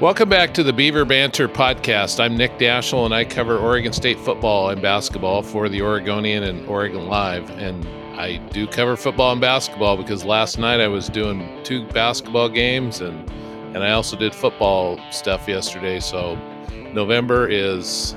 Welcome 0.00 0.28
back 0.28 0.54
to 0.54 0.62
the 0.62 0.72
Beaver 0.72 1.04
Banter 1.04 1.48
podcast. 1.48 2.20
I'm 2.20 2.36
Nick 2.36 2.52
Daschel, 2.52 3.04
and 3.04 3.12
I 3.12 3.24
cover 3.24 3.58
Oregon 3.58 3.92
State 3.92 4.16
football 4.20 4.70
and 4.70 4.80
basketball 4.80 5.42
for 5.42 5.68
the 5.68 5.82
Oregonian 5.82 6.44
and 6.44 6.64
Oregon 6.68 7.08
Live. 7.08 7.50
And 7.58 7.84
I 8.16 8.36
do 8.52 8.68
cover 8.68 8.96
football 8.96 9.32
and 9.32 9.40
basketball 9.40 9.96
because 9.96 10.24
last 10.24 10.56
night 10.56 10.78
I 10.78 10.86
was 10.86 11.08
doing 11.08 11.50
two 11.64 11.84
basketball 11.88 12.48
games, 12.48 13.00
and 13.00 13.28
and 13.74 13.78
I 13.78 13.90
also 13.90 14.16
did 14.16 14.36
football 14.36 15.00
stuff 15.10 15.48
yesterday. 15.48 15.98
So 15.98 16.36
November 16.94 17.48
is 17.48 18.14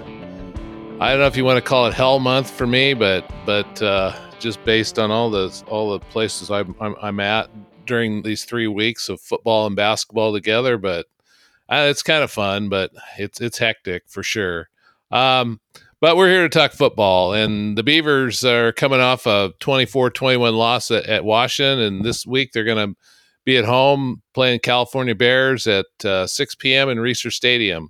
I 0.99 1.09
don't 1.09 1.19
know 1.19 1.25
if 1.25 1.35
you 1.35 1.45
want 1.45 1.57
to 1.57 1.67
call 1.67 1.87
it 1.87 1.95
hell 1.95 2.19
month 2.19 2.51
for 2.51 2.67
me, 2.67 2.93
but 2.93 3.27
but 3.43 3.81
uh, 3.81 4.15
just 4.37 4.63
based 4.65 4.99
on 4.99 5.09
all 5.09 5.31
the 5.31 5.63
all 5.65 5.93
the 5.93 5.99
places 5.99 6.51
I'm, 6.51 6.75
I'm 6.79 6.95
I'm 7.01 7.19
at 7.19 7.49
during 7.87 8.21
these 8.21 8.45
three 8.45 8.67
weeks 8.67 9.09
of 9.09 9.19
football 9.19 9.65
and 9.65 9.75
basketball 9.75 10.31
together, 10.31 10.77
but 10.77 11.07
uh, 11.71 11.87
it's 11.89 12.03
kind 12.03 12.23
of 12.23 12.29
fun, 12.29 12.69
but 12.69 12.91
it's 13.17 13.39
it's 13.39 13.57
hectic 13.57 14.03
for 14.07 14.23
sure. 14.23 14.69
Um, 15.09 15.59
but 16.01 16.17
we're 16.17 16.29
here 16.29 16.41
to 16.41 16.49
talk 16.49 16.73
football, 16.73 17.33
and 17.33 17.77
the 17.77 17.83
Beavers 17.83 18.43
are 18.43 18.71
coming 18.73 18.99
off 18.99 19.25
a 19.25 19.53
24-21 19.61 20.53
loss 20.53 20.89
at, 20.91 21.05
at 21.05 21.23
Washington, 21.23 21.79
and 21.79 22.03
this 22.03 22.25
week 22.25 22.51
they're 22.51 22.63
going 22.63 22.89
to 22.89 22.97
be 23.45 23.57
at 23.57 23.65
home 23.65 24.21
playing 24.33 24.59
California 24.59 25.15
Bears 25.15 25.67
at 25.67 25.85
uh, 26.03 26.27
6 26.27 26.55
p.m. 26.55 26.89
in 26.89 26.97
Reser 26.97 27.31
Stadium. 27.31 27.89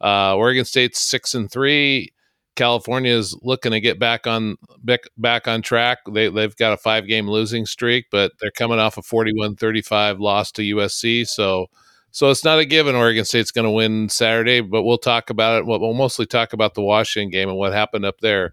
Uh, 0.00 0.34
Oregon 0.36 0.64
State's 0.64 1.00
six 1.00 1.34
and 1.34 1.50
three. 1.50 2.12
California 2.56 3.12
is 3.12 3.36
looking 3.42 3.72
to 3.72 3.80
get 3.80 3.98
back 3.98 4.26
on 4.26 4.56
back, 4.82 5.00
back 5.16 5.46
on 5.46 5.62
track. 5.62 5.98
They 6.10 6.28
they've 6.28 6.56
got 6.56 6.72
a 6.72 6.76
five 6.76 7.06
game 7.06 7.28
losing 7.28 7.64
streak, 7.66 8.06
but 8.10 8.32
they're 8.40 8.50
coming 8.50 8.78
off 8.78 8.96
a 8.96 9.02
41-35 9.02 10.18
loss 10.18 10.50
to 10.52 10.62
USC. 10.62 11.28
So 11.28 11.66
so 12.12 12.30
it's 12.30 12.44
not 12.44 12.58
a 12.58 12.64
given 12.64 12.94
Oregon 12.94 13.24
State's 13.24 13.50
going 13.50 13.64
to 13.64 13.70
win 13.70 14.08
Saturday, 14.08 14.60
but 14.60 14.82
we'll 14.82 14.98
talk 14.98 15.30
about 15.30 15.58
it. 15.58 15.66
We'll 15.66 15.94
mostly 15.94 16.26
talk 16.26 16.52
about 16.52 16.74
the 16.74 16.82
Washington 16.82 17.30
game 17.30 17.48
and 17.48 17.58
what 17.58 17.72
happened 17.72 18.04
up 18.04 18.20
there. 18.20 18.52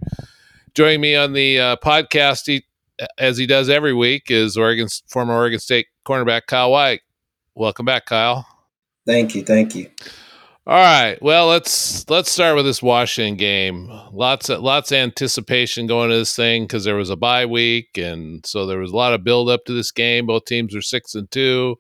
Joining 0.75 1.01
me 1.01 1.15
on 1.15 1.33
the 1.33 1.59
uh, 1.59 1.75
podcast, 1.77 2.45
he, 2.45 2.65
as 3.17 3.37
he 3.37 3.47
does 3.47 3.69
every 3.69 3.93
week, 3.93 4.29
is 4.29 4.57
Oregon 4.57 4.87
former 5.07 5.33
Oregon 5.33 5.59
State 5.59 5.87
cornerback 6.05 6.47
Kyle 6.47 6.71
White. 6.71 7.01
Welcome 7.55 7.85
back, 7.85 8.05
Kyle. 8.05 8.45
Thank 9.05 9.33
you, 9.33 9.43
thank 9.43 9.75
you. 9.75 9.89
All 10.67 10.75
right, 10.75 11.17
well 11.21 11.47
let's 11.47 12.07
let's 12.09 12.29
start 12.29 12.57
with 12.57 12.65
this 12.65 12.83
Washington 12.83 13.37
game. 13.37 13.89
Lots 14.11 14.49
of 14.49 14.61
lots 14.61 14.91
of 14.91 14.97
anticipation 14.97 15.87
going 15.87 16.09
to 16.09 16.17
this 16.17 16.35
thing 16.35 16.65
because 16.65 16.83
there 16.83 16.97
was 16.97 17.09
a 17.09 17.15
bye 17.15 17.45
week, 17.45 17.97
and 17.97 18.45
so 18.45 18.65
there 18.65 18.77
was 18.77 18.91
a 18.91 18.95
lot 18.95 19.13
of 19.13 19.23
build 19.23 19.49
up 19.49 19.63
to 19.65 19.73
this 19.73 19.91
game. 19.91 20.27
Both 20.27 20.43
teams 20.43 20.75
are 20.75 20.81
six 20.81 21.15
and 21.15 21.31
two 21.31 21.77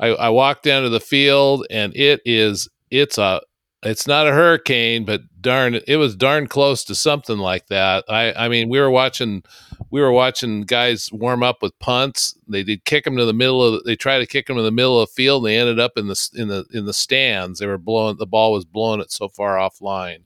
I, 0.00 0.08
I 0.08 0.28
walked 0.28 0.64
down 0.64 0.82
to 0.84 0.88
the 0.88 1.00
field 1.00 1.66
and 1.70 1.94
it 1.96 2.20
is 2.24 2.68
it's 2.90 3.18
a 3.18 3.40
it's 3.82 4.06
not 4.06 4.26
a 4.26 4.32
hurricane, 4.32 5.04
but 5.04 5.20
darn, 5.40 5.78
it 5.86 5.96
was 5.96 6.16
darn 6.16 6.48
close 6.48 6.82
to 6.84 6.94
something 6.94 7.38
like 7.38 7.68
that. 7.68 8.04
I, 8.08 8.32
I 8.32 8.48
mean, 8.48 8.68
we 8.68 8.80
were 8.80 8.90
watching, 8.90 9.44
we 9.90 10.00
were 10.00 10.10
watching 10.10 10.62
guys 10.62 11.10
warm 11.12 11.44
up 11.44 11.62
with 11.62 11.78
punts. 11.78 12.36
They 12.48 12.64
did 12.64 12.84
kick 12.84 13.04
them 13.04 13.16
to 13.16 13.24
the 13.24 13.32
middle 13.32 13.62
of. 13.62 13.84
They 13.84 13.94
tried 13.94 14.18
to 14.18 14.26
kick 14.26 14.46
them 14.46 14.56
to 14.56 14.62
the 14.62 14.72
middle 14.72 15.00
of 15.00 15.08
the 15.08 15.14
field. 15.14 15.44
And 15.44 15.52
they 15.52 15.58
ended 15.58 15.78
up 15.78 15.92
in 15.96 16.08
the 16.08 16.30
in 16.34 16.48
the 16.48 16.64
in 16.72 16.86
the 16.86 16.92
stands. 16.92 17.60
They 17.60 17.66
were 17.66 17.78
blowing. 17.78 18.16
The 18.16 18.26
ball 18.26 18.52
was 18.52 18.64
blowing 18.64 19.00
it 19.00 19.12
so 19.12 19.28
far 19.28 19.56
offline. 19.56 20.22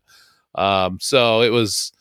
Um, 0.54 0.98
so 1.00 1.42
it 1.42 1.50
was, 1.50 1.92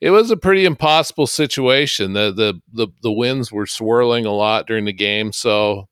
it 0.00 0.10
was 0.10 0.30
a 0.30 0.36
pretty 0.36 0.66
impossible 0.66 1.26
situation. 1.26 2.12
The 2.12 2.30
the 2.30 2.60
the 2.72 2.88
the 3.02 3.12
winds 3.12 3.50
were 3.50 3.66
swirling 3.66 4.26
a 4.26 4.32
lot 4.32 4.66
during 4.66 4.84
the 4.84 4.92
game. 4.92 5.32
So 5.32 5.88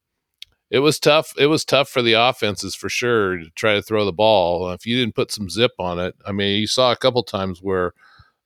it 0.72 0.78
was 0.78 0.98
tough. 0.98 1.34
It 1.36 1.48
was 1.48 1.66
tough 1.66 1.90
for 1.90 2.00
the 2.00 2.14
offenses 2.14 2.74
for 2.74 2.88
sure 2.88 3.36
to 3.36 3.50
try 3.50 3.74
to 3.74 3.82
throw 3.82 4.06
the 4.06 4.12
ball. 4.12 4.70
If 4.70 4.86
you 4.86 4.96
didn't 4.96 5.14
put 5.14 5.30
some 5.30 5.50
zip 5.50 5.72
on 5.78 5.98
it, 5.98 6.16
I 6.26 6.32
mean, 6.32 6.58
you 6.58 6.66
saw 6.66 6.90
a 6.90 6.96
couple 6.96 7.22
times 7.22 7.62
where 7.62 7.92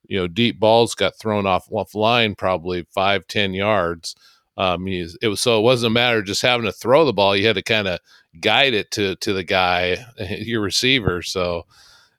you 0.08 0.18
know 0.18 0.26
deep 0.26 0.58
balls 0.58 0.96
got 0.96 1.16
thrown 1.16 1.46
off 1.46 1.68
off 1.70 1.94
line, 1.94 2.34
probably 2.34 2.84
five 2.90 3.28
ten 3.28 3.54
yards. 3.54 4.16
Um, 4.56 4.88
it 4.88 5.28
was 5.28 5.40
so 5.40 5.60
it 5.60 5.62
wasn't 5.62 5.92
a 5.92 5.94
matter 5.94 6.18
of 6.18 6.24
just 6.24 6.42
having 6.42 6.66
to 6.66 6.72
throw 6.72 7.04
the 7.04 7.12
ball. 7.12 7.36
You 7.36 7.46
had 7.46 7.56
to 7.56 7.62
kind 7.62 7.86
of 7.86 8.00
guide 8.40 8.74
it 8.74 8.90
to 8.92 9.14
to 9.16 9.32
the 9.32 9.44
guy, 9.44 10.04
your 10.28 10.62
receiver. 10.62 11.22
So 11.22 11.64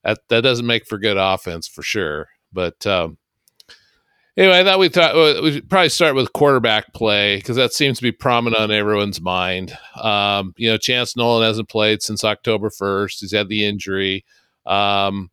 that 0.05 0.19
that 0.29 0.41
doesn't 0.41 0.65
make 0.65 0.87
for 0.87 0.97
good 0.97 1.17
offense 1.17 1.67
for 1.67 1.83
sure. 1.83 2.29
But 2.53 2.87
um, 2.87 3.17
Anyway, 4.37 4.59
I 4.59 4.63
thought 4.63 4.79
we 4.79 4.89
thought 4.89 5.41
we'd 5.41 5.67
probably 5.67 5.89
start 5.89 6.13
with 6.13 6.31
quarterback 6.31 6.93
play 6.93 7.37
because 7.37 7.55
that 7.55 7.73
seems 7.73 7.97
to 7.97 8.03
be 8.03 8.11
prominent 8.11 8.61
on 8.61 8.69
everyone's 8.69 9.19
mind. 9.19 9.75
Um, 9.95 10.53
you 10.57 10.69
know, 10.69 10.77
Chance 10.77 11.17
Nolan 11.17 11.43
hasn't 11.43 11.69
played 11.69 12.03
since 12.03 12.23
October 12.23 12.69
1st. 12.69 13.19
He's 13.19 13.31
had 13.31 13.49
the 13.49 13.65
injury. 13.65 14.23
Um, 14.67 15.31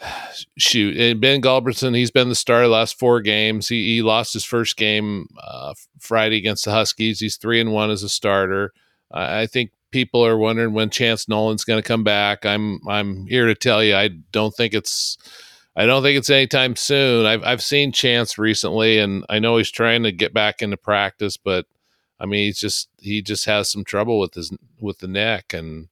shoot, 0.56 0.96
and 0.96 1.20
Ben 1.20 1.42
Gulbranson, 1.42 1.94
he's 1.94 2.10
been 2.10 2.30
the 2.30 2.34
starter 2.34 2.68
the 2.68 2.72
last 2.72 2.98
four 2.98 3.20
games. 3.20 3.68
He, 3.68 3.96
he 3.96 4.02
lost 4.02 4.32
his 4.32 4.44
first 4.44 4.78
game 4.78 5.28
uh, 5.42 5.74
Friday 6.00 6.38
against 6.38 6.64
the 6.64 6.70
Huskies. 6.70 7.20
He's 7.20 7.36
three 7.36 7.60
and 7.60 7.72
one 7.72 7.90
as 7.90 8.02
a 8.02 8.08
starter. 8.08 8.72
Uh, 9.12 9.26
I 9.28 9.46
think 9.46 9.72
people 9.90 10.24
are 10.24 10.38
wondering 10.38 10.72
when 10.72 10.88
Chance 10.88 11.28
Nolan's 11.28 11.64
going 11.64 11.82
to 11.82 11.86
come 11.86 12.02
back. 12.02 12.46
I'm 12.46 12.80
I'm 12.88 13.26
here 13.26 13.46
to 13.46 13.54
tell 13.54 13.84
you, 13.84 13.94
I 13.94 14.08
don't 14.32 14.54
think 14.54 14.72
it's 14.72 15.18
I 15.76 15.86
don't 15.86 16.02
think 16.02 16.16
it's 16.18 16.30
anytime 16.30 16.76
soon. 16.76 17.26
I've 17.26 17.42
I've 17.42 17.62
seen 17.62 17.92
Chance 17.92 18.38
recently, 18.38 18.98
and 18.98 19.24
I 19.28 19.38
know 19.38 19.56
he's 19.56 19.70
trying 19.70 20.04
to 20.04 20.12
get 20.12 20.32
back 20.32 20.62
into 20.62 20.76
practice, 20.76 21.36
but 21.36 21.66
I 22.20 22.26
mean, 22.26 22.46
he's 22.46 22.60
just 22.60 22.88
he 23.00 23.22
just 23.22 23.44
has 23.46 23.70
some 23.70 23.84
trouble 23.84 24.20
with 24.20 24.34
his 24.34 24.52
with 24.80 24.98
the 24.98 25.08
neck, 25.08 25.52
and 25.52 25.88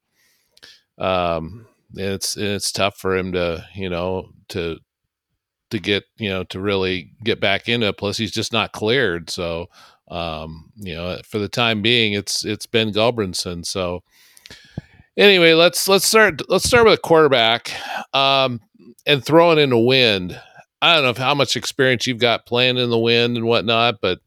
um, 0.99 1.67
it's 1.95 2.37
it's 2.37 2.71
tough 2.71 2.97
for 2.97 3.17
him 3.17 3.33
to 3.33 3.67
you 3.75 3.91
know 3.91 4.31
to 4.49 4.79
to 5.71 5.79
get 5.81 6.05
you 6.17 6.31
know 6.31 6.45
to 6.45 6.61
really 6.61 7.11
get 7.25 7.41
back 7.41 7.69
into 7.69 7.89
it. 7.89 7.99
Plus, 7.99 8.17
he's 8.17 8.33
just 8.33 8.53
not 8.53 8.73
cleared, 8.73 9.31
so 9.31 9.67
um, 10.09 10.71
you 10.77 10.95
know 10.95 11.19
for 11.27 11.39
the 11.39 11.49
time 11.49 11.83
being, 11.83 12.13
it's 12.13 12.45
it's 12.45 12.67
Ben 12.67 12.93
Gulbranson. 12.93 13.65
So 13.67 14.05
anyway, 15.17 15.55
let's 15.55 15.89
let's 15.89 16.07
start 16.07 16.43
let's 16.49 16.65
start 16.65 16.85
with 16.85 16.95
a 16.95 17.03
quarterback. 17.03 17.73
Um, 18.15 18.61
and 19.07 19.25
throwing 19.25 19.59
in 19.59 19.71
the 19.71 19.79
wind. 19.79 20.41
I 20.81 20.95
don't 20.95 21.05
know 21.17 21.25
how 21.25 21.35
much 21.35 21.57
experience 21.57 22.07
you've 22.07 22.19
got 22.19 22.47
playing 22.47 22.77
in 22.77 22.91
the 22.91 22.99
wind 22.99 23.37
and 23.37 23.47
whatnot, 23.47 24.01
but 24.01 24.21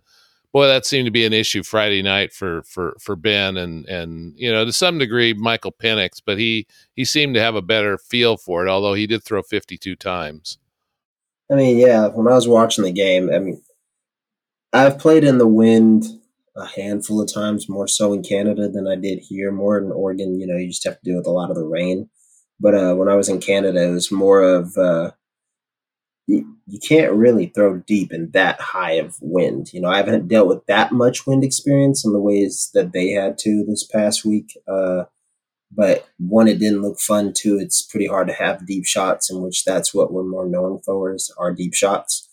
boy, 0.53 0.67
that 0.67 0.85
seemed 0.85 1.05
to 1.05 1.11
be 1.11 1.25
an 1.25 1.33
issue 1.33 1.63
Friday 1.63 2.01
night 2.01 2.31
for 2.31 2.63
for 2.63 2.95
for 2.99 3.15
Ben 3.15 3.57
and 3.57 3.85
and 3.87 4.33
you 4.37 4.51
know 4.51 4.63
to 4.63 4.71
some 4.71 4.97
degree 4.97 5.33
Michael 5.33 5.73
Penix, 5.73 6.21
but 6.25 6.37
he 6.37 6.67
he 6.95 7.03
seemed 7.03 7.35
to 7.35 7.41
have 7.41 7.55
a 7.55 7.61
better 7.61 7.97
feel 7.97 8.37
for 8.37 8.65
it, 8.65 8.69
although 8.69 8.93
he 8.93 9.07
did 9.07 9.23
throw 9.23 9.41
52 9.41 9.95
times. 9.95 10.57
I 11.51 11.55
mean, 11.55 11.77
yeah, 11.77 12.07
when 12.07 12.27
I 12.27 12.35
was 12.35 12.47
watching 12.47 12.85
the 12.85 12.91
game, 12.91 13.29
I 13.29 13.39
mean, 13.39 13.61
I've 14.73 14.97
played 14.97 15.23
in 15.23 15.37
the 15.37 15.47
wind 15.47 16.05
a 16.57 16.65
handful 16.65 17.21
of 17.21 17.31
times, 17.33 17.67
more 17.67 17.87
so 17.87 18.13
in 18.13 18.23
Canada 18.23 18.69
than 18.69 18.87
I 18.87 18.95
did 18.95 19.19
here. 19.19 19.51
More 19.51 19.77
in 19.77 19.91
Oregon, 19.91 20.39
you 20.39 20.47
know, 20.47 20.57
you 20.57 20.67
just 20.67 20.85
have 20.85 20.99
to 20.99 21.03
deal 21.03 21.17
with 21.17 21.27
a 21.27 21.31
lot 21.31 21.49
of 21.49 21.55
the 21.55 21.65
rain. 21.65 22.09
But 22.59 22.75
uh, 22.75 22.93
when 22.95 23.09
I 23.09 23.15
was 23.15 23.27
in 23.27 23.39
Canada, 23.39 23.83
it 23.83 23.91
was 23.91 24.11
more 24.11 24.41
of 24.41 24.77
uh, 24.77 25.11
you, 26.27 26.57
you 26.67 26.79
can't 26.79 27.11
really 27.11 27.47
throw 27.47 27.77
deep 27.77 28.13
in 28.13 28.31
that 28.31 28.59
high 28.61 28.93
of 28.93 29.17
wind. 29.21 29.73
You 29.73 29.81
know, 29.81 29.89
I 29.89 29.97
haven't 29.97 30.27
dealt 30.27 30.47
with 30.47 30.65
that 30.67 30.91
much 30.91 31.27
wind 31.27 31.43
experience 31.43 32.05
in 32.05 32.13
the 32.13 32.19
ways 32.19 32.71
that 32.73 32.93
they 32.93 33.09
had 33.09 33.37
to 33.39 33.65
this 33.67 33.83
past 33.85 34.25
week. 34.25 34.57
Uh, 34.67 35.03
but 35.71 36.07
one, 36.17 36.47
it 36.47 36.59
didn't 36.59 36.81
look 36.81 36.99
fun. 36.99 37.33
Two, 37.33 37.57
it's 37.59 37.81
pretty 37.81 38.07
hard 38.07 38.27
to 38.27 38.33
have 38.33 38.65
deep 38.65 38.85
shots, 38.85 39.29
in 39.29 39.41
which 39.41 39.65
that's 39.65 39.93
what 39.93 40.13
we're 40.13 40.23
more 40.23 40.47
known 40.47 40.79
for 40.85 41.13
is 41.13 41.33
our 41.37 41.53
deep 41.53 41.73
shots. 41.73 42.29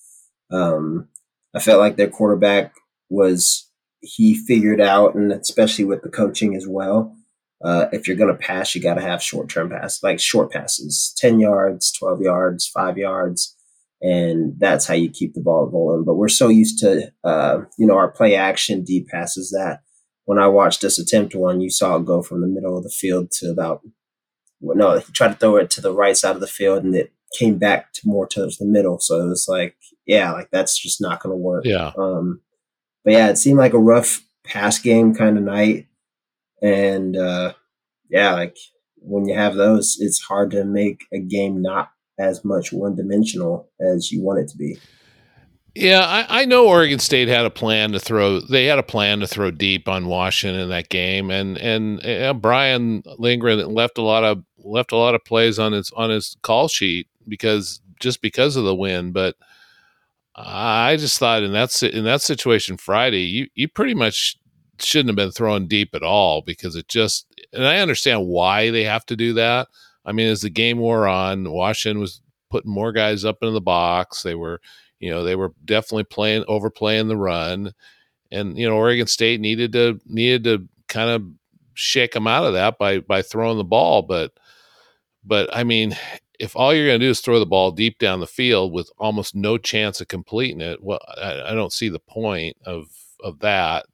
Um, 0.50 1.08
I 1.54 1.58
felt 1.60 1.80
like 1.80 1.96
their 1.96 2.08
quarterback 2.08 2.74
was 3.08 3.68
he 4.02 4.34
figured 4.34 4.80
out, 4.80 5.14
and 5.14 5.32
especially 5.32 5.84
with 5.84 6.02
the 6.02 6.10
coaching 6.10 6.54
as 6.54 6.66
well, 6.66 7.16
uh, 7.64 7.86
if 7.92 8.06
you're 8.06 8.16
going 8.16 8.32
to 8.32 8.38
pass, 8.38 8.74
you 8.74 8.82
got 8.82 8.94
to 8.94 9.00
have 9.00 9.22
short 9.22 9.48
term 9.48 9.70
pass, 9.70 10.02
like 10.02 10.20
short 10.20 10.50
passes, 10.50 11.14
10 11.18 11.40
yards, 11.40 11.92
12 11.92 12.20
yards, 12.20 12.66
five 12.66 12.98
yards. 12.98 13.56
And 14.00 14.54
that's 14.58 14.86
how 14.86 14.94
you 14.94 15.08
keep 15.08 15.34
the 15.34 15.40
ball 15.40 15.70
rolling. 15.72 16.04
But 16.04 16.16
we're 16.16 16.28
so 16.28 16.48
used 16.48 16.80
to, 16.80 17.12
uh, 17.22 17.60
you 17.78 17.86
know, 17.86 17.96
our 17.96 18.10
play 18.10 18.34
action 18.34 18.82
deep 18.82 19.06
passes 19.06 19.50
that 19.50 19.82
when 20.24 20.38
I 20.38 20.48
watched 20.48 20.80
this 20.80 20.98
attempt 20.98 21.36
one, 21.36 21.60
you 21.60 21.70
saw 21.70 21.96
it 21.96 22.04
go 22.04 22.20
from 22.20 22.40
the 22.40 22.48
middle 22.48 22.76
of 22.76 22.82
the 22.82 22.90
field 22.90 23.30
to 23.32 23.50
about, 23.50 23.82
well, 24.60 24.76
no, 24.76 24.98
he 24.98 25.12
tried 25.12 25.28
to 25.28 25.34
throw 25.34 25.56
it 25.56 25.70
to 25.70 25.80
the 25.80 25.94
right 25.94 26.16
side 26.16 26.34
of 26.34 26.40
the 26.40 26.48
field 26.48 26.82
and 26.82 26.96
it 26.96 27.12
came 27.38 27.58
back 27.58 27.92
to 27.92 28.00
more 28.04 28.26
towards 28.26 28.58
the 28.58 28.66
middle. 28.66 28.98
So 28.98 29.20
it 29.20 29.28
was 29.28 29.46
like, 29.48 29.76
yeah, 30.04 30.32
like 30.32 30.50
that's 30.50 30.76
just 30.76 31.00
not 31.00 31.22
going 31.22 31.32
to 31.32 31.36
work. 31.36 31.64
Yeah. 31.64 31.92
Um, 31.96 32.40
but 33.04 33.12
yeah, 33.12 33.28
it 33.28 33.38
seemed 33.38 33.58
like 33.58 33.74
a 33.74 33.78
rough 33.78 34.22
pass 34.44 34.78
game 34.78 35.14
kind 35.14 35.36
of 35.36 35.44
night. 35.44 35.86
And 36.62 37.16
uh, 37.16 37.54
yeah, 38.08 38.32
like 38.34 38.56
when 38.98 39.26
you 39.26 39.34
have 39.34 39.54
those, 39.54 39.96
it's 40.00 40.20
hard 40.20 40.50
to 40.52 40.64
make 40.64 41.04
a 41.12 41.18
game 41.18 41.60
not 41.62 41.90
as 42.18 42.44
much 42.44 42.72
one 42.72 42.94
dimensional 42.94 43.68
as 43.80 44.12
you 44.12 44.22
want 44.22 44.40
it 44.40 44.48
to 44.48 44.56
be. 44.56 44.78
Yeah, 45.74 46.00
I, 46.00 46.42
I, 46.42 46.44
know 46.44 46.68
Oregon 46.68 46.98
State 46.98 47.28
had 47.28 47.46
a 47.46 47.50
plan 47.50 47.92
to 47.92 47.98
throw. 47.98 48.40
They 48.40 48.66
had 48.66 48.78
a 48.78 48.82
plan 48.82 49.20
to 49.20 49.26
throw 49.26 49.50
deep 49.50 49.88
on 49.88 50.06
Washington 50.06 50.60
in 50.60 50.68
that 50.68 50.90
game, 50.90 51.30
and 51.30 51.56
and 51.56 52.04
uh, 52.04 52.34
Brian 52.34 53.02
Lindgren 53.16 53.58
left 53.72 53.96
a 53.96 54.02
lot 54.02 54.22
of 54.22 54.44
left 54.58 54.92
a 54.92 54.96
lot 54.96 55.14
of 55.14 55.24
plays 55.24 55.58
on 55.58 55.72
his 55.72 55.90
on 55.96 56.10
his 56.10 56.36
call 56.42 56.68
sheet 56.68 57.08
because 57.26 57.80
just 58.00 58.20
because 58.20 58.56
of 58.56 58.64
the 58.64 58.74
win. 58.74 59.12
But 59.12 59.36
I 60.34 60.96
just 60.96 61.18
thought 61.18 61.42
in 61.42 61.52
that 61.52 61.82
in 61.82 62.04
that 62.04 62.22
situation 62.22 62.76
Friday, 62.76 63.22
you 63.24 63.48
you 63.54 63.68
pretty 63.68 63.94
much 63.94 64.36
shouldn't 64.78 65.10
have 65.10 65.16
been 65.16 65.30
thrown 65.30 65.68
deep 65.68 65.94
at 65.94 66.02
all 66.02 66.42
because 66.42 66.76
it 66.76 66.88
just. 66.88 67.26
And 67.52 67.66
I 67.66 67.78
understand 67.78 68.26
why 68.26 68.70
they 68.70 68.84
have 68.84 69.04
to 69.06 69.16
do 69.16 69.34
that. 69.34 69.68
I 70.06 70.12
mean, 70.12 70.28
as 70.28 70.40
the 70.40 70.50
game 70.50 70.78
wore 70.78 71.06
on, 71.06 71.50
Washington 71.52 72.00
was 72.00 72.22
putting 72.50 72.72
more 72.72 72.92
guys 72.92 73.24
up 73.24 73.38
into 73.42 73.52
the 73.52 73.60
box. 73.60 74.22
They 74.22 74.34
were 74.34 74.60
you 75.02 75.10
know, 75.10 75.24
they 75.24 75.34
were 75.34 75.52
definitely 75.64 76.04
playing 76.04 76.44
overplaying 76.46 77.08
the 77.08 77.16
run, 77.16 77.72
and 78.30 78.56
you 78.56 78.68
know, 78.68 78.76
Oregon 78.76 79.08
State 79.08 79.40
needed 79.40 79.72
to 79.72 80.00
needed 80.06 80.44
to 80.44 80.68
kind 80.88 81.10
of 81.10 81.24
shake 81.74 82.12
them 82.12 82.28
out 82.28 82.44
of 82.44 82.52
that 82.52 82.78
by 82.78 83.00
by 83.00 83.20
throwing 83.20 83.58
the 83.58 83.64
ball. 83.64 84.02
But 84.02 84.32
but 85.24 85.50
I 85.52 85.64
mean, 85.64 85.96
if 86.42 86.56
all 86.56 86.74
you're 86.74 86.88
going 86.88 86.98
to 86.98 87.06
do 87.06 87.10
is 87.10 87.20
throw 87.20 87.38
the 87.38 87.46
ball 87.46 87.70
deep 87.70 88.00
down 88.00 88.18
the 88.18 88.26
field 88.26 88.72
with 88.72 88.90
almost 88.98 89.36
no 89.36 89.56
chance 89.56 90.00
of 90.00 90.08
completing 90.08 90.60
it, 90.60 90.82
well, 90.82 90.98
I, 91.16 91.52
I 91.52 91.54
don't 91.54 91.72
see 91.72 91.88
the 91.88 92.00
point 92.00 92.56
of 92.66 92.88
of 93.22 93.38
that. 93.38 93.86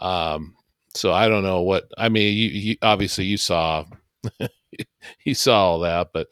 Um, 0.00 0.56
so 0.94 1.12
I 1.12 1.28
don't 1.28 1.44
know 1.44 1.62
what 1.62 1.84
I 1.96 2.08
mean. 2.08 2.36
You, 2.36 2.48
you 2.48 2.76
obviously 2.82 3.26
you 3.26 3.36
saw 3.36 3.84
you 5.24 5.34
saw 5.34 5.66
all 5.66 5.78
that, 5.80 6.08
but 6.12 6.26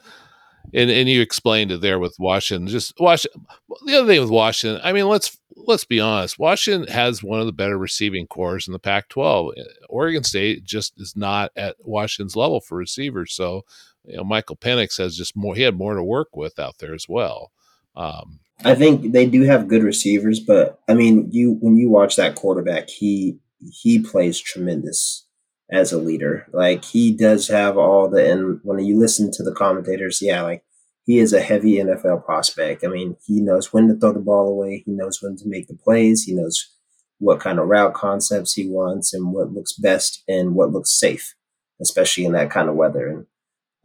and 0.75 0.91
and 0.91 1.09
you 1.09 1.23
explained 1.23 1.71
it 1.71 1.81
there 1.81 2.01
with 2.01 2.17
Washington. 2.19 2.67
Just 2.67 2.99
Washington. 2.99 3.47
The 3.85 3.99
other 3.99 4.09
thing 4.09 4.21
with 4.21 4.31
Washington, 4.31 4.81
I 4.83 4.93
mean, 4.93 5.07
let's 5.07 5.39
let's 5.55 5.85
be 5.85 6.01
honest. 6.01 6.41
Washington 6.41 6.93
has 6.93 7.23
one 7.23 7.39
of 7.39 7.47
the 7.47 7.53
better 7.53 7.79
receiving 7.79 8.27
corps 8.27 8.67
in 8.67 8.73
the 8.73 8.81
Pac-12. 8.81 9.53
Oregon 9.89 10.25
State 10.25 10.65
just 10.65 11.01
is 11.01 11.15
not 11.15 11.53
at 11.55 11.77
Washington's 11.81 12.35
level 12.35 12.61
for 12.61 12.77
receivers. 12.77 13.33
So, 13.33 13.65
you 14.07 14.17
know, 14.17 14.25
Michael 14.25 14.57
Penix 14.57 14.99
has 14.99 15.17
just 15.17 15.37
more. 15.37 15.55
He 15.55 15.63
had 15.63 15.77
more 15.77 15.95
to 15.95 16.03
work 16.03 16.37
with 16.37 16.59
out 16.59 16.77
there 16.79 16.95
as 16.95 17.07
well. 17.09 17.51
Um, 17.95 18.41
I 18.65 18.75
think 18.75 19.13
they 19.13 19.27
do 19.27 19.43
have 19.43 19.69
good 19.69 19.83
receivers, 19.83 20.41
but 20.41 20.81
I 20.89 20.95
mean, 20.95 21.29
you 21.31 21.59
when 21.61 21.77
you 21.77 21.91
watch 21.91 22.17
that 22.17 22.35
quarterback, 22.35 22.89
he 22.89 23.39
he 23.83 23.99
plays 23.99 24.41
tremendous 24.41 25.27
as 25.71 25.93
a 25.93 25.99
leader. 25.99 26.47
Like 26.53 26.85
he 26.85 27.13
does 27.13 27.49
have 27.49 27.77
all 27.77 28.09
the 28.09 28.31
and 28.31 28.61
when 28.63 28.79
you 28.85 28.99
listen 28.99 29.31
to 29.33 29.43
the 29.43 29.53
commentators, 29.53 30.21
yeah, 30.23 30.43
like 30.43 30.65
he 31.05 31.19
is 31.19 31.33
a 31.33 31.41
heavy 31.41 31.77
NFL 31.77 32.25
prospect. 32.25 32.85
I 32.85 32.89
mean, 32.89 33.17
he 33.27 33.41
knows 33.41 33.73
when 33.73 33.89
to 33.89 33.95
throw 33.95 34.13
the 34.13 34.21
ball 34.21 34.49
away, 34.49 34.83
he 34.85 34.93
knows 34.93 35.23
when 35.23 35.37
to 35.37 35.49
make 35.49 35.69
the 35.69 35.75
plays, 35.75 36.25
he 36.25 36.35
knows 36.35 36.73
what 37.19 37.41
kind 37.41 37.59
of 37.59 37.69
route 37.69 37.95
concepts 37.95 38.53
he 38.55 38.69
wants 38.69 39.15
and 39.15 39.33
what 39.33 39.53
looks 39.53 39.73
best 39.73 40.23
and 40.29 40.55
what 40.55 40.73
looks 40.73 40.99
safe, 40.99 41.35
especially 41.81 42.25
in 42.25 42.33
that 42.33 42.51
kind 42.51 42.69
of 42.69 42.75
weather. 42.75 43.07
And 43.07 43.27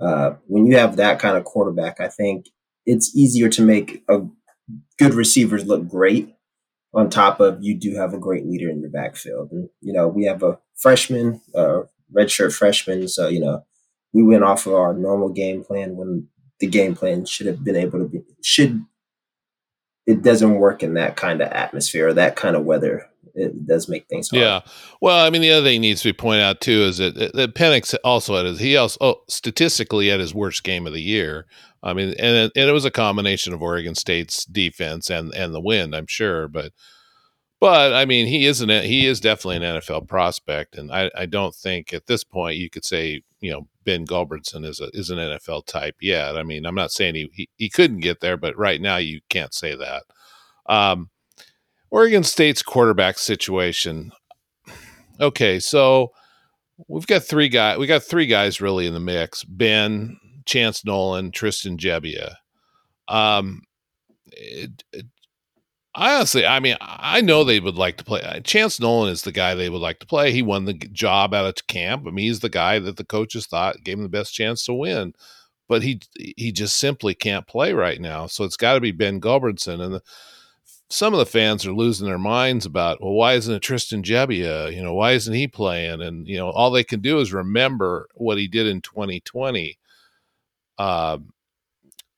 uh, 0.01 0.33
when 0.47 0.65
you 0.65 0.77
have 0.77 0.95
that 0.95 1.19
kind 1.19 1.37
of 1.37 1.43
quarterback, 1.43 1.99
I 1.99 2.07
think 2.07 2.47
it's 2.85 3.15
easier 3.15 3.49
to 3.49 3.61
make 3.61 4.03
a 4.09 4.21
good 4.97 5.13
receivers 5.13 5.65
look 5.65 5.87
great 5.87 6.33
on 6.93 7.09
top 7.09 7.39
of 7.39 7.59
you 7.61 7.77
do 7.77 7.95
have 7.95 8.13
a 8.13 8.19
great 8.19 8.45
leader 8.45 8.69
in 8.69 8.81
your 8.81 8.89
backfield. 8.89 9.51
And, 9.51 9.69
you 9.81 9.93
know, 9.93 10.07
we 10.07 10.25
have 10.25 10.43
a 10.43 10.59
freshman, 10.77 11.41
redshirt 12.13 12.53
freshman. 12.53 13.07
So, 13.07 13.27
you 13.27 13.39
know, 13.39 13.63
we 14.13 14.23
went 14.23 14.43
off 14.43 14.65
of 14.65 14.73
our 14.73 14.93
normal 14.93 15.29
game 15.29 15.63
plan 15.63 15.95
when 15.95 16.27
the 16.59 16.67
game 16.67 16.95
plan 16.95 17.25
should 17.25 17.47
have 17.47 17.63
been 17.63 17.75
able 17.75 17.99
to 17.99 18.07
be, 18.07 18.21
should, 18.43 18.83
it 20.05 20.21
doesn't 20.21 20.55
work 20.55 20.83
in 20.83 20.95
that 20.95 21.15
kind 21.15 21.41
of 21.41 21.49
atmosphere 21.49 22.09
or 22.09 22.13
that 22.13 22.35
kind 22.35 22.55
of 22.55 22.65
weather. 22.65 23.07
It 23.33 23.65
does 23.65 23.87
make 23.87 24.07
things 24.07 24.29
hard. 24.29 24.41
Yeah. 24.41 24.61
Well, 24.99 25.25
I 25.25 25.29
mean, 25.29 25.41
the 25.41 25.51
other 25.51 25.65
thing 25.65 25.81
needs 25.81 26.01
to 26.01 26.09
be 26.09 26.13
pointed 26.13 26.43
out 26.43 26.61
too 26.61 26.81
is 26.83 26.97
that, 26.97 27.15
that 27.15 27.55
Penix 27.55 27.95
also 28.03 28.35
had 28.35 28.45
his, 28.45 28.59
he 28.59 28.75
also, 28.75 28.97
oh, 29.01 29.21
statistically 29.29 30.09
had 30.09 30.19
his 30.19 30.33
worst 30.33 30.63
game 30.63 30.87
of 30.87 30.93
the 30.93 31.01
year. 31.01 31.45
I 31.83 31.93
mean, 31.93 32.09
and 32.19 32.35
it, 32.35 32.51
and 32.55 32.69
it 32.69 32.73
was 32.73 32.85
a 32.85 32.91
combination 32.91 33.53
of 33.53 33.61
Oregon 33.61 33.95
State's 33.95 34.45
defense 34.45 35.09
and 35.09 35.33
and 35.33 35.53
the 35.53 35.61
wind, 35.61 35.95
I'm 35.95 36.07
sure, 36.07 36.47
but 36.47 36.73
but 37.61 37.93
I 37.93 38.05
mean, 38.05 38.25
he 38.25 38.47
isn't. 38.47 38.69
He 38.83 39.05
is 39.05 39.19
definitely 39.19 39.57
an 39.57 39.79
NFL 39.79 40.07
prospect, 40.07 40.75
and 40.75 40.91
I, 40.91 41.11
I 41.15 41.27
don't 41.27 41.53
think 41.53 41.93
at 41.93 42.07
this 42.07 42.23
point 42.23 42.57
you 42.57 42.71
could 42.71 42.83
say 42.83 43.21
you 43.39 43.51
know 43.51 43.67
Ben 43.83 44.03
Gulbranson 44.05 44.65
is 44.65 44.79
a 44.79 44.89
is 44.93 45.11
an 45.11 45.19
NFL 45.19 45.67
type 45.67 45.95
yet. 46.01 46.37
I 46.37 46.43
mean, 46.43 46.65
I'm 46.65 46.75
not 46.75 46.91
saying 46.91 47.13
he 47.13 47.29
he, 47.33 47.49
he 47.57 47.69
couldn't 47.69 47.99
get 47.99 48.19
there, 48.19 48.35
but 48.35 48.57
right 48.57 48.81
now 48.81 48.97
you 48.97 49.21
can't 49.29 49.53
say 49.53 49.75
that. 49.75 50.03
Um, 50.65 51.11
Oregon 51.91 52.23
State's 52.23 52.63
quarterback 52.63 53.19
situation. 53.19 54.11
Okay, 55.19 55.59
so 55.59 56.11
we've 56.87 57.05
got 57.05 57.23
three 57.23 57.49
guys. 57.49 57.77
We 57.77 57.85
got 57.85 58.03
three 58.03 58.25
guys 58.25 58.61
really 58.61 58.87
in 58.87 58.93
the 58.93 58.99
mix: 58.99 59.43
Ben, 59.43 60.17
Chance 60.45 60.85
Nolan, 60.85 61.31
Tristan 61.31 61.77
Gebbia. 61.77 62.35
Um, 63.07 63.63
it, 64.27 64.83
it, 64.93 65.05
honestly, 65.93 66.45
I 66.45 66.59
mean, 66.59 66.77
I 66.79 67.21
know 67.21 67.43
they 67.43 67.59
would 67.59 67.75
like 67.75 67.97
to 67.97 68.03
play. 68.03 68.41
Chance 68.43 68.79
Nolan 68.79 69.11
is 69.11 69.23
the 69.23 69.31
guy 69.33 69.53
they 69.53 69.69
would 69.69 69.81
like 69.81 69.99
to 69.99 70.07
play. 70.07 70.31
He 70.31 70.41
won 70.41 70.65
the 70.65 70.73
job 70.73 71.33
out 71.33 71.45
of 71.45 71.67
camp. 71.67 72.05
I 72.07 72.11
mean, 72.11 72.25
he's 72.25 72.39
the 72.39 72.49
guy 72.49 72.79
that 72.79 72.97
the 72.97 73.03
coaches 73.03 73.45
thought 73.45 73.83
gave 73.83 73.97
him 73.97 74.03
the 74.03 74.09
best 74.09 74.33
chance 74.33 74.63
to 74.65 74.73
win. 74.73 75.13
But 75.67 75.83
he 75.83 76.01
he 76.15 76.51
just 76.51 76.77
simply 76.77 77.13
can't 77.13 77.47
play 77.47 77.73
right 77.73 77.99
now. 77.99 78.27
So 78.27 78.43
it's 78.43 78.57
got 78.57 78.75
to 78.75 78.81
be 78.81 78.91
Ben 78.91 79.21
Gulbranson. 79.21 79.81
And 79.81 79.95
the, 79.95 80.01
some 80.91 81.13
of 81.13 81.19
the 81.19 81.25
fans 81.25 81.65
are 81.65 81.73
losing 81.73 82.07
their 82.07 82.17
minds 82.19 82.65
about, 82.65 83.01
well, 83.01 83.13
why 83.13 83.33
isn't 83.33 83.53
it 83.53 83.61
Tristan 83.61 84.03
Gebbia? 84.03 84.73
You 84.75 84.83
know, 84.83 84.93
why 84.93 85.13
isn't 85.13 85.33
he 85.33 85.47
playing? 85.47 86.01
And 86.01 86.27
you 86.27 86.37
know, 86.37 86.49
all 86.49 86.71
they 86.71 86.83
can 86.83 87.01
do 87.01 87.19
is 87.19 87.33
remember 87.33 88.07
what 88.15 88.37
he 88.37 88.47
did 88.47 88.67
in 88.67 88.81
2020 88.81 89.77
um, 90.77 91.33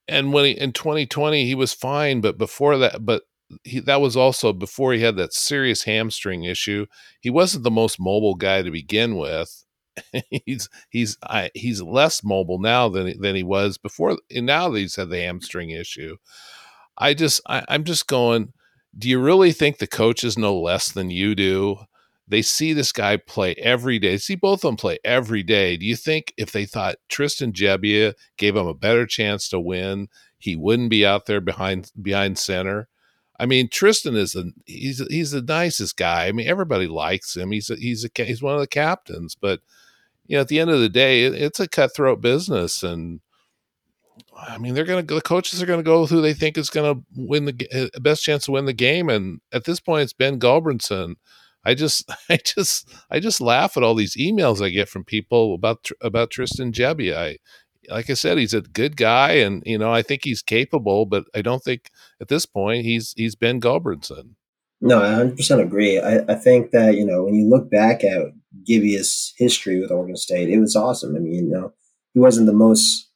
and 0.07 0.33
when 0.33 0.45
he 0.45 0.51
in 0.51 0.71
2020 0.73 1.45
he 1.45 1.55
was 1.55 1.73
fine, 1.73 2.21
but 2.21 2.37
before 2.37 2.77
that, 2.77 3.05
but 3.05 3.23
he, 3.63 3.79
that 3.81 4.01
was 4.01 4.15
also 4.17 4.53
before 4.53 4.93
he 4.93 5.01
had 5.01 5.17
that 5.17 5.33
serious 5.33 5.83
hamstring 5.83 6.43
issue. 6.45 6.85
He 7.19 7.29
wasn't 7.29 7.63
the 7.63 7.71
most 7.71 7.99
mobile 7.99 8.35
guy 8.35 8.61
to 8.61 8.71
begin 8.71 9.17
with. 9.17 9.65
he's 10.45 10.69
he's 10.89 11.17
I, 11.23 11.51
he's 11.53 11.81
less 11.81 12.23
mobile 12.23 12.59
now 12.59 12.89
than 12.89 13.19
than 13.21 13.35
he 13.35 13.43
was 13.43 13.77
before. 13.77 14.17
And 14.33 14.45
now 14.45 14.69
that 14.69 14.79
he's 14.79 14.95
had 14.95 15.09
the 15.09 15.19
hamstring 15.21 15.69
issue, 15.71 16.17
I 16.97 17.13
just 17.13 17.41
I, 17.47 17.65
I'm 17.67 17.83
just 17.83 18.07
going. 18.07 18.53
Do 18.97 19.09
you 19.09 19.19
really 19.19 19.51
think 19.51 19.77
the 19.77 19.87
coaches 19.87 20.37
know 20.37 20.59
less 20.59 20.91
than 20.91 21.09
you 21.09 21.35
do? 21.35 21.79
they 22.27 22.41
see 22.41 22.73
this 22.73 22.91
guy 22.91 23.17
play 23.17 23.53
every 23.55 23.99
day. 23.99 24.11
They 24.11 24.17
see 24.17 24.35
both 24.35 24.63
of 24.63 24.69
them 24.69 24.77
play 24.77 24.97
every 25.03 25.43
day. 25.43 25.77
Do 25.77 25.85
you 25.85 25.95
think 25.95 26.33
if 26.37 26.51
they 26.51 26.65
thought 26.65 26.95
Tristan 27.09 27.51
Gebbia 27.51 28.13
gave 28.37 28.55
him 28.55 28.67
a 28.67 28.73
better 28.73 29.05
chance 29.05 29.49
to 29.49 29.59
win, 29.59 30.07
he 30.37 30.55
wouldn't 30.55 30.89
be 30.89 31.05
out 31.05 31.25
there 31.25 31.41
behind 31.41 31.91
behind 32.01 32.37
center? 32.37 32.87
I 33.39 33.45
mean, 33.45 33.67
Tristan 33.67 34.15
is 34.15 34.35
a 34.35 34.45
he's 34.65 35.05
he's 35.09 35.31
the 35.31 35.41
nicest 35.41 35.97
guy. 35.97 36.27
I 36.27 36.31
mean, 36.31 36.47
everybody 36.47 36.87
likes 36.87 37.35
him. 37.35 37.51
He's 37.51 37.69
a, 37.69 37.75
he's 37.75 38.05
a 38.05 38.23
he's 38.23 38.41
one 38.41 38.55
of 38.55 38.61
the 38.61 38.67
captains, 38.67 39.35
but 39.35 39.59
you 40.25 40.37
know, 40.37 40.41
at 40.41 40.47
the 40.47 40.59
end 40.59 40.69
of 40.69 40.79
the 40.79 40.89
day, 40.89 41.25
it, 41.25 41.33
it's 41.33 41.59
a 41.59 41.67
cutthroat 41.67 42.21
business, 42.21 42.83
and 42.83 43.19
I 44.47 44.57
mean, 44.57 44.73
they're 44.73 44.85
going 44.85 45.05
to 45.05 45.15
the 45.15 45.21
coaches 45.21 45.61
are 45.61 45.65
going 45.65 45.79
to 45.79 45.83
go 45.83 46.01
with 46.01 46.09
who 46.09 46.21
they 46.21 46.33
think 46.33 46.57
is 46.57 46.69
going 46.69 46.95
to 46.95 47.03
win 47.15 47.45
the 47.45 47.67
eh, 47.71 47.99
best 47.99 48.23
chance 48.23 48.45
to 48.45 48.51
win 48.51 48.65
the 48.65 48.73
game, 48.73 49.09
and 49.09 49.41
at 49.51 49.65
this 49.65 49.79
point, 49.79 50.03
it's 50.03 50.13
Ben 50.13 50.39
Gulbranson. 50.39 51.15
I 51.65 51.73
just, 51.73 52.09
I 52.29 52.37
just, 52.37 52.89
I 53.09 53.19
just 53.19 53.41
laugh 53.41 53.77
at 53.77 53.83
all 53.83 53.95
these 53.95 54.17
emails 54.17 54.63
I 54.63 54.69
get 54.69 54.89
from 54.89 55.03
people 55.03 55.55
about 55.55 55.89
about 56.01 56.31
Tristan 56.31 56.71
Gebbia. 56.71 57.15
I, 57.15 57.37
like 57.89 58.09
I 58.09 58.13
said, 58.13 58.37
he's 58.37 58.53
a 58.53 58.61
good 58.61 58.97
guy, 58.97 59.33
and 59.33 59.63
you 59.65 59.77
know, 59.77 59.91
I 59.91 60.01
think 60.01 60.21
he's 60.23 60.41
capable, 60.41 61.05
but 61.05 61.25
I 61.35 61.41
don't 61.41 61.63
think 61.63 61.89
at 62.21 62.27
this 62.27 62.45
point 62.45 62.85
he's 62.85 63.13
he's 63.15 63.35
Ben 63.35 63.59
Gulbranson. 63.59 64.35
No, 64.81 65.01
I 65.01 65.23
100% 65.23 65.61
agree. 65.61 65.97
I, 65.97 66.19
I 66.27 66.35
think 66.35 66.71
that 66.71 66.95
you 66.95 67.05
know 67.05 67.23
when 67.23 67.35
you 67.35 67.49
look 67.49 67.69
back 67.69 68.03
at 68.03 68.33
Gebbia's 68.67 69.33
history 69.37 69.79
with 69.79 69.91
Oregon 69.91 70.17
State, 70.17 70.49
it 70.49 70.59
was 70.59 70.75
awesome. 70.75 71.15
I 71.15 71.19
mean, 71.19 71.33
you 71.33 71.49
know, 71.49 71.73
he 72.13 72.19
wasn't 72.19 72.47
the 72.47 72.53
most 72.53 73.09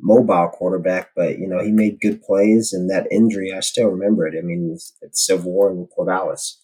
mobile 0.00 0.48
quarterback, 0.48 1.10
but 1.14 1.38
you 1.38 1.46
know, 1.46 1.62
he 1.62 1.70
made 1.70 2.00
good 2.00 2.22
plays. 2.22 2.72
And 2.72 2.90
that 2.90 3.06
injury, 3.10 3.52
I 3.52 3.60
still 3.60 3.88
remember 3.88 4.26
it. 4.26 4.34
I 4.38 4.42
mean, 4.42 4.70
it's, 4.72 4.96
it's 5.02 5.26
Civil 5.26 5.52
War 5.52 5.70
in 5.70 5.86
Corvallis 5.96 6.56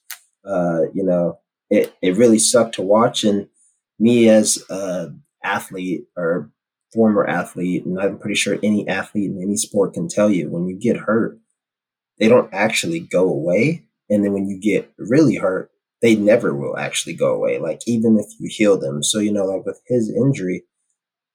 uh, 0.47 0.83
you 0.95 1.03
know, 1.03 1.39
it, 1.69 1.95
it 2.01 2.17
really 2.17 2.39
sucked 2.39 2.77
to 2.77 2.83
watch. 2.83 3.25
And 3.25 3.49
me 3.99 4.29
as 4.29 4.59
a 4.71 5.09
athlete 5.43 6.05
or 6.17 6.51
former 6.95 7.27
athlete, 7.27 7.85
and 7.85 7.99
I'm 8.01 8.19
pretty 8.19 8.37
sure 8.37 8.59
any 8.63 8.87
athlete 8.89 9.31
in 9.31 9.43
any 9.43 9.57
sport 9.57 9.95
can 9.95 10.09
tell 10.09 10.31
you 10.31 10.49
when 10.49 10.67
you 10.67 10.79
get 10.79 10.97
hurt, 10.97 11.39
they 12.19 12.29
don't 12.29 12.53
actually 12.55 13.01
go 13.01 13.29
away. 13.29 13.85
And 14.09 14.25
then 14.25 14.33
when 14.33 14.49
you 14.49 14.61
get 14.61 14.93
really 14.99 15.37
hurt, 15.37 15.71
they 16.01 16.15
never 16.15 16.55
will 16.55 16.77
actually 16.77 17.15
go 17.15 17.35
away. 17.35 17.59
Like 17.59 17.81
even 17.87 18.19
if 18.19 18.27
you 18.39 18.49
heal 18.51 18.79
them. 18.79 19.03
So, 19.03 19.19
you 19.19 19.33
know, 19.33 19.45
like 19.45 19.67
with 19.67 19.81
his 19.87 20.11
injury, 20.11 20.65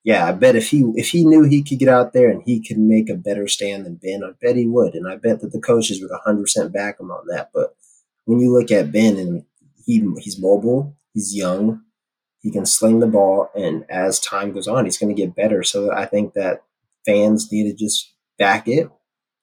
yeah, 0.04 0.28
I 0.28 0.32
bet 0.32 0.56
if 0.56 0.70
he 0.70 0.82
if 0.96 1.10
he 1.10 1.26
knew 1.26 1.44
he 1.44 1.64
could 1.64 1.80
get 1.80 1.90
out 1.90 2.14
there 2.14 2.30
and 2.30 2.42
he 2.44 2.66
could 2.66 2.80
make 2.80 3.10
a 3.10 3.16
better 3.16 3.48
stand 3.48 3.86
than 3.86 3.96
Ben, 3.96 4.24
I 4.24 4.32
bet 4.42 4.56
he 4.56 4.66
would, 4.66 4.96
and 4.96 5.08
I 5.08 5.16
bet 5.16 5.42
that 5.42 5.52
the 5.52 5.60
coaches 5.60 6.02
would 6.02 6.12
100 6.12 6.42
percent 6.42 6.74
back 6.74 7.00
him 7.00 7.12
on 7.12 7.28
that. 7.28 7.52
But 7.54 7.76
when 8.26 8.40
you 8.40 8.52
look 8.52 8.72
at 8.72 8.92
Ben 8.92 9.18
and 9.18 9.46
he 9.86 10.00
he's 10.20 10.40
mobile, 10.40 10.96
he's 11.14 11.36
young, 11.36 11.84
he 12.42 12.52
can 12.52 12.66
sling 12.66 13.00
the 13.00 13.08
ball, 13.08 13.50
and 13.56 13.86
as 13.90 14.20
time 14.20 14.54
goes 14.54 14.68
on, 14.68 14.86
he's 14.86 14.98
going 14.98 15.16
to 15.16 15.22
get 15.22 15.36
better. 15.36 15.62
So 15.62 15.94
I 15.94 16.06
think 16.06 16.34
that 16.34 16.64
fans 17.06 17.52
need 17.52 17.70
to 17.70 17.76
just 17.76 18.14
back 18.40 18.68
it. 18.68 18.90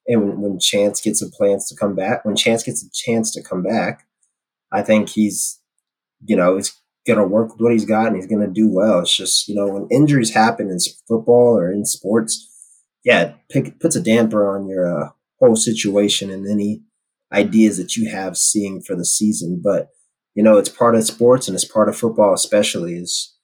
And 0.09 0.23
when, 0.23 0.41
when 0.41 0.59
Chance 0.59 1.01
gets 1.03 1.23
a 1.23 1.31
chance 1.31 1.69
to 1.69 1.77
come 1.77 1.95
back, 1.95 2.25
when 2.25 2.35
Chance 2.35 2.65
gets 2.65 2.83
a 2.83 2.91
chance 2.93 3.31
to 3.33 3.43
come 3.43 3.63
back, 3.63 4.07
I 4.73 4.83
think 4.83 5.11
he's, 5.11 5.61
you 6.25 6.35
know, 6.35 6.57
he's 6.57 6.75
to 7.07 7.25
work 7.25 7.53
with 7.53 7.61
what 7.61 7.73
he's 7.73 7.85
got 7.85 8.09
and 8.09 8.17
he's 8.17 8.27
to 8.27 8.47
do 8.47 8.69
well. 8.71 9.01
It's 9.01 9.17
just, 9.17 9.49
you 9.49 9.55
know, 9.55 9.67
when 9.67 9.89
injuries 9.91 10.35
happen 10.35 10.71
in 10.71 10.79
football 11.07 11.57
or 11.57 11.73
in 11.73 11.85
sports, 11.85 12.47
yeah, 13.05 13.35
it 13.49 13.81
puts 13.81 13.97
a 13.97 14.03
damper 14.03 14.55
on 14.55 14.69
your 14.69 14.87
uh, 14.87 15.11
whole 15.41 15.57
situation 15.57 16.31
and 16.31 16.47
any 16.47 16.83
ideas 17.33 17.77
that 17.79 17.97
you 17.97 18.11
have 18.11 18.37
seeing 18.37 18.81
for 18.81 18.95
the 18.95 19.05
season. 19.05 19.61
But, 19.63 19.89
you 20.35 20.43
know, 20.43 20.59
it's 20.59 20.69
part 20.69 20.95
of 20.95 21.05
sports 21.05 21.49
and 21.49 21.55
it's 21.55 21.65
part 21.65 21.89
of 21.89 21.97
football, 21.97 22.35
especially 22.35 22.95
is 22.95 23.35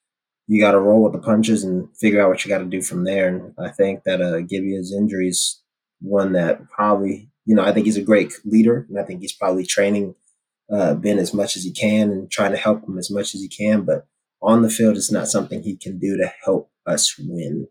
you 0.46 0.61
got 0.61 0.73
to 0.73 0.80
roll 0.80 1.02
with 1.02 1.12
the 1.12 1.18
punches 1.18 1.64
and 1.64 1.88
figure 1.96 2.20
out 2.20 2.28
what 2.28 2.44
you 2.44 2.50
got 2.50 2.58
to 2.58 2.64
do 2.66 2.82
from 2.82 3.04
there. 3.04 3.28
And 3.28 3.54
I 3.58 3.70
think 3.70 4.02
that 4.04 4.20
uh, 4.20 4.40
Gebbia's 4.40 4.94
injuries, 4.94 5.62
one 6.00 6.32
that 6.32 6.68
probably, 6.68 7.30
you 7.46 7.54
know, 7.54 7.64
I 7.64 7.73
think 7.73 7.87
he's 7.87 7.96
a 7.96 8.02
great 8.02 8.34
leader, 8.44 8.87
and 8.88 8.99
I 8.99 9.04
think 9.04 9.20
he's 9.20 9.32
probably 9.32 9.64
training 9.64 10.14
uh, 10.73 10.94
Ben 10.94 11.18
as 11.18 11.35
much 11.35 11.56
as 11.56 11.64
he 11.64 11.73
can 11.73 12.11
and 12.11 12.30
trying 12.30 12.52
to 12.52 12.59
help 12.59 12.85
him 12.85 12.99
as 12.99 13.11
much 13.11 13.35
as 13.35 13.40
he 13.40 13.49
can. 13.49 13.83
But 13.83 14.06
on 14.42 14.62
the 14.62 14.71
field, 14.71 14.97
it's 14.97 15.12
not 15.12 15.28
something 15.28 15.62
he 15.62 15.76
can 15.76 15.99
do 15.99 16.16
to 16.16 16.33
help 16.44 16.71
us 16.87 17.16
win. 17.18 17.68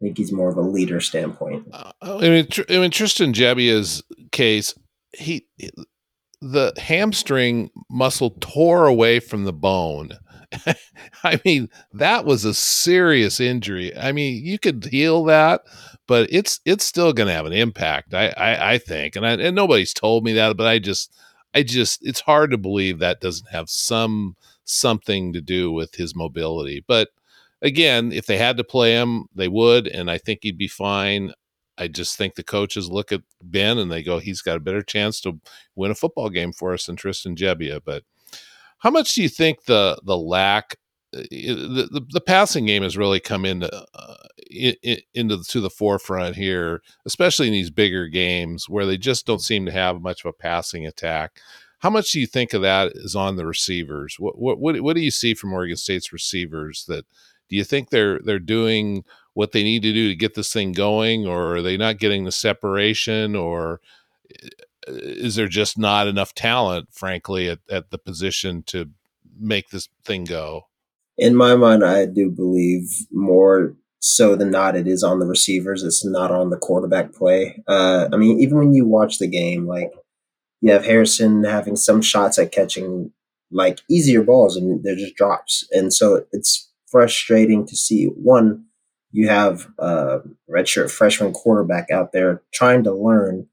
I 0.00 0.06
think 0.06 0.18
he's 0.18 0.32
more 0.32 0.48
of 0.48 0.56
a 0.56 0.62
leader 0.62 1.00
standpoint. 1.00 1.66
Uh, 1.72 1.92
I 2.02 2.28
mean, 2.28 2.48
I 2.68 2.78
mean, 2.78 2.90
Tristan 2.90 3.32
Gebbia's 3.32 4.02
case, 4.32 4.74
he 5.12 5.46
the 6.40 6.72
hamstring 6.76 7.70
muscle 7.88 8.36
tore 8.40 8.86
away 8.86 9.20
from 9.20 9.44
the 9.44 9.52
bone. 9.52 10.10
I 11.24 11.40
mean, 11.44 11.68
that 11.92 12.24
was 12.24 12.44
a 12.44 12.52
serious 12.52 13.38
injury. 13.38 13.96
I 13.96 14.10
mean, 14.10 14.44
you 14.44 14.58
could 14.58 14.84
heal 14.90 15.24
that, 15.24 15.62
but 16.08 16.28
it's 16.32 16.60
it's 16.64 16.84
still 16.84 17.12
going 17.12 17.28
to 17.28 17.32
have 17.32 17.46
an 17.46 17.52
impact. 17.52 18.12
I 18.12 18.28
I, 18.36 18.72
I 18.72 18.78
think, 18.78 19.14
and 19.16 19.26
I, 19.26 19.32
and 19.34 19.54
nobody's 19.54 19.94
told 19.94 20.24
me 20.24 20.32
that, 20.34 20.56
but 20.56 20.66
I 20.66 20.80
just 20.80 21.14
I 21.54 21.62
just 21.62 22.00
it's 22.02 22.20
hard 22.20 22.50
to 22.50 22.58
believe 22.58 22.98
that 22.98 23.20
doesn't 23.20 23.50
have 23.50 23.68
some 23.68 24.36
something 24.64 25.32
to 25.32 25.40
do 25.40 25.70
with 25.70 25.94
his 25.94 26.14
mobility. 26.14 26.84
But 26.86 27.08
again, 27.60 28.12
if 28.12 28.26
they 28.26 28.38
had 28.38 28.56
to 28.56 28.64
play 28.64 28.92
him, 28.94 29.26
they 29.34 29.48
would, 29.48 29.86
and 29.86 30.10
I 30.10 30.18
think 30.18 30.40
he'd 30.42 30.58
be 30.58 30.68
fine. 30.68 31.32
I 31.78 31.88
just 31.88 32.16
think 32.16 32.34
the 32.34 32.42
coaches 32.42 32.90
look 32.90 33.12
at 33.12 33.22
Ben 33.42 33.78
and 33.78 33.90
they 33.90 34.02
go, 34.02 34.18
he's 34.18 34.42
got 34.42 34.56
a 34.56 34.60
better 34.60 34.82
chance 34.82 35.20
to 35.22 35.40
win 35.74 35.90
a 35.90 35.94
football 35.94 36.28
game 36.28 36.52
for 36.52 36.74
us 36.74 36.86
than 36.86 36.96
Tristan 36.96 37.34
Gebbia. 37.34 37.80
But 37.84 38.04
how 38.78 38.90
much 38.90 39.14
do 39.14 39.22
you 39.22 39.28
think 39.28 39.64
the 39.64 40.00
the 40.04 40.16
lack 40.16 40.76
the, 41.12 42.06
the, 42.10 42.20
passing 42.20 42.66
game 42.66 42.82
has 42.82 42.96
really 42.96 43.20
come 43.20 43.44
into 43.44 43.70
uh, 43.94 44.16
into 45.14 45.42
to 45.42 45.60
the 45.60 45.70
forefront 45.70 46.36
here, 46.36 46.82
especially 47.04 47.46
in 47.46 47.52
these 47.52 47.70
bigger 47.70 48.08
games 48.08 48.68
where 48.68 48.86
they 48.86 48.96
just 48.96 49.26
don't 49.26 49.42
seem 49.42 49.66
to 49.66 49.72
have 49.72 50.00
much 50.00 50.24
of 50.24 50.28
a 50.28 50.32
passing 50.32 50.86
attack. 50.86 51.40
How 51.78 51.90
much 51.90 52.12
do 52.12 52.20
you 52.20 52.26
think 52.26 52.52
of 52.52 52.62
that 52.62 52.92
is 52.94 53.14
on 53.14 53.36
the 53.36 53.46
receivers? 53.46 54.16
What 54.18 54.38
what 54.38 54.58
what, 54.58 54.80
what 54.80 54.96
do 54.96 55.02
you 55.02 55.10
see 55.10 55.34
from 55.34 55.52
Oregon 55.52 55.76
State's 55.76 56.12
receivers? 56.12 56.84
That 56.88 57.04
do 57.48 57.56
you 57.56 57.64
think 57.64 57.90
they're 57.90 58.18
they're 58.20 58.38
doing 58.38 59.04
what 59.34 59.52
they 59.52 59.62
need 59.62 59.82
to 59.82 59.92
do 59.92 60.08
to 60.08 60.16
get 60.16 60.34
this 60.34 60.52
thing 60.52 60.72
going, 60.72 61.26
or 61.26 61.56
are 61.56 61.62
they 61.62 61.76
not 61.76 61.98
getting 61.98 62.24
the 62.24 62.32
separation, 62.32 63.36
or 63.36 63.80
is 64.88 65.34
there 65.34 65.48
just 65.48 65.78
not 65.78 66.06
enough 66.06 66.34
talent, 66.34 66.88
frankly, 66.92 67.48
at, 67.48 67.60
at 67.70 67.90
the 67.90 67.98
position 67.98 68.62
to 68.64 68.90
make 69.38 69.70
this 69.70 69.88
thing 70.04 70.24
go? 70.24 70.66
In 71.22 71.36
my 71.36 71.54
mind, 71.54 71.84
I 71.84 72.04
do 72.06 72.28
believe 72.30 73.06
more 73.12 73.76
so 74.00 74.34
than 74.34 74.50
not, 74.50 74.74
it 74.74 74.88
is 74.88 75.04
on 75.04 75.20
the 75.20 75.26
receivers. 75.26 75.84
It's 75.84 76.04
not 76.04 76.32
on 76.32 76.50
the 76.50 76.56
quarterback 76.56 77.12
play. 77.12 77.62
Uh, 77.68 78.08
I 78.12 78.16
mean, 78.16 78.40
even 78.40 78.58
when 78.58 78.74
you 78.74 78.84
watch 78.84 79.20
the 79.20 79.28
game, 79.28 79.68
like 79.68 79.92
you 80.60 80.72
have 80.72 80.84
Harrison 80.84 81.44
having 81.44 81.76
some 81.76 82.02
shots 82.02 82.40
at 82.40 82.50
catching 82.50 83.12
like 83.52 83.78
easier 83.88 84.24
balls 84.24 84.56
and 84.56 84.82
they're 84.82 84.96
just 84.96 85.14
drops. 85.14 85.64
And 85.70 85.94
so 85.94 86.26
it's 86.32 86.68
frustrating 86.90 87.66
to 87.66 87.76
see 87.76 88.06
one, 88.06 88.64
you 89.12 89.28
have 89.28 89.68
a 89.78 90.22
redshirt 90.50 90.90
freshman 90.90 91.32
quarterback 91.32 91.88
out 91.92 92.10
there 92.10 92.42
trying 92.52 92.82
to 92.82 92.92
learn 92.92 93.46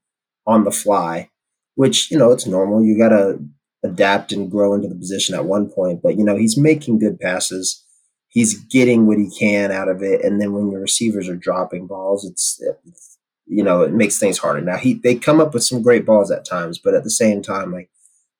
on 0.47 0.63
the 0.63 0.71
fly, 0.71 1.29
which, 1.75 2.09
you 2.09 2.17
know, 2.17 2.31
it's 2.31 2.47
normal. 2.47 2.83
You 2.83 2.97
got 2.97 3.09
to 3.09 3.39
adapt 3.83 4.31
and 4.31 4.51
grow 4.51 4.73
into 4.73 4.87
the 4.87 4.95
position 4.95 5.35
at 5.35 5.45
one 5.45 5.69
point, 5.69 6.01
but, 6.01 6.17
you 6.17 6.23
know, 6.23 6.35
he's 6.35 6.57
making 6.57 6.99
good 6.99 7.19
passes 7.19 7.85
he's 8.29 8.53
getting 8.65 9.05
what 9.05 9.17
he 9.17 9.29
can 9.29 9.71
out 9.71 9.89
of 9.89 10.01
it. 10.01 10.23
And 10.23 10.39
then 10.39 10.53
when 10.53 10.71
your 10.71 10.81
receivers 10.81 11.27
are 11.27 11.35
dropping 11.35 11.87
balls, 11.87 12.23
it's, 12.23 12.61
it's 12.61 13.17
you 13.47 13.63
know 13.63 13.81
it 13.81 13.91
makes 13.91 14.17
things 14.17 14.37
harder. 14.37 14.61
Now 14.61 14.77
he 14.77 14.93
they 14.93 15.15
come 15.15 15.41
up 15.41 15.53
with 15.53 15.63
some 15.63 15.81
great 15.81 16.05
balls 16.05 16.31
at 16.31 16.45
times, 16.45 16.79
but 16.79 16.93
at 16.93 17.03
the 17.03 17.09
same 17.09 17.41
time, 17.41 17.73
like 17.73 17.89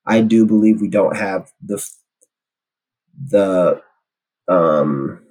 I 0.06 0.22
do 0.22 0.46
believe 0.46 0.80
we 0.80 0.88
don't 0.88 1.18
have 1.18 1.52
the 1.62 1.84
the 3.30 3.82
um 4.48 5.22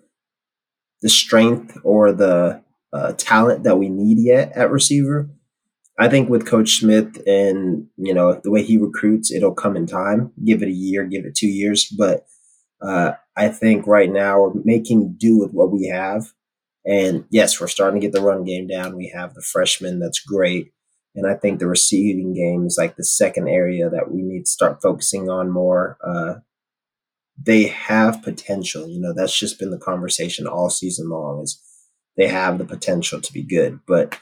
the 1.00 1.08
strength 1.08 1.78
or 1.84 2.12
the 2.12 2.62
uh, 2.92 3.12
talent 3.12 3.62
that 3.62 3.78
we 3.78 3.88
need 3.88 4.18
yet 4.18 4.50
at 4.56 4.70
receiver. 4.70 5.30
I 5.98 6.08
think 6.08 6.28
with 6.28 6.46
Coach 6.46 6.78
Smith 6.78 7.20
and 7.26 7.88
you 7.96 8.14
know 8.14 8.40
the 8.42 8.50
way 8.50 8.62
he 8.62 8.78
recruits, 8.78 9.32
it'll 9.32 9.54
come 9.54 9.76
in 9.76 9.86
time. 9.86 10.32
Give 10.44 10.62
it 10.62 10.68
a 10.68 10.72
year, 10.72 11.04
give 11.04 11.24
it 11.24 11.34
two 11.34 11.48
years, 11.48 11.86
but 11.86 12.26
uh, 12.80 13.12
I 13.36 13.48
think 13.48 13.86
right 13.86 14.10
now 14.10 14.40
we're 14.40 14.62
making 14.64 15.16
do 15.18 15.38
with 15.38 15.52
what 15.52 15.72
we 15.72 15.86
have. 15.86 16.32
And 16.86 17.24
yes, 17.30 17.60
we're 17.60 17.68
starting 17.68 18.00
to 18.00 18.06
get 18.06 18.12
the 18.12 18.22
run 18.22 18.44
game 18.44 18.66
down. 18.66 18.96
We 18.96 19.12
have 19.14 19.34
the 19.34 19.42
freshman 19.42 19.98
that's 19.98 20.20
great. 20.20 20.72
And 21.14 21.26
I 21.26 21.34
think 21.34 21.58
the 21.58 21.66
receiving 21.66 22.32
game 22.32 22.66
is 22.66 22.78
like 22.78 22.96
the 22.96 23.04
second 23.04 23.48
area 23.48 23.90
that 23.90 24.10
we 24.12 24.22
need 24.22 24.44
to 24.44 24.50
start 24.50 24.80
focusing 24.80 25.28
on 25.28 25.50
more. 25.50 25.98
Uh, 26.02 26.34
they 27.40 27.64
have 27.64 28.22
potential. 28.22 28.88
You 28.88 29.00
know, 29.00 29.12
that's 29.12 29.36
just 29.36 29.58
been 29.58 29.70
the 29.70 29.78
conversation 29.78 30.46
all 30.46 30.70
season 30.70 31.08
long 31.08 31.42
is 31.42 31.60
they 32.16 32.28
have 32.28 32.58
the 32.58 32.64
potential 32.64 33.20
to 33.20 33.32
be 33.32 33.42
good, 33.42 33.80
but 33.86 34.18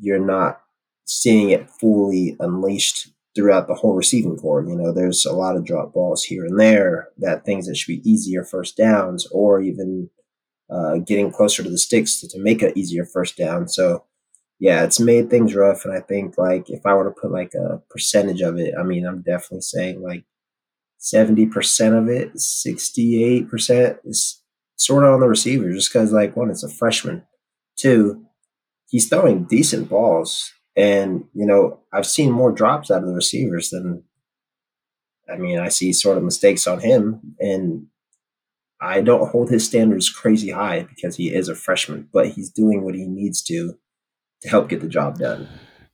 you're 0.00 0.18
not 0.18 0.60
seeing 1.04 1.50
it 1.50 1.68
fully 1.68 2.36
unleashed 2.40 3.08
throughout 3.34 3.66
the 3.66 3.74
whole 3.74 3.94
receiving 3.94 4.36
corps. 4.36 4.64
You 4.66 4.76
know, 4.76 4.92
there's 4.92 5.24
a 5.24 5.32
lot 5.32 5.56
of 5.56 5.64
drop 5.64 5.92
balls 5.92 6.22
here 6.22 6.44
and 6.44 6.58
there 6.58 7.08
that 7.18 7.44
things 7.44 7.66
that 7.66 7.76
should 7.76 8.02
be 8.02 8.10
easier 8.10 8.44
first 8.44 8.76
downs 8.76 9.26
or 9.32 9.60
even 9.60 10.10
uh, 10.70 10.98
getting 10.98 11.30
closer 11.30 11.62
to 11.62 11.70
the 11.70 11.78
sticks 11.78 12.20
to, 12.20 12.28
to 12.28 12.38
make 12.38 12.62
an 12.62 12.76
easier 12.76 13.04
first 13.04 13.36
down. 13.36 13.68
So, 13.68 14.04
yeah, 14.58 14.84
it's 14.84 15.00
made 15.00 15.28
things 15.28 15.54
rough. 15.54 15.84
And 15.84 15.92
I 15.92 16.00
think, 16.00 16.38
like, 16.38 16.70
if 16.70 16.86
I 16.86 16.94
were 16.94 17.04
to 17.04 17.10
put 17.10 17.32
like 17.32 17.52
a 17.54 17.82
percentage 17.90 18.40
of 18.40 18.58
it, 18.58 18.74
I 18.78 18.82
mean, 18.82 19.06
I'm 19.06 19.22
definitely 19.22 19.62
saying 19.62 20.02
like 20.02 20.24
70% 21.00 21.98
of 21.98 22.08
it, 22.08 22.34
68% 22.34 23.98
is 24.04 24.40
sort 24.76 25.04
of 25.04 25.14
on 25.14 25.20
the 25.20 25.28
receiver 25.28 25.70
just 25.72 25.92
because, 25.92 26.12
like, 26.12 26.36
one, 26.36 26.50
it's 26.50 26.62
a 26.62 26.68
freshman. 26.68 27.24
Two, 27.76 28.24
he's 28.88 29.08
throwing 29.08 29.44
decent 29.44 29.88
balls 29.88 30.52
and, 30.76 31.24
you 31.34 31.46
know, 31.46 31.80
I've 31.92 32.06
seen 32.06 32.30
more 32.30 32.52
drops 32.52 32.90
out 32.90 33.02
of 33.02 33.08
the 33.08 33.14
receivers 33.14 33.70
than, 33.70 34.04
I 35.32 35.36
mean, 35.36 35.58
I 35.58 35.68
see 35.68 35.92
sort 35.92 36.16
of 36.16 36.24
mistakes 36.24 36.66
on 36.66 36.80
him. 36.80 37.36
And 37.38 37.86
I 38.80 39.00
don't 39.00 39.30
hold 39.30 39.50
his 39.50 39.66
standards 39.66 40.10
crazy 40.10 40.50
high 40.50 40.82
because 40.82 41.16
he 41.16 41.32
is 41.32 41.48
a 41.48 41.54
freshman, 41.54 42.08
but 42.12 42.30
he's 42.30 42.50
doing 42.50 42.84
what 42.84 42.94
he 42.94 43.06
needs 43.06 43.42
to 43.42 43.76
to 44.42 44.48
help 44.48 44.68
get 44.68 44.80
the 44.80 44.88
job 44.88 45.18
done. 45.18 45.48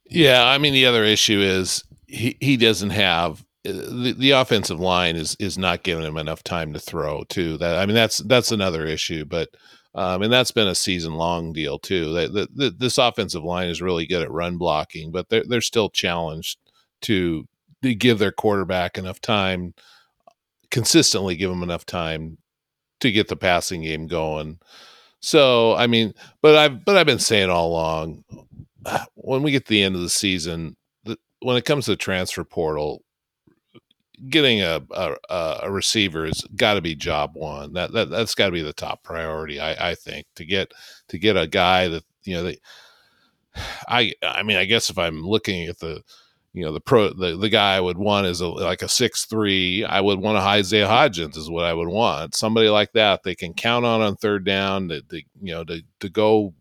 Yeah. 0.06 0.46
I 0.46 0.56
mean, 0.56 0.72
the 0.72 0.86
other 0.86 1.04
issue 1.04 1.40
is 1.40 1.84
he, 2.06 2.36
he 2.40 2.56
doesn't 2.56 2.90
have 2.90 3.44
uh, 3.66 3.72
the, 3.72 4.14
the 4.16 4.30
offensive 4.30 4.80
line 4.80 5.16
is 5.16 5.36
is 5.38 5.58
not 5.58 5.82
giving 5.82 6.04
him 6.04 6.16
enough 6.16 6.42
time 6.42 6.72
to 6.72 6.78
throw 6.78 7.24
too. 7.24 7.58
That 7.58 7.76
I 7.76 7.86
mean 7.86 7.94
that's 7.94 8.18
that's 8.18 8.52
another 8.52 8.86
issue, 8.86 9.24
but 9.24 9.50
um, 9.98 10.22
and 10.22 10.32
that's 10.32 10.52
been 10.52 10.68
a 10.68 10.76
season 10.76 11.14
long 11.14 11.52
deal 11.52 11.76
too. 11.76 12.12
That, 12.12 12.48
that, 12.54 12.78
this 12.78 12.98
offensive 12.98 13.42
line 13.42 13.68
is 13.68 13.82
really 13.82 14.06
good 14.06 14.22
at 14.22 14.30
run 14.30 14.56
blocking, 14.56 15.10
but 15.10 15.28
they're 15.28 15.42
they're 15.44 15.60
still 15.60 15.90
challenged 15.90 16.56
to, 17.02 17.48
to 17.82 17.96
give 17.96 18.20
their 18.20 18.30
quarterback 18.30 18.96
enough 18.96 19.20
time, 19.20 19.74
consistently 20.70 21.34
give 21.34 21.50
him 21.50 21.64
enough 21.64 21.84
time 21.84 22.38
to 23.00 23.10
get 23.10 23.26
the 23.26 23.34
passing 23.34 23.82
game 23.82 24.06
going. 24.06 24.60
So 25.18 25.74
I 25.74 25.88
mean, 25.88 26.14
but 26.42 26.54
I've 26.54 26.84
but 26.84 26.96
I've 26.96 27.06
been 27.06 27.18
saying 27.18 27.50
all 27.50 27.66
along, 27.66 28.22
when 29.16 29.42
we 29.42 29.50
get 29.50 29.66
to 29.66 29.70
the 29.70 29.82
end 29.82 29.96
of 29.96 30.02
the 30.02 30.08
season, 30.08 30.76
the, 31.02 31.18
when 31.40 31.56
it 31.56 31.64
comes 31.64 31.86
to 31.86 31.90
the 31.90 31.96
transfer 31.96 32.44
portal, 32.44 33.02
getting 34.28 34.62
a 34.62 34.80
a, 34.90 35.16
a 35.62 35.70
receiver 35.70 36.26
has 36.26 36.42
got 36.56 36.74
to 36.74 36.80
be 36.80 36.94
job 36.94 37.32
one. 37.34 37.72
That 37.72 37.92
that 37.92 38.10
that's 38.10 38.34
got 38.34 38.46
to 38.46 38.52
be 38.52 38.62
the 38.62 38.72
top 38.72 39.02
priority. 39.02 39.60
I 39.60 39.90
I 39.90 39.94
think 39.94 40.26
to 40.36 40.44
get 40.44 40.72
to 41.08 41.18
get 41.18 41.36
a 41.36 41.46
guy 41.46 41.88
that 41.88 42.04
you 42.24 42.34
know 42.34 42.42
they. 42.44 42.58
I 43.88 44.14
I 44.22 44.42
mean 44.42 44.56
I 44.56 44.64
guess 44.64 44.90
if 44.90 44.98
I'm 44.98 45.22
looking 45.22 45.66
at 45.66 45.78
the 45.78 46.02
you 46.52 46.64
know 46.64 46.72
the 46.72 46.80
pro 46.80 47.12
the, 47.12 47.36
the 47.36 47.48
guy 47.48 47.76
I 47.76 47.80
would 47.80 47.98
want 47.98 48.26
is 48.26 48.40
a, 48.40 48.48
like 48.48 48.82
a 48.82 48.88
six 48.88 49.24
three. 49.26 49.84
I 49.84 50.00
would 50.00 50.18
want 50.20 50.38
a 50.38 50.40
Isaiah 50.40 50.86
Hodgins 50.86 51.36
is 51.36 51.50
what 51.50 51.64
I 51.64 51.74
would 51.74 51.88
want. 51.88 52.34
Somebody 52.34 52.68
like 52.68 52.92
that 52.92 53.22
they 53.22 53.34
can 53.34 53.54
count 53.54 53.84
on 53.84 54.00
on 54.00 54.16
third 54.16 54.44
down 54.44 54.88
to 54.88 55.02
you 55.10 55.54
know 55.54 55.64
to 55.64 55.82
to 56.00 56.08
go 56.08 56.54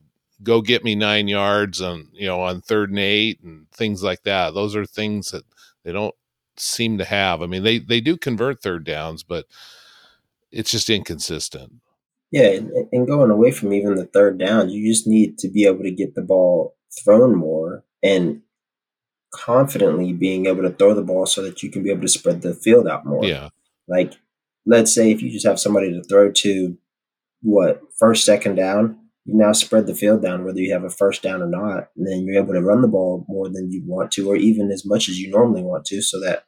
go 0.44 0.62
get 0.62 0.84
me 0.84 0.96
nine 0.96 1.28
yards 1.28 1.82
on 1.82 2.10
you 2.14 2.28
know 2.28 2.42
on 2.42 2.62
third 2.62 2.90
and 2.90 3.00
eight 3.00 3.42
and 3.42 3.70
things 3.72 4.04
like 4.04 4.24
that. 4.24 4.54
Those 4.54 4.76
are 4.76 4.86
things 4.86 5.32
that 5.32 5.44
they 5.84 5.92
don't 5.92 6.14
seem 6.60 6.98
to 6.98 7.06
have. 7.06 7.42
I 7.42 7.48
mean, 7.48 7.64
they 7.64 7.80
they 7.80 8.02
do 8.02 8.18
convert 8.18 8.62
third 8.62 8.84
downs, 8.84 9.24
but 9.24 9.46
it's 10.52 10.72
just 10.72 10.90
inconsistent. 10.90 11.74
Yeah, 12.32 12.48
and, 12.48 12.72
and 12.92 13.08
going 13.08 13.32
away 13.32 13.52
from 13.52 13.74
even 13.74 13.96
the 13.96 14.06
third 14.06 14.38
down, 14.38 14.70
you 14.70 14.92
just 14.92 15.08
need 15.08 15.38
to 15.40 15.48
be 15.48 15.66
able 15.66 15.84
to 15.84 15.92
get 15.92 16.16
the 16.16 16.22
ball 16.22 16.76
thrown 17.04 17.36
more 17.36 17.84
and 18.04 18.42
confidently 19.34 20.14
being 20.14 20.46
able 20.46 20.64
to 20.64 20.72
throw 20.72 20.94
the 20.94 21.02
ball 21.02 21.26
so 21.26 21.42
that 21.42 21.64
you 21.64 21.70
can 21.70 21.84
be 21.84 21.92
able 21.92 22.02
to 22.02 22.08
spread 22.08 22.42
the 22.42 22.54
field 22.54 22.88
out 22.88 23.06
more. 23.06 23.24
Yeah. 23.24 23.50
Like, 23.88 24.14
let's 24.66 24.94
say 24.94 25.12
if 25.12 25.22
you 25.22 25.30
just 25.30 25.46
have 25.46 25.60
somebody 25.60 25.92
to 25.92 26.04
throw 26.04 26.32
to, 26.32 26.78
what, 27.42 27.82
first, 27.98 28.26
second 28.26 28.56
down, 28.56 28.98
you 29.28 29.36
now 29.36 29.52
spread 29.52 29.88
the 29.88 29.94
field 29.94 30.22
down, 30.22 30.46
whether 30.46 30.62
you 30.62 30.72
have 30.72 30.86
a 30.86 30.90
first 30.90 31.22
down 31.22 31.42
or 31.42 31.50
not. 31.50 31.90
And 31.98 32.08
then 32.08 32.24
you're 32.24 32.42
able 32.42 32.54
to 32.54 32.62
run 32.62 32.82
the 32.82 32.88
ball 32.88 33.26
more 33.28 33.50
than 33.50 33.70
you 33.70 33.84
want 33.86 34.10
to, 34.14 34.30
or 34.30 34.38
even 34.38 34.72
as 34.72 34.86
much 34.86 35.10
as 35.10 35.20
you 35.20 35.30
normally 35.30 35.64
want 35.64 35.86
to, 35.88 36.02
so 36.02 36.18
that 36.22 36.46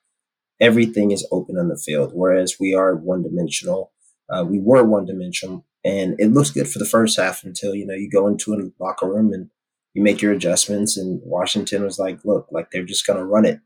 everything 0.61 1.11
is 1.11 1.27
open 1.29 1.57
on 1.57 1.67
the 1.67 1.77
field. 1.77 2.11
Whereas 2.13 2.55
we 2.57 2.73
are 2.73 2.95
one 2.95 3.21
dimensional. 3.21 3.91
Uh, 4.29 4.45
we 4.45 4.61
were 4.61 4.85
one 4.85 5.05
dimensional, 5.05 5.65
and 5.83 6.15
it 6.19 6.27
looks 6.27 6.51
good 6.51 6.69
for 6.69 6.79
the 6.79 6.85
first 6.85 7.19
half 7.19 7.43
until 7.43 7.75
you 7.75 7.85
know 7.85 7.95
you 7.95 8.09
go 8.09 8.27
into 8.27 8.53
a 8.53 8.71
locker 8.81 9.09
room 9.09 9.33
and 9.33 9.49
you 9.93 10.01
make 10.01 10.21
your 10.21 10.31
adjustments. 10.31 10.95
And 10.95 11.19
Washington 11.25 11.83
was 11.83 11.99
like, 11.99 12.23
"Look, 12.23 12.47
like 12.49 12.71
they're 12.71 12.85
just 12.85 13.05
going 13.05 13.19
to 13.19 13.25
run 13.25 13.43
it. 13.43 13.59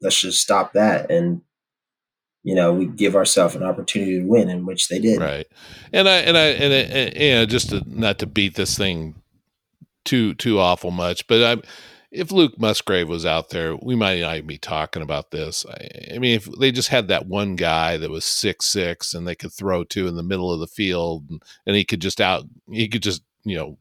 Let's 0.00 0.20
just 0.20 0.40
stop 0.40 0.72
that." 0.74 1.10
And 1.10 1.40
you 2.46 2.54
know, 2.54 2.72
we 2.72 2.86
give 2.86 3.16
ourselves 3.16 3.56
an 3.56 3.64
opportunity 3.64 4.20
to 4.20 4.24
win, 4.24 4.48
in 4.48 4.64
which 4.66 4.86
they 4.86 5.00
did. 5.00 5.20
Right, 5.20 5.48
and 5.92 6.08
I 6.08 6.18
and 6.18 6.36
I 6.36 6.46
and, 6.50 6.72
and, 6.72 7.16
and 7.16 7.50
just 7.50 7.70
to, 7.70 7.82
not 7.88 8.20
to 8.20 8.26
beat 8.26 8.54
this 8.54 8.78
thing 8.78 9.16
too 10.04 10.32
too 10.34 10.60
awful 10.60 10.92
much, 10.92 11.26
but 11.26 11.42
I, 11.42 11.62
if 12.12 12.30
Luke 12.30 12.56
Musgrave 12.56 13.08
was 13.08 13.26
out 13.26 13.50
there, 13.50 13.74
we 13.74 13.96
might 13.96 14.20
not 14.20 14.46
be 14.46 14.58
talking 14.58 15.02
about 15.02 15.32
this. 15.32 15.66
I, 15.68 16.14
I, 16.14 16.18
mean, 16.20 16.36
if 16.36 16.44
they 16.60 16.70
just 16.70 16.90
had 16.90 17.08
that 17.08 17.26
one 17.26 17.56
guy 17.56 17.96
that 17.96 18.10
was 18.10 18.24
six 18.24 18.66
six 18.66 19.12
and 19.12 19.26
they 19.26 19.34
could 19.34 19.52
throw 19.52 19.82
to 19.82 20.06
in 20.06 20.14
the 20.14 20.22
middle 20.22 20.52
of 20.52 20.60
the 20.60 20.68
field, 20.68 21.24
and, 21.28 21.42
and 21.66 21.74
he 21.74 21.84
could 21.84 22.00
just 22.00 22.20
out, 22.20 22.44
he 22.70 22.86
could 22.86 23.02
just 23.02 23.24
you 23.42 23.56
know 23.56 23.76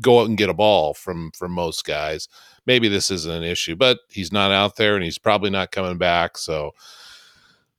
go 0.00 0.22
out 0.22 0.28
and 0.28 0.38
get 0.38 0.48
a 0.48 0.54
ball 0.54 0.94
from 0.94 1.32
from 1.32 1.52
most 1.52 1.84
guys. 1.84 2.28
Maybe 2.64 2.88
this 2.88 3.10
isn't 3.10 3.30
an 3.30 3.42
issue, 3.42 3.76
but 3.76 3.98
he's 4.08 4.32
not 4.32 4.52
out 4.52 4.76
there, 4.76 4.94
and 4.94 5.04
he's 5.04 5.18
probably 5.18 5.50
not 5.50 5.70
coming 5.70 5.98
back, 5.98 6.38
so 6.38 6.72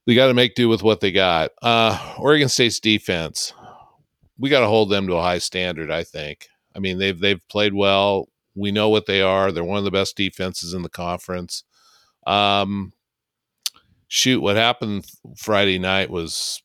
they 0.06 0.16
got 0.16 0.28
to 0.28 0.34
make 0.34 0.56
do 0.56 0.70
with 0.70 0.84
what 0.84 1.00
they 1.00 1.12
got. 1.12 1.52
Uh, 1.62 2.16
Oregon 2.18 2.50
State's 2.50 2.80
defense, 2.80 3.54
we 4.38 4.50
got 4.50 4.62
to 4.62 4.68
hold 4.68 4.90
them 4.90 5.08
to 5.08 5.16
a 5.16 5.22
high 5.22 5.38
standard. 5.38 5.92
I 5.92 6.04
think. 6.04 6.48
I 6.76 6.80
mean, 6.80 6.98
they've 6.98 7.20
they've 7.20 7.48
played 7.50 7.74
well. 7.74 8.28
We 8.56 8.72
know 8.72 8.90
what 8.90 9.06
they 9.06 9.22
are. 9.22 9.52
They're 9.52 9.64
one 9.64 9.78
of 9.78 9.84
the 9.84 9.92
best 9.92 10.18
defenses 10.18 10.74
in 10.74 10.82
the 10.82 10.90
conference. 10.90 11.64
Um, 12.28 12.94
shoot, 14.08 14.42
what 14.42 14.58
happened 14.58 15.06
Friday 15.38 15.80
night 15.80 16.10
was, 16.10 16.62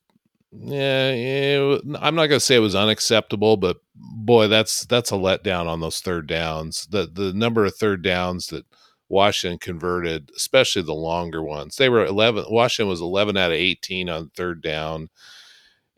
yeah, 0.51 1.13
yeah 1.13 1.77
I'm 1.99 2.15
not 2.15 2.27
going 2.27 2.31
to 2.31 2.39
say 2.41 2.55
it 2.55 2.59
was 2.59 2.75
unacceptable, 2.75 3.55
but 3.55 3.77
boy, 3.95 4.47
that's 4.47 4.85
that's 4.85 5.11
a 5.11 5.15
letdown 5.15 5.67
on 5.67 5.79
those 5.79 5.99
third 5.99 6.27
downs. 6.27 6.87
The 6.89 7.09
the 7.11 7.33
number 7.33 7.65
of 7.65 7.75
third 7.75 8.01
downs 8.01 8.47
that 8.47 8.65
Washington 9.09 9.59
converted, 9.59 10.31
especially 10.35 10.81
the 10.81 10.93
longer 10.93 11.41
ones. 11.41 11.77
They 11.77 11.89
were 11.89 12.05
11, 12.05 12.45
Washington 12.49 12.89
was 12.89 13.01
11 13.01 13.37
out 13.37 13.51
of 13.51 13.57
18 13.57 14.09
on 14.09 14.29
third 14.29 14.61
down. 14.61 15.09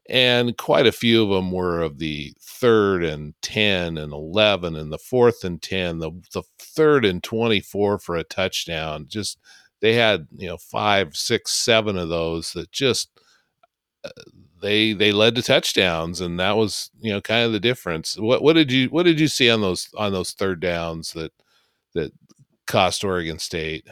And 0.10 0.58
quite 0.58 0.88
a 0.88 0.92
few 0.92 1.24
of 1.24 1.30
them 1.30 1.51
were 1.51 1.82
of 1.82 2.00
the 2.00 2.34
third 2.39 3.04
and 3.04 3.34
10 3.44 3.98
and 3.98 4.12
11 4.12 4.75
and 4.75 4.92
the 4.92 4.98
fourth 4.98 5.44
and 5.44 5.62
10, 5.62 6.00
the, 6.00 6.12
the 6.33 6.44
third 6.57 7.05
and 7.05 7.24
24 7.24 8.00
for 8.00 8.16
a 8.16 8.24
touchdown. 8.24 9.05
Just, 9.07 9.38
they 9.81 9.94
had, 9.94 10.27
you 10.36 10.48
know, 10.48 10.57
five, 10.57 11.16
six, 11.16 11.51
seven 11.51 11.96
of 11.98 12.10
those 12.10 12.53
that 12.53 12.72
just, 12.72 13.10
uh, 14.03 14.10
they 14.62 14.94
they 14.94 15.12
led 15.12 15.36
to 15.36 15.42
touchdowns 15.42 16.22
and 16.22 16.40
that 16.40 16.57
was 16.57 16.92
you 17.00 17.12
know 17.12 17.22
kind 17.22 17.46
of 17.46 17.51
the 17.51 17.60
difference 17.60 18.18
what 18.18 18.42
what 18.42 18.53
did 18.53 18.72
you 18.72 18.88
what 18.90 19.03
did 19.03 19.20
you 19.20 19.27
see 19.27 19.50
on 19.50 19.62
those 19.62 19.90
on 19.98 20.12
those 20.12 20.31
third 20.31 20.60
downs 20.60 21.14
that 21.14 21.31
that 21.94 22.12
cost 22.70 23.03
Oregon 23.03 23.40
State. 23.40 23.86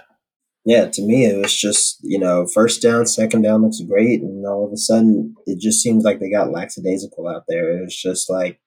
Yeah, 0.63 0.87
to 0.87 1.01
me, 1.01 1.25
it 1.25 1.41
was 1.41 1.55
just, 1.55 1.97
you 2.01 2.19
know, 2.19 2.45
first 2.45 2.81
down, 2.81 3.05
second 3.05 3.41
down 3.41 3.63
looks 3.63 3.81
great. 3.81 4.21
And 4.21 4.45
all 4.45 4.65
of 4.65 4.73
a 4.73 4.77
sudden, 4.77 5.33
it 5.45 5.59
just 5.59 5.81
seems 5.81 6.03
like 6.03 6.19
they 6.19 6.29
got 6.29 6.51
lackadaisical 6.51 7.27
out 7.27 7.43
there. 7.47 7.77
It 7.77 7.81
was 7.81 7.95
just 7.95 8.29
like 8.29 8.59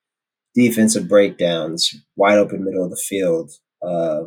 defensive 0.54 1.08
breakdowns, 1.08 1.94
wide 2.16 2.38
open 2.38 2.64
middle 2.64 2.84
of 2.84 2.90
the 2.90 2.96
field, 2.96 3.50
uh, 3.82 4.22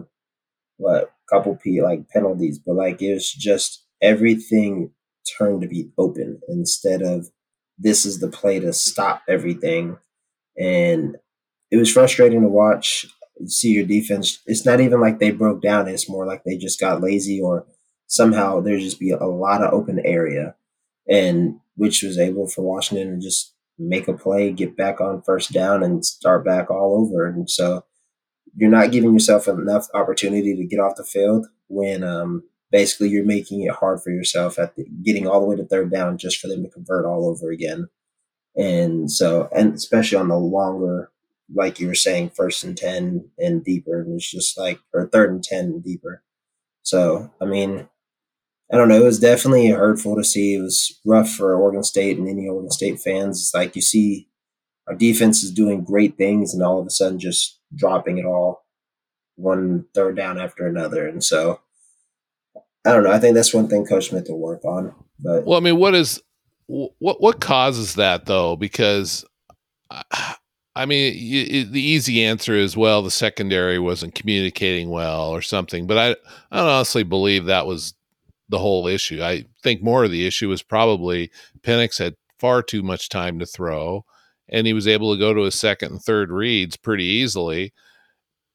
what, 0.77 1.11
couple 1.31 1.55
P, 1.55 1.81
like 1.81 2.07
penalties. 2.09 2.59
But 2.59 2.75
like, 2.75 3.01
it 3.01 3.13
was 3.13 3.31
just 3.31 3.83
everything 4.01 4.91
turned 5.37 5.61
to 5.61 5.67
be 5.67 5.89
open 5.97 6.39
instead 6.47 7.01
of 7.01 7.29
this 7.79 8.05
is 8.05 8.19
the 8.19 8.27
play 8.29 8.59
to 8.59 8.71
stop 8.71 9.23
everything. 9.27 9.97
And 10.59 11.17
it 11.71 11.77
was 11.77 11.91
frustrating 11.91 12.41
to 12.41 12.47
watch 12.47 13.07
see 13.47 13.69
your 13.69 13.85
defense. 13.85 14.39
It's 14.45 14.65
not 14.65 14.79
even 14.81 15.01
like 15.01 15.19
they 15.19 15.31
broke 15.31 15.61
down. 15.61 15.87
It's 15.87 16.09
more 16.09 16.25
like 16.25 16.43
they 16.43 16.57
just 16.57 16.79
got 16.79 17.01
lazy 17.01 17.41
or 17.41 17.65
somehow 18.07 18.59
there 18.59 18.77
just 18.77 18.99
be 18.99 19.11
a 19.11 19.25
lot 19.25 19.63
of 19.63 19.73
open 19.73 19.99
area, 20.05 20.55
and 21.09 21.59
which 21.75 22.03
was 22.03 22.19
able 22.19 22.47
for 22.47 22.61
Washington 22.61 23.19
to 23.19 23.25
just 23.25 23.53
make 23.79 24.07
a 24.07 24.13
play, 24.13 24.51
get 24.51 24.77
back 24.77 25.01
on 25.01 25.21
first 25.21 25.51
down, 25.51 25.83
and 25.83 26.05
start 26.05 26.45
back 26.45 26.69
all 26.69 27.01
over. 27.01 27.25
And 27.25 27.49
so 27.49 27.83
you're 28.55 28.69
not 28.69 28.91
giving 28.91 29.13
yourself 29.13 29.47
enough 29.47 29.87
opportunity 29.93 30.55
to 30.55 30.65
get 30.65 30.79
off 30.79 30.95
the 30.95 31.03
field 31.03 31.47
when 31.67 32.03
um, 32.03 32.43
basically 32.71 33.09
you're 33.09 33.25
making 33.25 33.63
it 33.63 33.71
hard 33.71 34.01
for 34.01 34.11
yourself 34.11 34.59
at 34.59 34.75
the, 34.75 34.85
getting 35.03 35.27
all 35.27 35.39
the 35.39 35.47
way 35.47 35.55
to 35.55 35.65
third 35.65 35.91
down 35.91 36.17
just 36.17 36.37
for 36.37 36.47
them 36.47 36.63
to 36.63 36.69
convert 36.69 37.05
all 37.05 37.27
over 37.27 37.51
again. 37.51 37.87
And 38.55 39.11
so, 39.11 39.49
and 39.55 39.73
especially 39.73 40.19
on 40.19 40.27
the 40.27 40.37
longer 40.37 41.11
like 41.53 41.79
you 41.79 41.87
were 41.87 41.95
saying, 41.95 42.31
first 42.31 42.63
and 42.63 42.77
10 42.77 43.29
and 43.37 43.63
deeper. 43.63 44.01
And 44.01 44.15
it's 44.15 44.29
just 44.29 44.57
like, 44.57 44.79
or 44.93 45.07
third 45.07 45.31
and 45.31 45.43
10 45.43 45.65
and 45.65 45.83
deeper. 45.83 46.23
So, 46.83 47.31
I 47.41 47.45
mean, 47.45 47.87
I 48.71 48.77
don't 48.77 48.87
know. 48.87 49.01
It 49.01 49.03
was 49.03 49.19
definitely 49.19 49.69
hurtful 49.69 50.15
to 50.15 50.23
see. 50.23 50.55
It 50.55 50.61
was 50.61 50.99
rough 51.05 51.29
for 51.29 51.55
Oregon 51.55 51.83
State 51.83 52.17
and 52.17 52.27
any 52.27 52.47
Oregon 52.47 52.71
State 52.71 52.99
fans. 52.99 53.39
It's 53.39 53.53
like 53.53 53.75
you 53.75 53.81
see 53.81 54.27
our 54.87 54.95
defense 54.95 55.43
is 55.43 55.51
doing 55.51 55.83
great 55.83 56.17
things 56.17 56.53
and 56.53 56.63
all 56.63 56.79
of 56.79 56.87
a 56.87 56.89
sudden 56.89 57.19
just 57.19 57.59
dropping 57.75 58.17
it 58.17 58.25
all 58.25 58.65
one 59.35 59.85
third 59.93 60.15
down 60.15 60.39
after 60.39 60.67
another. 60.67 61.07
And 61.07 61.23
so, 61.23 61.61
I 62.85 62.91
don't 62.91 63.03
know. 63.03 63.11
I 63.11 63.19
think 63.19 63.35
that's 63.35 63.53
one 63.53 63.67
thing 63.67 63.85
Coach 63.85 64.09
Smith 64.09 64.25
will 64.27 64.39
work 64.39 64.65
on. 64.65 64.93
But 65.19 65.45
well, 65.45 65.57
I 65.57 65.61
mean, 65.61 65.77
what 65.77 65.95
is 65.95 66.21
what 66.67 67.21
what 67.21 67.39
causes 67.39 67.95
that 67.95 68.25
though? 68.25 68.55
Because 68.55 69.23
I 69.89 70.35
mean, 70.85 71.13
you, 71.15 71.65
the 71.65 71.81
easy 71.81 72.23
answer 72.23 72.55
is 72.55 72.75
well, 72.75 73.01
the 73.01 73.11
secondary 73.11 73.77
wasn't 73.77 74.15
communicating 74.15 74.89
well 74.89 75.29
or 75.29 75.41
something. 75.41 75.85
But 75.85 75.97
I, 75.97 76.09
I 76.51 76.61
honestly 76.61 77.03
believe 77.03 77.45
that 77.45 77.67
was 77.67 77.93
the 78.49 78.59
whole 78.59 78.87
issue. 78.87 79.21
I 79.21 79.45
think 79.61 79.83
more 79.83 80.03
of 80.03 80.11
the 80.11 80.25
issue 80.25 80.49
was 80.49 80.63
probably 80.63 81.31
Penix 81.61 81.99
had 81.99 82.15
far 82.39 82.63
too 82.63 82.81
much 82.83 83.09
time 83.09 83.39
to 83.39 83.45
throw, 83.45 84.03
and 84.49 84.65
he 84.67 84.73
was 84.73 84.87
able 84.87 85.13
to 85.13 85.19
go 85.19 85.33
to 85.33 85.41
his 85.43 85.55
second 85.55 85.91
and 85.91 86.01
third 86.01 86.31
reads 86.31 86.75
pretty 86.75 87.05
easily. 87.05 87.71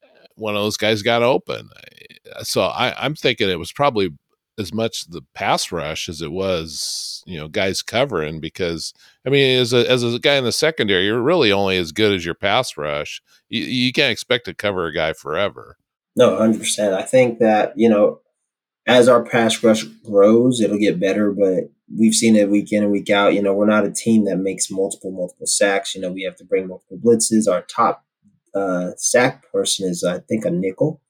Eh, 0.02 0.06
One 0.34 0.56
of 0.56 0.62
those 0.62 0.76
guys 0.76 1.02
got 1.02 1.22
open, 1.22 1.70
so 2.42 2.62
I, 2.62 2.94
I'm 3.02 3.14
thinking 3.14 3.48
it 3.48 3.58
was 3.58 3.72
probably 3.72 4.10
as 4.58 4.74
much 4.74 5.06
the 5.06 5.22
pass 5.34 5.70
rush 5.70 6.08
as 6.08 6.20
it 6.20 6.32
was, 6.32 7.22
you 7.26 7.38
know, 7.38 7.48
guys 7.48 7.80
covering 7.80 8.40
because 8.40 8.92
I 9.24 9.30
mean, 9.30 9.58
as 9.60 9.72
a 9.72 9.88
as 9.90 10.02
a 10.02 10.18
guy 10.18 10.34
in 10.34 10.44
the 10.44 10.52
secondary, 10.52 11.04
you're 11.04 11.22
really 11.22 11.52
only 11.52 11.76
as 11.78 11.92
good 11.92 12.12
as 12.12 12.24
your 12.24 12.34
pass 12.34 12.76
rush. 12.76 13.22
You, 13.48 13.62
you 13.62 13.92
can't 13.92 14.12
expect 14.12 14.46
to 14.46 14.54
cover 14.54 14.86
a 14.86 14.94
guy 14.94 15.12
forever. 15.12 15.76
No, 16.16 16.36
hundred 16.36 16.58
percent. 16.58 16.94
I 16.94 17.02
think 17.02 17.38
that 17.38 17.72
you 17.76 17.88
know, 17.88 18.20
as 18.86 19.08
our 19.08 19.24
pass 19.24 19.62
rush 19.62 19.84
grows, 19.84 20.60
it'll 20.60 20.78
get 20.78 21.00
better. 21.00 21.30
But 21.30 21.70
we've 21.96 22.14
seen 22.14 22.34
it 22.34 22.50
week 22.50 22.72
in 22.72 22.82
and 22.82 22.92
week 22.92 23.10
out. 23.10 23.34
You 23.34 23.42
know, 23.42 23.54
we're 23.54 23.66
not 23.66 23.86
a 23.86 23.92
team 23.92 24.24
that 24.24 24.38
makes 24.38 24.70
multiple 24.70 25.12
multiple 25.12 25.46
sacks. 25.46 25.94
You 25.94 26.00
know, 26.00 26.10
we 26.10 26.24
have 26.24 26.36
to 26.36 26.44
bring 26.44 26.66
multiple 26.66 26.98
blitzes. 26.98 27.48
Our 27.48 27.62
top 27.62 28.04
uh, 28.54 28.90
sack 28.96 29.44
person 29.52 29.88
is, 29.88 30.02
I 30.02 30.18
think, 30.18 30.44
a 30.44 30.50
nickel, 30.50 31.00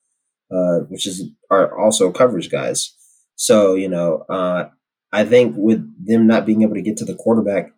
uh, 0.52 0.80
which 0.88 1.06
is 1.06 1.30
our 1.50 1.78
also 1.78 2.10
coverage 2.10 2.50
guys. 2.50 2.94
So, 3.38 3.74
you 3.74 3.88
know, 3.88 4.24
uh, 4.28 4.68
I 5.12 5.24
think 5.24 5.54
with 5.56 5.80
them 6.04 6.26
not 6.26 6.44
being 6.44 6.62
able 6.62 6.74
to 6.74 6.82
get 6.82 6.96
to 6.98 7.04
the 7.04 7.14
quarterback, 7.14 7.72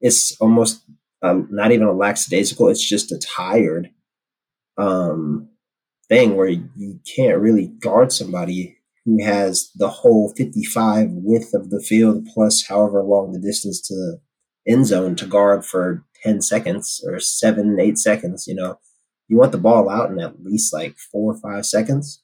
it's 0.00 0.36
almost 0.40 0.82
um, 1.22 1.48
not 1.50 1.70
even 1.70 1.86
a 1.86 1.92
lackadaisical. 1.92 2.68
It's 2.68 2.86
just 2.86 3.12
a 3.12 3.18
tired 3.18 3.90
um, 4.76 5.48
thing 6.08 6.34
where 6.34 6.48
you 6.48 7.00
can't 7.16 7.40
really 7.40 7.68
guard 7.68 8.12
somebody 8.12 8.76
who 9.04 9.22
has 9.22 9.70
the 9.76 9.88
whole 9.88 10.34
55 10.36 11.10
width 11.12 11.54
of 11.54 11.70
the 11.70 11.80
field 11.80 12.26
plus 12.34 12.66
however 12.66 13.02
long 13.02 13.32
the 13.32 13.38
distance 13.38 13.80
to 13.82 13.94
the 13.94 14.20
end 14.66 14.86
zone 14.86 15.14
to 15.14 15.26
guard 15.26 15.64
for 15.64 16.04
10 16.24 16.42
seconds 16.42 17.04
or 17.06 17.20
seven, 17.20 17.78
eight 17.78 17.98
seconds. 17.98 18.48
You 18.48 18.56
know, 18.56 18.80
you 19.28 19.36
want 19.36 19.52
the 19.52 19.58
ball 19.58 19.88
out 19.88 20.10
in 20.10 20.18
at 20.18 20.42
least 20.42 20.72
like 20.72 20.96
four 20.98 21.34
or 21.34 21.38
five 21.38 21.66
seconds. 21.66 22.23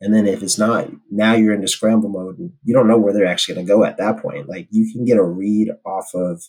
And 0.00 0.14
then 0.14 0.26
if 0.26 0.42
it's 0.42 0.58
not, 0.58 0.88
now 1.10 1.34
you're 1.34 1.54
into 1.54 1.68
scramble 1.68 2.08
mode 2.08 2.38
and 2.38 2.52
you 2.64 2.72
don't 2.72 2.88
know 2.88 2.98
where 2.98 3.12
they're 3.12 3.26
actually 3.26 3.56
going 3.56 3.66
to 3.66 3.72
go 3.72 3.84
at 3.84 3.98
that 3.98 4.22
point. 4.22 4.48
Like 4.48 4.66
you 4.70 4.90
can 4.90 5.04
get 5.04 5.18
a 5.18 5.22
read 5.22 5.68
off 5.84 6.14
of 6.14 6.42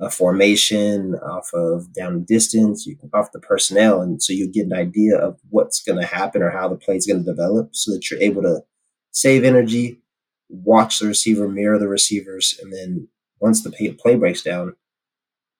a 0.00 0.10
formation, 0.10 1.14
off 1.14 1.50
of 1.54 1.92
down 1.94 2.24
distance, 2.24 2.86
you 2.86 2.96
can 2.96 3.08
off 3.14 3.30
the 3.32 3.38
personnel, 3.38 4.02
and 4.02 4.20
so 4.20 4.32
you 4.32 4.50
get 4.50 4.66
an 4.66 4.72
idea 4.72 5.16
of 5.16 5.38
what's 5.50 5.80
going 5.80 6.00
to 6.00 6.06
happen 6.06 6.42
or 6.42 6.50
how 6.50 6.66
the 6.66 6.76
play 6.76 6.96
is 6.96 7.06
going 7.06 7.24
to 7.24 7.30
develop, 7.30 7.68
so 7.72 7.92
that 7.92 8.10
you're 8.10 8.20
able 8.20 8.42
to 8.42 8.62
save 9.12 9.44
energy, 9.44 10.00
watch 10.48 10.98
the 10.98 11.06
receiver, 11.06 11.46
mirror 11.46 11.78
the 11.78 11.88
receivers, 11.88 12.58
and 12.60 12.72
then 12.72 13.06
once 13.38 13.62
the 13.62 13.70
play 14.00 14.16
breaks 14.16 14.42
down, 14.42 14.74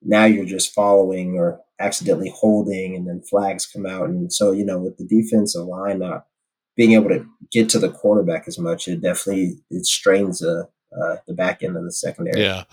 now 0.02 0.24
you're 0.24 0.44
just 0.44 0.74
following 0.74 1.36
or 1.36 1.60
accidentally 1.78 2.32
holding, 2.34 2.96
and 2.96 3.06
then 3.06 3.22
flags 3.22 3.66
come 3.66 3.86
out, 3.86 4.08
and 4.08 4.32
so 4.32 4.50
you 4.50 4.64
know 4.64 4.78
with 4.78 4.96
the 4.96 5.06
defensive 5.06 5.66
line 5.66 6.00
not 6.00 6.26
being 6.76 6.92
able 6.92 7.08
to 7.08 7.26
get 7.50 7.68
to 7.70 7.78
the 7.78 7.90
quarterback 7.90 8.44
as 8.46 8.58
much, 8.58 8.88
it 8.88 9.00
definitely 9.00 9.58
it 9.70 9.86
strains 9.86 10.40
the 10.40 10.68
uh, 11.00 11.16
the 11.26 11.34
back 11.34 11.62
end 11.62 11.76
of 11.76 11.84
the 11.84 11.92
secondary. 11.92 12.42
Yeah. 12.42 12.64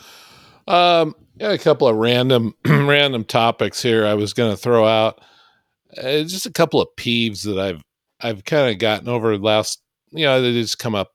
Um, 0.67 1.15
yeah, 1.37 1.51
a 1.51 1.57
couple 1.57 1.87
of 1.87 1.95
random 1.95 2.53
random 2.65 3.23
topics 3.23 3.81
here. 3.81 4.05
I 4.05 4.13
was 4.13 4.33
going 4.33 4.51
to 4.51 4.57
throw 4.57 4.85
out 4.85 5.21
uh, 5.97 6.23
just 6.23 6.45
a 6.45 6.51
couple 6.51 6.81
of 6.81 6.89
peeves 6.97 7.43
that 7.43 7.59
I've 7.59 7.81
I've 8.21 8.45
kind 8.45 8.71
of 8.71 8.79
gotten 8.79 9.07
over 9.07 9.37
last. 9.37 9.81
You 10.11 10.25
know, 10.25 10.41
they 10.41 10.53
just 10.53 10.79
come 10.79 10.95
up. 10.95 11.11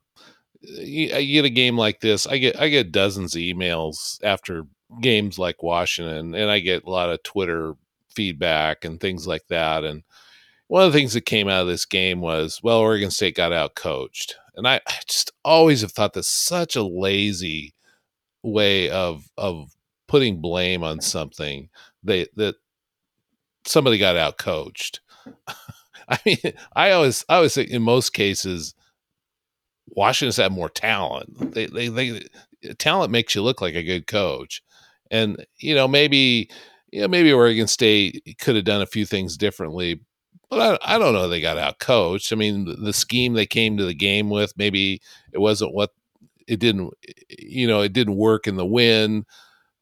You, 0.61 1.13
I 1.13 1.23
get 1.23 1.45
a 1.45 1.49
game 1.49 1.77
like 1.77 1.99
this. 2.01 2.27
I 2.27 2.37
get 2.37 2.59
I 2.59 2.69
get 2.69 2.91
dozens 2.91 3.35
of 3.35 3.41
emails 3.41 4.19
after 4.23 4.63
games 5.01 5.37
like 5.37 5.63
Washington, 5.63 6.35
and 6.35 6.49
I 6.49 6.59
get 6.59 6.83
a 6.83 6.89
lot 6.89 7.09
of 7.09 7.23
Twitter 7.23 7.75
feedback 8.15 8.83
and 8.85 8.99
things 8.99 9.27
like 9.27 9.45
that. 9.49 9.83
And 9.83 10.03
one 10.67 10.83
of 10.83 10.91
the 10.91 10.97
things 10.97 11.13
that 11.13 11.25
came 11.25 11.47
out 11.47 11.61
of 11.61 11.67
this 11.67 11.85
game 11.85 12.21
was, 12.21 12.59
well, 12.63 12.79
Oregon 12.79 13.11
State 13.11 13.35
got 13.35 13.53
out 13.53 13.75
coached, 13.75 14.35
and 14.55 14.67
I, 14.67 14.81
I 14.87 14.93
just 15.07 15.31
always 15.43 15.81
have 15.81 15.91
thought 15.91 16.13
that's 16.13 16.27
such 16.27 16.75
a 16.75 16.83
lazy 16.83 17.73
way 18.43 18.89
of 18.89 19.29
of 19.37 19.71
putting 20.07 20.39
blame 20.39 20.83
on 20.83 21.01
something 21.01 21.69
they 22.03 22.27
that 22.35 22.55
somebody 23.65 23.97
got 23.97 24.15
out 24.15 24.37
coached. 24.37 25.01
I 26.07 26.19
mean, 26.25 26.37
I 26.75 26.91
always 26.91 27.25
I 27.29 27.35
always 27.35 27.55
think 27.55 27.69
in 27.71 27.81
most 27.81 28.11
cases 28.11 28.75
Washington's 29.87 30.37
had 30.37 30.51
more 30.51 30.69
talent. 30.69 31.53
They, 31.53 31.67
they 31.67 31.87
they 31.89 32.23
talent 32.79 33.11
makes 33.11 33.35
you 33.35 33.41
look 33.41 33.61
like 33.61 33.75
a 33.75 33.83
good 33.83 34.07
coach. 34.07 34.61
And 35.11 35.45
you 35.59 35.75
know, 35.75 35.87
maybe 35.87 36.49
you 36.91 37.01
know, 37.01 37.07
maybe 37.07 37.31
Oregon 37.31 37.67
State 37.67 38.37
could 38.39 38.55
have 38.55 38.65
done 38.65 38.81
a 38.81 38.87
few 38.87 39.05
things 39.05 39.37
differently, 39.37 39.99
but 40.49 40.79
I, 40.81 40.95
I 40.95 40.97
don't 40.99 41.13
know 41.13 41.27
they 41.27 41.41
got 41.41 41.57
out 41.57 41.79
coached. 41.79 42.31
I 42.31 42.35
mean, 42.35 42.65
the, 42.65 42.73
the 42.73 42.93
scheme 42.93 43.33
they 43.33 43.45
came 43.45 43.77
to 43.77 43.85
the 43.85 43.93
game 43.93 44.29
with, 44.29 44.53
maybe 44.57 45.01
it 45.31 45.39
wasn't 45.39 45.73
what 45.73 45.91
it 46.47 46.59
didn't 46.59 46.93
you 47.39 47.67
know 47.67 47.81
it 47.81 47.93
didn't 47.93 48.15
work 48.15 48.47
in 48.47 48.55
the 48.55 48.65
win. 48.65 49.25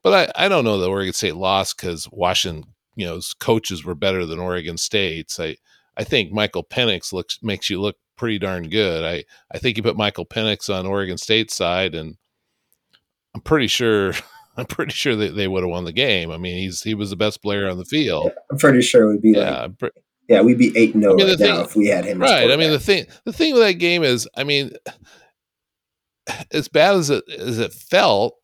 But 0.01 0.31
i, 0.37 0.45
I 0.45 0.49
don't 0.49 0.65
know 0.65 0.77
that 0.79 0.89
oregon 0.89 1.13
state 1.13 1.35
lost 1.35 1.77
because 1.77 2.07
washington 2.11 2.73
you 2.95 3.05
know 3.05 3.19
coaches 3.39 3.83
were 3.83 3.95
better 3.95 4.25
than 4.25 4.39
oregon 4.39 4.77
state's. 4.77 5.39
I 5.39 5.57
i 5.97 6.03
think 6.03 6.31
michael 6.31 6.63
penix 6.63 7.13
looks 7.13 7.39
makes 7.41 7.69
you 7.69 7.79
look 7.81 7.95
pretty 8.15 8.39
darn 8.39 8.69
good. 8.69 9.03
I 9.03 9.23
i 9.51 9.59
think 9.59 9.77
you 9.77 9.83
put 9.83 9.97
michael 9.97 10.25
penix 10.25 10.73
on 10.73 10.85
oregon 10.85 11.17
state's 11.17 11.55
side 11.55 11.95
and 11.95 12.17
i'm 13.33 13.41
pretty 13.41 13.67
sure 13.67 14.13
i'm 14.57 14.65
pretty 14.65 14.93
sure 14.93 15.15
that 15.15 15.35
they 15.35 15.47
would 15.47 15.63
have 15.63 15.69
won 15.69 15.85
the 15.85 15.91
game. 15.91 16.31
I 16.31 16.37
mean 16.37 16.57
he's 16.57 16.83
he 16.83 16.93
was 16.93 17.09
the 17.09 17.15
best 17.15 17.41
player 17.41 17.69
on 17.69 17.77
the 17.77 17.85
field. 17.85 18.25
Yeah, 18.27 18.41
i'm 18.51 18.57
pretty 18.57 18.81
sure 18.81 19.03
it 19.03 19.07
would 19.07 19.21
be 19.21 19.31
yeah, 19.31 19.67
like 19.81 19.93
yeah, 20.27 20.41
we'd 20.41 20.57
be 20.57 20.73
eight 20.77 20.95
no 20.95 21.13
I 21.13 21.15
mean, 21.15 21.25
oh 21.25 21.29
right 21.29 21.37
thing, 21.37 21.47
now 21.47 21.61
if 21.61 21.75
we 21.75 21.87
had 21.87 22.05
him. 22.05 22.19
Right. 22.19 22.49
I 22.49 22.55
mean, 22.55 22.71
the 22.71 22.79
thing 22.79 23.05
the 23.25 23.33
thing 23.33 23.53
with 23.53 23.63
that 23.63 23.73
game 23.73 24.03
is, 24.03 24.27
I 24.35 24.43
mean, 24.43 24.71
as 26.51 26.67
bad 26.67 26.95
as 26.95 27.09
it 27.09 27.23
as 27.29 27.59
it 27.59 27.73
felt, 27.73 28.35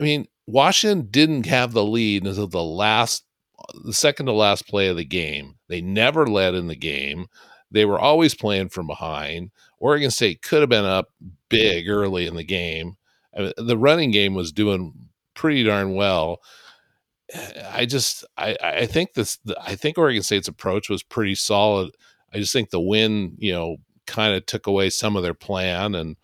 I 0.00 0.04
mean, 0.04 0.26
Washington 0.46 1.08
didn't 1.10 1.46
have 1.46 1.72
the 1.72 1.84
lead 1.84 2.26
until 2.26 2.48
the 2.48 2.62
last 2.62 3.24
the 3.84 3.92
second 3.92 4.26
to 4.26 4.32
last 4.32 4.66
play 4.66 4.88
of 4.88 4.96
the 4.96 5.04
game. 5.04 5.56
They 5.68 5.80
never 5.80 6.26
led 6.26 6.54
in 6.54 6.66
the 6.66 6.76
game. 6.76 7.26
They 7.70 7.84
were 7.84 7.98
always 7.98 8.34
playing 8.34 8.70
from 8.70 8.86
behind. 8.86 9.50
Oregon 9.78 10.10
State 10.10 10.42
could 10.42 10.60
have 10.60 10.68
been 10.68 10.84
up 10.84 11.08
big 11.48 11.88
early 11.88 12.26
in 12.26 12.34
the 12.34 12.44
game. 12.44 12.96
I 13.36 13.42
mean, 13.42 13.52
the 13.56 13.78
running 13.78 14.10
game 14.10 14.34
was 14.34 14.52
doing 14.52 14.92
pretty 15.34 15.64
darn 15.64 15.94
well. 15.94 16.40
I 17.72 17.86
just 17.86 18.24
I 18.36 18.56
I 18.62 18.86
think 18.86 19.14
this 19.14 19.38
I 19.60 19.74
think 19.74 19.98
Oregon 19.98 20.22
State's 20.22 20.48
approach 20.48 20.88
was 20.88 21.02
pretty 21.02 21.34
solid. 21.34 21.94
I 22.32 22.38
just 22.38 22.52
think 22.52 22.70
the 22.70 22.80
win, 22.80 23.34
you 23.38 23.52
know, 23.52 23.76
kind 24.06 24.34
of 24.34 24.46
took 24.46 24.66
away 24.66 24.90
some 24.90 25.16
of 25.16 25.22
their 25.22 25.34
plan 25.34 25.94
and 25.94 26.16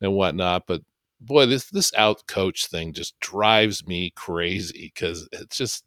and 0.00 0.14
whatnot. 0.14 0.66
But 0.66 0.82
boy, 1.20 1.46
this 1.46 1.70
this 1.70 1.92
out 1.96 2.26
coach 2.26 2.66
thing 2.66 2.92
just 2.92 3.18
drives 3.20 3.86
me 3.86 4.10
crazy 4.16 4.92
because 4.94 5.28
it's 5.32 5.56
just 5.56 5.84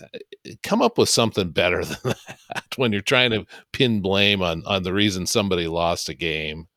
uh, 0.00 0.18
come 0.62 0.82
up 0.82 0.98
with 0.98 1.08
something 1.08 1.50
better 1.50 1.84
than 1.84 2.14
that 2.48 2.64
when 2.76 2.92
you're 2.92 3.00
trying 3.00 3.30
to 3.30 3.46
pin 3.72 4.00
blame 4.00 4.42
on 4.42 4.62
on 4.66 4.82
the 4.82 4.92
reason 4.92 5.26
somebody 5.26 5.68
lost 5.68 6.08
a 6.08 6.14
game. 6.14 6.68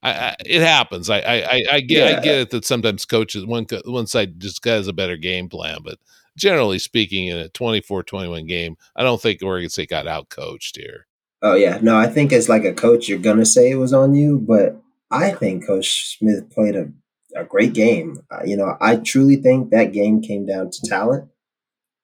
I, 0.00 0.12
I, 0.12 0.36
it 0.46 0.62
happens. 0.62 1.10
I, 1.10 1.18
I, 1.18 1.62
I 1.72 1.80
get 1.80 2.10
yeah. 2.10 2.18
I 2.18 2.22
get 2.22 2.38
it 2.38 2.50
that 2.50 2.64
sometimes 2.64 3.04
coaches 3.04 3.44
one 3.44 3.66
one 3.84 4.06
side 4.06 4.38
just 4.38 4.64
has 4.64 4.86
a 4.86 4.92
better 4.92 5.16
game 5.16 5.48
plan, 5.48 5.78
but 5.82 5.98
generally 6.38 6.78
speaking, 6.78 7.26
in 7.26 7.36
a 7.36 7.48
24-21 7.50 8.48
game, 8.48 8.76
I 8.96 9.02
don't 9.02 9.20
think 9.20 9.42
Oregon 9.42 9.68
State 9.68 9.90
got 9.90 10.06
out 10.06 10.30
coached 10.30 10.76
here. 10.76 11.06
Oh 11.40 11.54
yeah, 11.54 11.78
no, 11.82 11.96
I 11.96 12.08
think 12.08 12.32
as 12.32 12.48
like 12.48 12.64
a 12.64 12.72
coach, 12.72 13.08
you're 13.08 13.18
gonna 13.18 13.46
say 13.46 13.70
it 13.70 13.76
was 13.76 13.92
on 13.92 14.14
you, 14.14 14.38
but 14.40 14.80
I 15.10 15.30
think 15.30 15.66
Coach 15.66 16.16
Smith 16.18 16.50
played 16.50 16.74
a, 16.74 16.88
a 17.36 17.44
great 17.44 17.74
game. 17.74 18.18
Uh, 18.30 18.42
you 18.44 18.56
know, 18.56 18.76
I 18.80 18.96
truly 18.96 19.36
think 19.36 19.70
that 19.70 19.92
game 19.92 20.20
came 20.20 20.46
down 20.46 20.70
to 20.70 20.88
talent, 20.88 21.28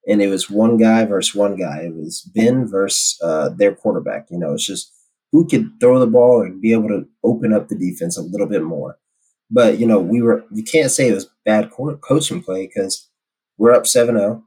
and 0.07 0.21
it 0.21 0.29
was 0.29 0.49
one 0.49 0.77
guy 0.77 1.03
versus 1.03 1.35
one 1.35 1.57
guy. 1.57 1.81
It 1.81 1.95
was 1.95 2.21
Ben 2.33 2.65
versus 2.65 3.19
uh, 3.21 3.49
their 3.49 3.75
quarterback. 3.75 4.27
You 4.31 4.39
know, 4.39 4.53
it's 4.53 4.65
just 4.65 4.93
who 5.33 5.45
could 5.45 5.69
throw 5.81 5.99
the 5.99 6.07
ball 6.07 6.41
and 6.41 6.61
be 6.61 6.71
able 6.71 6.87
to 6.87 7.05
open 7.21 7.51
up 7.51 7.67
the 7.67 7.75
defense 7.77 8.17
a 8.17 8.21
little 8.21 8.47
bit 8.47 8.63
more. 8.63 8.97
But 9.51 9.79
you 9.79 9.85
know, 9.85 9.99
we 9.99 10.21
were 10.21 10.45
you 10.53 10.63
can't 10.63 10.91
say 10.91 11.09
it 11.09 11.13
was 11.13 11.29
bad 11.43 11.71
co- 11.71 11.97
coaching 11.97 12.41
play 12.41 12.67
because 12.67 13.09
we're 13.57 13.73
up 13.73 13.83
7-0. 13.83 14.43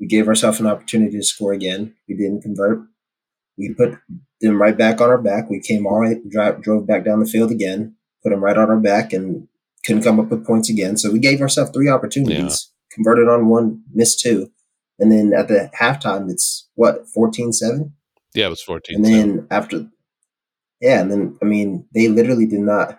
We 0.00 0.06
gave 0.06 0.28
ourselves 0.28 0.60
an 0.60 0.66
opportunity 0.66 1.16
to 1.16 1.24
score 1.24 1.52
again. 1.52 1.94
We 2.08 2.16
didn't 2.16 2.42
convert. 2.42 2.80
We 3.56 3.74
put 3.74 3.98
them 4.40 4.60
right 4.60 4.78
back 4.78 5.00
on 5.00 5.08
our 5.08 5.18
back. 5.18 5.50
We 5.50 5.60
came 5.60 5.86
all 5.86 6.00
right, 6.00 6.16
drive, 6.28 6.62
drove 6.62 6.86
back 6.86 7.04
down 7.04 7.20
the 7.20 7.26
field 7.26 7.50
again 7.50 7.96
put 8.22 8.30
them 8.30 8.42
right 8.42 8.56
on 8.56 8.70
our 8.70 8.78
back 8.78 9.12
and 9.12 9.48
couldn't 9.84 10.02
come 10.02 10.20
up 10.20 10.28
with 10.28 10.46
points 10.46 10.68
again. 10.68 10.96
So 10.96 11.10
we 11.10 11.18
gave 11.18 11.40
ourselves 11.40 11.70
three 11.70 11.88
opportunities, 11.88 12.36
yeah. 12.70 12.94
converted 12.94 13.28
on 13.28 13.48
one, 13.48 13.82
missed 13.92 14.20
two. 14.20 14.50
And 14.98 15.12
then 15.12 15.32
at 15.32 15.48
the 15.48 15.70
halftime, 15.78 16.30
it's 16.30 16.68
what, 16.74 17.06
14 17.08 17.52
7? 17.52 17.92
Yeah, 18.34 18.46
it 18.46 18.50
was 18.50 18.62
14 18.62 18.96
And 18.96 19.04
then 19.04 19.46
after, 19.50 19.88
yeah, 20.80 21.00
and 21.00 21.10
then, 21.10 21.38
I 21.40 21.44
mean, 21.44 21.86
they 21.94 22.08
literally 22.08 22.46
did 22.46 22.60
not, 22.60 22.98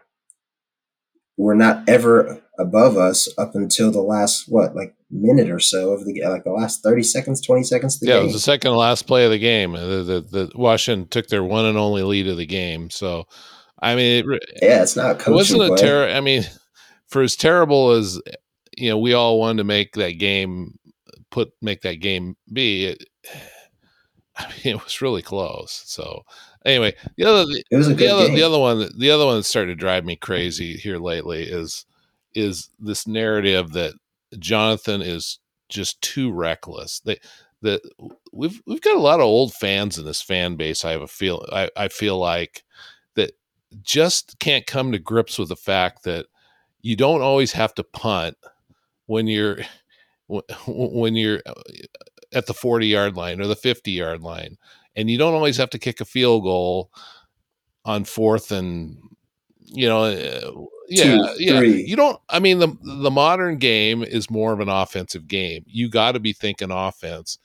were 1.38 1.56
not 1.56 1.88
ever 1.88 2.42
above 2.58 2.98
us 2.98 3.30
up 3.38 3.56
until 3.56 3.92
the 3.92 4.02
last, 4.02 4.46
what, 4.48 4.76
like 4.76 4.96
minute 5.12 5.50
or 5.50 5.60
so 5.60 5.92
of 5.92 6.06
the 6.06 6.24
like 6.28 6.44
the 6.44 6.52
last 6.52 6.84
30 6.84 7.02
seconds 7.02 7.42
20 7.42 7.64
seconds 7.64 7.98
yeah 8.02 8.14
game. 8.14 8.22
it 8.22 8.24
was 8.26 8.34
the 8.34 8.40
second 8.40 8.74
last 8.74 9.08
play 9.08 9.26
of 9.26 9.32
the 9.32 9.40
game 9.40 9.74
the, 9.74 10.04
the, 10.04 10.22
the 10.22 10.52
washington 10.54 11.08
took 11.10 11.28
their 11.28 11.44
one 11.44 11.66
and 11.66 11.80
only 11.80 12.04
lead 12.04 12.28
of 12.28 12.38
the 12.38 12.46
game 12.46 12.92
so 12.92 13.26
I 13.82 13.96
mean, 13.96 14.30
it, 14.30 14.44
yeah, 14.62 14.82
it's 14.82 14.96
not. 14.96 15.26
It 15.26 15.32
wasn't 15.32 15.64
a 15.64 15.76
terror. 15.76 16.10
I 16.10 16.20
mean, 16.20 16.44
for 17.08 17.22
as 17.22 17.36
terrible 17.36 17.92
as 17.92 18.22
you 18.78 18.90
know, 18.90 18.98
we 18.98 19.14
all 19.14 19.40
wanted 19.40 19.58
to 19.58 19.64
make 19.64 19.94
that 19.94 20.20
game 20.20 20.78
put 21.30 21.52
make 21.62 21.82
that 21.82 21.96
game 21.96 22.36
be. 22.52 22.88
It, 22.88 23.04
I 24.38 24.48
mean, 24.48 24.76
it 24.76 24.84
was 24.84 25.02
really 25.02 25.22
close. 25.22 25.84
So 25.86 26.24
anyway, 26.66 26.96
the 27.18 27.26
other 27.26 27.46
it 27.72 27.76
was 27.76 27.90
a 27.90 27.94
the 27.94 28.08
other 28.08 28.28
game. 28.28 28.36
the 28.36 28.44
other 28.44 28.60
one 28.60 28.90
the 28.98 29.12
other 29.12 29.26
one 29.26 29.38
that 29.38 29.44
started 29.44 29.72
to 29.72 29.76
drive 29.76 30.06
me 30.06 30.16
crazy 30.16 30.74
here 30.74 30.98
lately 30.98 31.44
is 31.44 31.86
is 32.34 32.70
this 32.80 33.08
narrative 33.08 33.72
that 33.74 33.94
Jonathan 34.38 35.02
is 35.02 35.40
just 35.70 36.02
too 36.02 36.32
reckless. 36.32 37.00
They 37.02 37.20
that 37.62 37.82
we've 38.32 38.62
we've 38.66 38.82
got 38.82 38.96
a 38.96 39.02
lot 39.02 39.20
of 39.20 39.26
old 39.26 39.54
fans 39.54 39.98
in 39.98 40.06
this 40.06 40.22
fan 40.22 40.56
base. 40.56 40.86
I 40.86 40.92
have 40.92 41.02
a 41.02 41.08
feel 41.08 41.46
I, 41.52 41.70
I 41.76 41.88
feel 41.88 42.18
like 42.18 42.64
that 43.16 43.32
just 43.82 44.40
can't 44.40 44.66
come 44.66 44.92
to 44.92 45.00
grips 45.00 45.38
with 45.38 45.50
the 45.50 45.56
fact 45.56 46.04
that 46.04 46.28
you 46.82 46.96
don't 46.96 47.22
always 47.22 47.52
have 47.54 47.74
to 47.76 47.84
punt 47.84 48.38
when 49.08 49.28
you're 49.28 49.60
when 50.68 51.16
you're 51.16 51.42
uh, 51.46 51.54
at 52.34 52.46
the 52.46 52.54
40 52.54 52.88
yard 52.88 53.16
line 53.16 53.42
or 53.42 53.48
the 53.48 53.56
50 53.56 53.92
yard 53.92 54.22
line 54.22 54.58
and 54.96 55.10
you 55.10 55.18
don't 55.18 55.34
always 55.34 55.58
have 55.58 55.70
to 55.72 55.80
kick 55.80 56.00
a 56.02 56.06
field 56.06 56.44
goal 56.44 56.92
on 57.86 58.04
fourth 58.04 58.52
and 58.52 58.98
you 59.60 59.88
know 59.88 60.04
uh, 60.04 60.52
yeah 60.90 61.04
Two, 61.04 61.44
yeah. 61.44 61.60
three. 61.60 61.84
you 61.84 61.96
don't 61.96 62.20
i 62.30 62.40
mean 62.40 62.60
the 62.60 62.76
the 62.82 63.12
modern 63.12 63.58
game 63.58 64.04
is 64.04 64.30
more 64.30 64.54
of 64.54 64.60
an 64.60 64.70
offensive 64.70 65.28
game. 65.28 65.64
You 65.68 65.90
got 65.90 66.14
to 66.14 66.20
be 66.20 66.34
thinking 66.34 66.72
offense. 66.72 67.38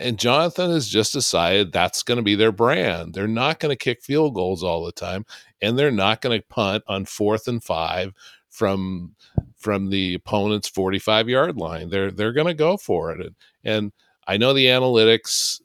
And 0.00 0.18
jonathan 0.18 0.70
has 0.70 0.88
just 0.88 1.12
decided 1.12 1.72
that's 1.72 2.02
going 2.02 2.16
to 2.16 2.22
be 2.22 2.34
their 2.34 2.52
brand. 2.52 3.14
They're 3.14 3.28
not 3.28 3.58
going 3.60 3.70
to 3.70 3.76
kick 3.84 4.02
field 4.02 4.34
goals 4.34 4.62
all 4.62 4.84
the 4.84 4.92
time 4.92 5.24
and 5.60 5.78
they're 5.78 5.90
not 5.90 6.20
going 6.20 6.40
to 6.40 6.46
punt 6.48 6.84
on 6.86 7.04
fourth 7.04 7.48
and 7.48 7.62
five 7.62 8.12
from 8.48 9.14
from 9.56 9.90
the 9.90 10.14
opponent's 10.14 10.68
45 10.68 11.28
yard 11.28 11.56
line. 11.56 11.90
They're 11.90 12.10
they're 12.10 12.32
going 12.32 12.46
to 12.46 12.54
go 12.54 12.76
for 12.76 13.12
it. 13.12 13.20
And, 13.20 13.34
and 13.64 13.92
i 14.26 14.36
know 14.36 14.52
the 14.52 14.66
analytics 14.66 15.60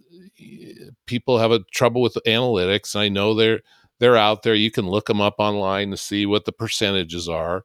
people 1.05 1.37
have 1.37 1.51
a 1.51 1.59
trouble 1.71 2.01
with 2.01 2.17
analytics. 2.25 2.95
And 2.95 3.03
i 3.03 3.09
know 3.09 3.33
they're 3.33 3.61
they're 4.03 4.17
out 4.17 4.43
there. 4.43 4.53
You 4.53 4.69
can 4.69 4.85
look 4.85 5.05
them 5.05 5.21
up 5.21 5.35
online 5.37 5.91
to 5.91 5.97
see 5.97 6.25
what 6.25 6.43
the 6.43 6.51
percentages 6.51 7.29
are. 7.29 7.63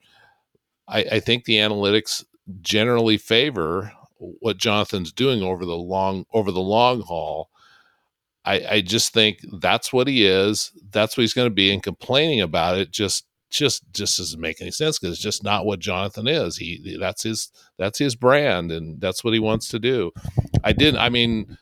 I, 0.86 1.00
I 1.00 1.20
think 1.20 1.44
the 1.44 1.56
analytics 1.56 2.24
generally 2.60 3.18
favor 3.18 3.92
what 4.18 4.56
Jonathan's 4.56 5.12
doing 5.12 5.42
over 5.42 5.64
the 5.64 5.76
long 5.76 6.26
over 6.32 6.52
the 6.52 6.60
long 6.60 7.00
haul. 7.00 7.50
I, 8.44 8.66
I 8.70 8.80
just 8.82 9.12
think 9.12 9.40
that's 9.60 9.92
what 9.92 10.06
he 10.06 10.24
is. 10.24 10.70
That's 10.92 11.16
what 11.16 11.22
he's 11.22 11.34
going 11.34 11.50
to 11.50 11.54
be, 11.54 11.72
and 11.72 11.82
complaining 11.82 12.40
about 12.40 12.78
it 12.78 12.92
just 12.92 13.26
just 13.50 13.82
just 13.92 14.18
doesn't 14.18 14.40
make 14.40 14.60
any 14.60 14.70
sense 14.70 14.96
because 14.96 15.14
it's 15.14 15.22
just 15.22 15.42
not 15.42 15.66
what 15.66 15.80
Jonathan 15.80 16.28
is. 16.28 16.56
He 16.56 16.96
that's 17.00 17.24
his 17.24 17.50
that's 17.78 17.98
his 17.98 18.14
brand, 18.14 18.70
and 18.70 19.00
that's 19.00 19.24
what 19.24 19.34
he 19.34 19.40
wants 19.40 19.66
to 19.70 19.80
do. 19.80 20.12
I 20.62 20.72
didn't. 20.72 21.00
I 21.00 21.08
mean, 21.08 21.58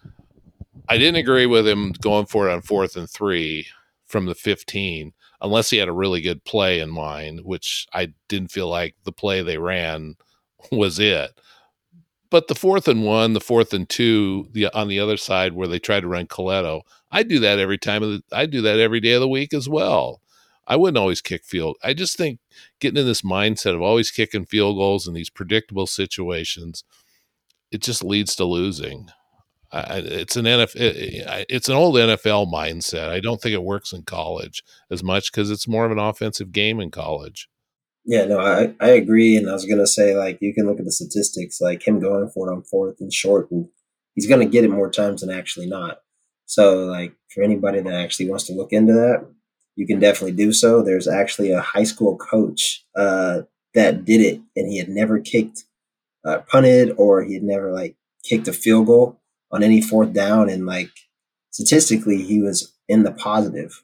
I 0.86 0.98
didn't 0.98 1.16
agree 1.16 1.46
with 1.46 1.66
him 1.66 1.92
going 1.92 2.26
for 2.26 2.46
it 2.46 2.52
on 2.52 2.60
fourth 2.60 2.94
and 2.94 3.08
three 3.08 3.66
from 4.06 4.26
the 4.26 4.34
15 4.34 5.12
unless 5.40 5.70
he 5.70 5.76
had 5.78 5.88
a 5.88 5.92
really 5.92 6.20
good 6.20 6.44
play 6.44 6.80
in 6.80 6.90
mind 6.90 7.40
which 7.44 7.86
i 7.92 8.12
didn't 8.28 8.50
feel 8.50 8.68
like 8.68 8.94
the 9.04 9.12
play 9.12 9.42
they 9.42 9.58
ran 9.58 10.14
was 10.72 10.98
it. 10.98 11.38
But 12.28 12.48
the 12.48 12.54
fourth 12.54 12.88
and 12.88 13.04
one 13.04 13.32
the 13.34 13.40
fourth 13.40 13.72
and 13.72 13.88
two 13.88 14.48
the 14.52 14.66
on 14.74 14.88
the 14.88 14.98
other 14.98 15.16
side 15.16 15.52
where 15.52 15.68
they 15.68 15.78
tried 15.78 16.00
to 16.00 16.08
run 16.08 16.26
Colletto 16.26 16.82
i 17.10 17.22
do 17.22 17.38
that 17.40 17.58
every 17.58 17.78
time 17.78 18.02
of 18.02 18.10
the, 18.10 18.22
i 18.32 18.46
do 18.46 18.60
that 18.62 18.80
every 18.80 19.00
day 19.00 19.12
of 19.12 19.20
the 19.20 19.28
week 19.28 19.54
as 19.54 19.68
well. 19.68 20.20
I 20.68 20.74
wouldn't 20.74 20.98
always 20.98 21.20
kick 21.20 21.44
field 21.44 21.76
i 21.82 21.94
just 21.94 22.16
think 22.16 22.40
getting 22.80 22.98
in 22.98 23.06
this 23.06 23.22
mindset 23.22 23.74
of 23.74 23.82
always 23.82 24.10
kicking 24.10 24.44
field 24.44 24.76
goals 24.76 25.06
in 25.06 25.14
these 25.14 25.30
predictable 25.30 25.86
situations 25.86 26.82
it 27.70 27.80
just 27.80 28.02
leads 28.02 28.34
to 28.36 28.44
losing 28.44 29.08
it's 29.72 30.36
an 30.36 30.44
NFL, 30.44 31.44
it's 31.48 31.68
an 31.68 31.74
old 31.74 31.96
NFL 31.96 32.52
mindset. 32.52 33.08
I 33.08 33.20
don't 33.20 33.40
think 33.40 33.54
it 33.54 33.62
works 33.62 33.92
in 33.92 34.02
college 34.02 34.62
as 34.90 35.02
much 35.02 35.32
because 35.32 35.50
it's 35.50 35.68
more 35.68 35.84
of 35.84 35.92
an 35.92 35.98
offensive 35.98 36.52
game 36.52 36.80
in 36.80 36.90
college. 36.90 37.48
Yeah, 38.04 38.24
no, 38.24 38.38
I, 38.38 38.72
I 38.80 38.90
agree. 38.90 39.36
And 39.36 39.50
I 39.50 39.52
was 39.52 39.64
gonna 39.64 39.86
say, 39.86 40.16
like, 40.16 40.38
you 40.40 40.54
can 40.54 40.66
look 40.66 40.78
at 40.78 40.84
the 40.84 40.92
statistics, 40.92 41.60
like 41.60 41.86
him 41.86 41.98
going 41.98 42.28
for 42.28 42.48
it 42.48 42.52
on 42.52 42.62
fourth 42.62 43.00
and 43.00 43.12
short, 43.12 43.50
and 43.50 43.68
he's 44.14 44.28
gonna 44.28 44.46
get 44.46 44.64
it 44.64 44.70
more 44.70 44.90
times 44.90 45.22
than 45.22 45.30
actually 45.30 45.66
not. 45.66 45.98
So, 46.46 46.84
like, 46.84 47.14
for 47.34 47.42
anybody 47.42 47.80
that 47.80 47.94
actually 47.94 48.30
wants 48.30 48.44
to 48.44 48.54
look 48.54 48.72
into 48.72 48.92
that, 48.92 49.26
you 49.74 49.86
can 49.86 49.98
definitely 49.98 50.36
do 50.36 50.52
so. 50.52 50.82
There's 50.82 51.08
actually 51.08 51.50
a 51.50 51.60
high 51.60 51.82
school 51.82 52.16
coach 52.16 52.84
uh, 52.96 53.42
that 53.74 54.04
did 54.04 54.20
it, 54.20 54.40
and 54.54 54.68
he 54.68 54.78
had 54.78 54.88
never 54.88 55.18
kicked, 55.18 55.64
uh, 56.24 56.38
punted, 56.48 56.94
or 56.96 57.24
he 57.24 57.34
had 57.34 57.42
never 57.42 57.72
like 57.72 57.96
kicked 58.24 58.46
a 58.46 58.52
field 58.52 58.86
goal 58.86 59.20
on 59.52 59.62
any 59.62 59.80
fourth 59.80 60.12
down. 60.12 60.48
And 60.48 60.66
like 60.66 60.90
statistically, 61.50 62.22
he 62.22 62.40
was 62.42 62.74
in 62.88 63.02
the 63.02 63.12
positive 63.12 63.82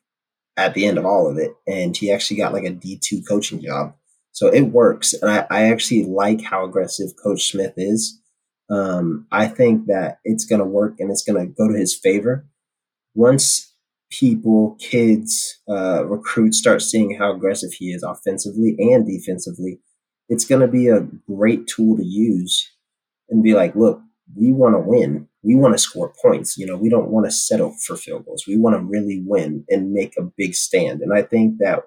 at 0.57 0.75
the 0.75 0.87
end 0.87 0.99
of 0.99 1.07
all 1.07 1.31
of 1.31 1.39
it. 1.39 1.55
And 1.67 1.97
he 1.97 2.11
actually 2.11 2.37
got 2.37 2.53
like 2.53 2.65
a 2.65 2.71
D2 2.71 3.27
coaching 3.29 3.63
job. 3.63 3.95
So 4.33 4.49
it 4.49 4.63
works. 4.63 5.13
And 5.15 5.31
I, 5.31 5.47
I 5.51 5.63
actually 5.65 6.05
like 6.05 6.43
how 6.43 6.65
aggressive 6.65 7.11
Coach 7.23 7.51
Smith 7.51 7.75
is. 7.77 8.19
Um, 8.71 9.27
I 9.31 9.47
think 9.49 9.87
that 9.87 10.19
it's 10.25 10.47
going 10.47 10.61
to 10.61 10.65
work 10.65 10.95
and 10.99 11.11
it's 11.11 11.23
going 11.23 11.47
to 11.47 11.53
go 11.53 11.71
to 11.71 11.79
his 11.79 11.99
favor. 11.99 12.47
Once 13.15 13.75
people, 14.11 14.77
kids, 14.81 15.61
uh, 15.69 16.05
recruits 16.07 16.59
start 16.59 16.81
seeing 16.81 17.17
how 17.19 17.35
aggressive 17.35 17.73
he 17.73 17.93
is 17.93 18.03
offensively 18.03 18.77
and 18.79 19.07
defensively, 19.07 19.81
it's 20.29 20.45
going 20.45 20.61
to 20.61 20.69
be 20.69 20.89
a 20.89 21.07
great 21.27 21.67
tool 21.67 21.97
to 21.97 22.05
use 22.05 22.71
and 23.29 23.43
be 23.43 23.55
like, 23.55 23.75
look, 23.75 24.01
we 24.37 24.53
want 24.53 24.75
to 24.75 24.79
win. 24.81 25.29
We 25.43 25.57
want 25.57 25.75
to 25.75 25.79
score 25.79 26.13
points. 26.23 26.57
You 26.57 26.67
know, 26.67 26.77
we 26.77 26.89
don't 26.89 27.11
want 27.11 27.27
to 27.27 27.31
settle 27.33 27.75
for 27.87 27.97
field 27.97 28.27
goals. 28.27 28.45
We 28.47 28.57
want 28.57 28.77
to 28.77 28.83
really 28.85 29.23
win 29.27 29.65
and 29.69 29.93
make 29.93 30.15
a 30.19 30.23
big 30.37 30.55
stand. 30.55 31.01
And 31.03 31.13
I 31.13 31.23
think 31.23 31.59
that 31.59 31.81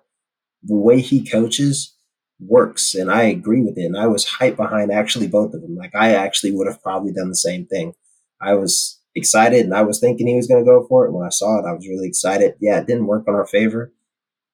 the 0.64 0.76
way 0.76 1.02
he 1.02 1.26
coaches 1.26 1.96
works. 2.40 2.96
And 2.96 3.12
I 3.12 3.24
agree 3.24 3.62
with 3.62 3.78
it. 3.78 3.86
And 3.86 3.98
I 3.98 4.08
was 4.08 4.26
hyped 4.26 4.58
behind 4.58 4.92
actually 4.92 5.28
both 5.28 5.54
of 5.54 5.62
them. 5.62 5.76
Like 5.76 5.96
I 5.96 6.14
actually 6.16 6.52
would 6.54 6.68
have 6.68 6.82
probably 6.84 7.14
done 7.14 7.30
the 7.30 7.36
same 7.36 7.66
thing. 7.66 7.94
I 8.42 8.56
was 8.56 9.00
excited 9.16 9.66
and 9.66 9.74
I 9.74 9.84
was 9.84 10.00
thinking 10.00 10.28
he 10.28 10.36
was 10.36 10.48
going 10.48 10.64
to 10.64 10.70
go 10.70 10.86
for 10.88 11.06
it. 11.06 11.12
When 11.12 11.26
I 11.26 11.30
saw 11.30 11.60
it, 11.60 11.66
I 11.68 11.74
was 11.74 11.88
really 11.88 12.08
excited. 12.08 12.56
Yeah, 12.60 12.80
it 12.80 12.88
didn't 12.88 13.08
work 13.08 13.28
on 13.28 13.36
our 13.36 13.48
favor. 13.48 13.94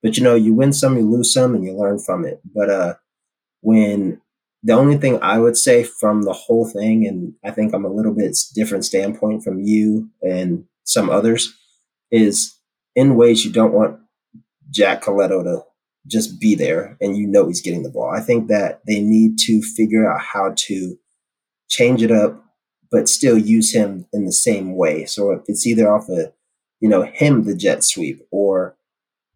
But 0.04 0.17
you 0.17 0.24
know, 0.24 0.36
you 0.36 0.54
win 0.54 0.74
some, 0.74 0.98
you 0.98 1.10
lose 1.10 1.34
some, 1.34 1.56
and 1.56 1.63
you 1.63 1.74
learn 1.74 2.00
from 2.00 2.26
it. 2.26 2.41
But 2.54 2.70
uh 2.70 2.94
when 3.62 4.20
the 4.63 4.74
only 4.74 4.97
thing 4.97 5.19
I 5.21 5.39
would 5.39 5.58
say 5.58 5.84
from 5.84 6.24
the 6.24 6.34
whole 6.34 6.67
thing, 6.67 7.08
and 7.08 7.34
I 7.43 7.52
think 7.52 7.74
I'm 7.74 7.86
a 7.86 7.91
little 7.91 8.13
bit 8.13 8.38
different 8.54 8.86
standpoint 8.86 9.43
from 9.43 9.60
you 9.60 10.10
and 10.21 10.65
some 10.84 11.10
others, 11.10 11.54
is 12.12 12.58
in 12.95 13.15
ways 13.15 13.43
you 13.43 13.52
don't 13.52 13.74
want 13.74 14.00
Jack 14.69 15.04
Colletto 15.04 15.43
to 15.43 15.63
just 16.08 16.39
be 16.39 16.56
there 16.56 16.97
and 17.00 17.15
you 17.15 17.28
know 17.28 17.47
he's 17.47 17.62
getting 17.62 17.84
the 17.84 17.89
ball. 17.89 18.12
I 18.12 18.21
think 18.21 18.47
that 18.47 18.82
they 18.88 19.02
need 19.02 19.38
to 19.39 19.62
figure 19.62 20.12
out 20.12 20.21
how 20.21 20.54
to 20.56 20.97
change 21.69 22.04
it 22.04 22.12
up, 22.12 22.43
but 22.91 23.10
still 23.10 23.38
use 23.38 23.74
him 23.74 24.06
in 24.13 24.26
the 24.26 24.32
same 24.32 24.76
way. 24.76 25.06
So 25.06 25.32
if 25.32 25.41
it's 25.47 25.65
either 25.65 25.91
off 25.91 26.10
a, 26.10 26.34
you 26.80 26.89
know, 26.89 27.04
him 27.04 27.43
the 27.43 27.56
jet 27.56 27.84
sweep 27.84 28.21
or 28.32 28.76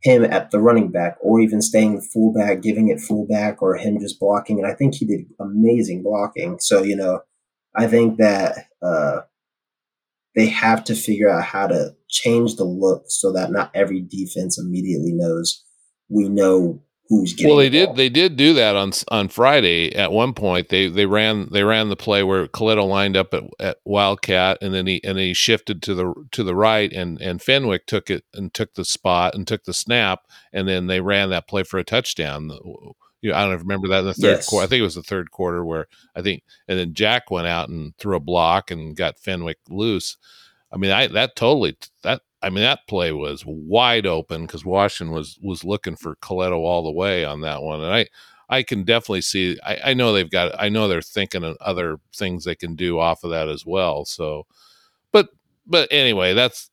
him 0.05 0.23
at 0.23 0.51
the 0.51 0.59
running 0.59 0.91
back 0.91 1.17
or 1.19 1.39
even 1.39 1.63
staying 1.63 1.99
fullback, 1.99 2.61
giving 2.61 2.89
it 2.89 3.01
fullback 3.01 3.59
or 3.59 3.75
him 3.75 3.99
just 3.99 4.19
blocking. 4.19 4.59
And 4.59 4.67
I 4.67 4.75
think 4.75 4.93
he 4.93 5.05
did 5.05 5.25
amazing 5.39 6.03
blocking. 6.03 6.57
So, 6.59 6.83
you 6.83 6.95
know, 6.95 7.21
I 7.75 7.87
think 7.87 8.17
that 8.19 8.67
uh, 8.83 9.21
they 10.35 10.45
have 10.45 10.83
to 10.85 10.95
figure 10.95 11.29
out 11.29 11.43
how 11.43 11.65
to 11.65 11.95
change 12.07 12.55
the 12.55 12.65
look 12.65 13.05
so 13.07 13.33
that 13.33 13.51
not 13.51 13.71
every 13.73 13.99
defense 13.99 14.59
immediately 14.59 15.11
knows 15.11 15.63
we 16.07 16.29
know 16.29 16.83
who's 17.07 17.33
getting. 17.33 17.49
Well, 17.49 17.57
they 17.57 17.69
the 17.69 17.85
did. 17.85 17.95
They 17.95 18.09
did 18.09 18.35
do 18.37 18.53
that 18.53 18.75
on 18.75 18.91
on 19.09 19.27
Friday. 19.29 19.93
At 19.95 20.11
one 20.11 20.33
point, 20.33 20.69
they 20.69 20.87
they 20.87 21.05
ran 21.05 21.49
they 21.51 21.63
ran 21.63 21.89
the 21.89 21.95
play 21.95 22.23
where 22.23 22.47
Colletto 22.47 22.87
lined 22.87 23.17
up 23.17 23.33
at, 23.33 23.43
at 23.59 23.77
Wildcat, 23.85 24.59
and 24.61 24.73
then 24.73 24.87
he 24.87 25.03
and 25.03 25.17
then 25.17 25.25
he 25.25 25.33
shifted 25.33 25.81
to 25.83 25.95
the 25.95 26.13
to 26.31 26.43
the 26.43 26.55
right, 26.55 26.91
and 26.91 27.21
and 27.21 27.41
Fenwick 27.41 27.85
took 27.85 28.09
it 28.09 28.25
and 28.33 28.53
took 28.53 28.73
the 28.73 28.85
spot 28.85 29.35
and 29.35 29.47
took 29.47 29.63
the 29.63 29.73
snap, 29.73 30.21
and 30.53 30.67
then 30.67 30.87
they 30.87 31.01
ran 31.01 31.29
that 31.29 31.47
play 31.47 31.63
for 31.63 31.77
a 31.77 31.83
touchdown. 31.83 32.49
You 33.21 33.31
know, 33.31 33.37
I 33.37 33.45
don't 33.45 33.59
remember 33.59 33.87
that 33.89 33.99
in 33.99 34.05
the 34.05 34.13
third 34.13 34.37
yes. 34.37 34.47
quarter. 34.47 34.65
I 34.65 34.67
think 34.67 34.81
it 34.81 34.83
was 34.83 34.95
the 34.95 35.03
third 35.03 35.31
quarter 35.31 35.65
where 35.65 35.87
I 36.15 36.21
think, 36.21 36.43
and 36.67 36.77
then 36.77 36.93
Jack 36.93 37.31
went 37.31 37.47
out 37.47 37.69
and 37.69 37.97
threw 37.97 38.15
a 38.15 38.19
block 38.19 38.71
and 38.71 38.95
got 38.95 39.19
Fenwick 39.19 39.57
loose. 39.69 40.17
I 40.71 40.77
mean, 40.77 40.91
I 40.91 41.07
that 41.07 41.35
totally 41.35 41.77
that 42.03 42.21
I 42.45 42.49
mean, 42.51 42.63
that 42.63 42.85
play 42.87 43.11
was 43.11 43.43
wide 43.43 44.05
open 44.05 44.43
because 44.43 44.63
Washington 44.63 45.15
was 45.15 45.39
was 45.41 45.63
looking 45.63 45.95
for 45.95 46.15
Colletto 46.17 46.59
all 46.59 46.83
the 46.83 46.91
way 46.91 47.25
on 47.25 47.41
that 47.41 47.63
one, 47.63 47.81
and 47.81 47.91
I 47.91 48.05
I 48.47 48.61
can 48.61 48.83
definitely 48.83 49.21
see. 49.21 49.57
I, 49.65 49.79
I 49.85 49.93
know 49.95 50.13
they've 50.13 50.29
got. 50.29 50.53
I 50.59 50.69
know 50.69 50.87
they're 50.87 51.01
thinking 51.01 51.43
of 51.43 51.57
other 51.59 51.97
things 52.15 52.43
they 52.43 52.53
can 52.53 52.75
do 52.75 52.99
off 52.99 53.23
of 53.23 53.31
that 53.31 53.49
as 53.49 53.65
well. 53.65 54.05
So, 54.05 54.45
but 55.11 55.29
but 55.65 55.87
anyway, 55.91 56.35
that's 56.35 56.69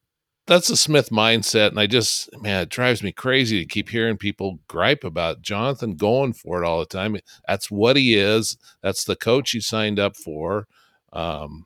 that's 0.47 0.69
a 0.69 0.77
Smith 0.77 1.09
mindset, 1.09 1.69
and 1.69 1.81
I 1.81 1.87
just 1.87 2.29
man, 2.43 2.61
it 2.63 2.69
drives 2.69 3.03
me 3.03 3.11
crazy 3.11 3.59
to 3.61 3.65
keep 3.65 3.89
hearing 3.89 4.19
people 4.19 4.59
gripe 4.69 5.05
about 5.05 5.41
Jonathan 5.41 5.97
going 5.97 6.35
for 6.35 6.63
it 6.63 6.67
all 6.67 6.81
the 6.81 6.87
time. 6.87 7.17
That's 7.49 7.71
what 7.71 7.97
he 7.97 8.15
is. 8.15 8.59
That's 8.83 9.05
the 9.05 9.17
coach 9.17 9.53
he 9.53 9.61
signed 9.61 9.99
up 9.99 10.17
for. 10.19 10.67
Um, 11.15 11.65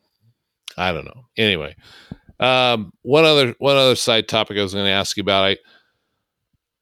I 0.76 0.92
don't 0.92 1.06
know. 1.06 1.26
Anyway, 1.36 1.74
um, 2.40 2.92
one 3.02 3.24
other 3.24 3.54
one 3.58 3.76
other 3.76 3.96
side 3.96 4.28
topic 4.28 4.58
I 4.58 4.62
was 4.62 4.74
going 4.74 4.86
to 4.86 4.90
ask 4.90 5.16
you 5.16 5.22
about. 5.22 5.44
I 5.44 5.56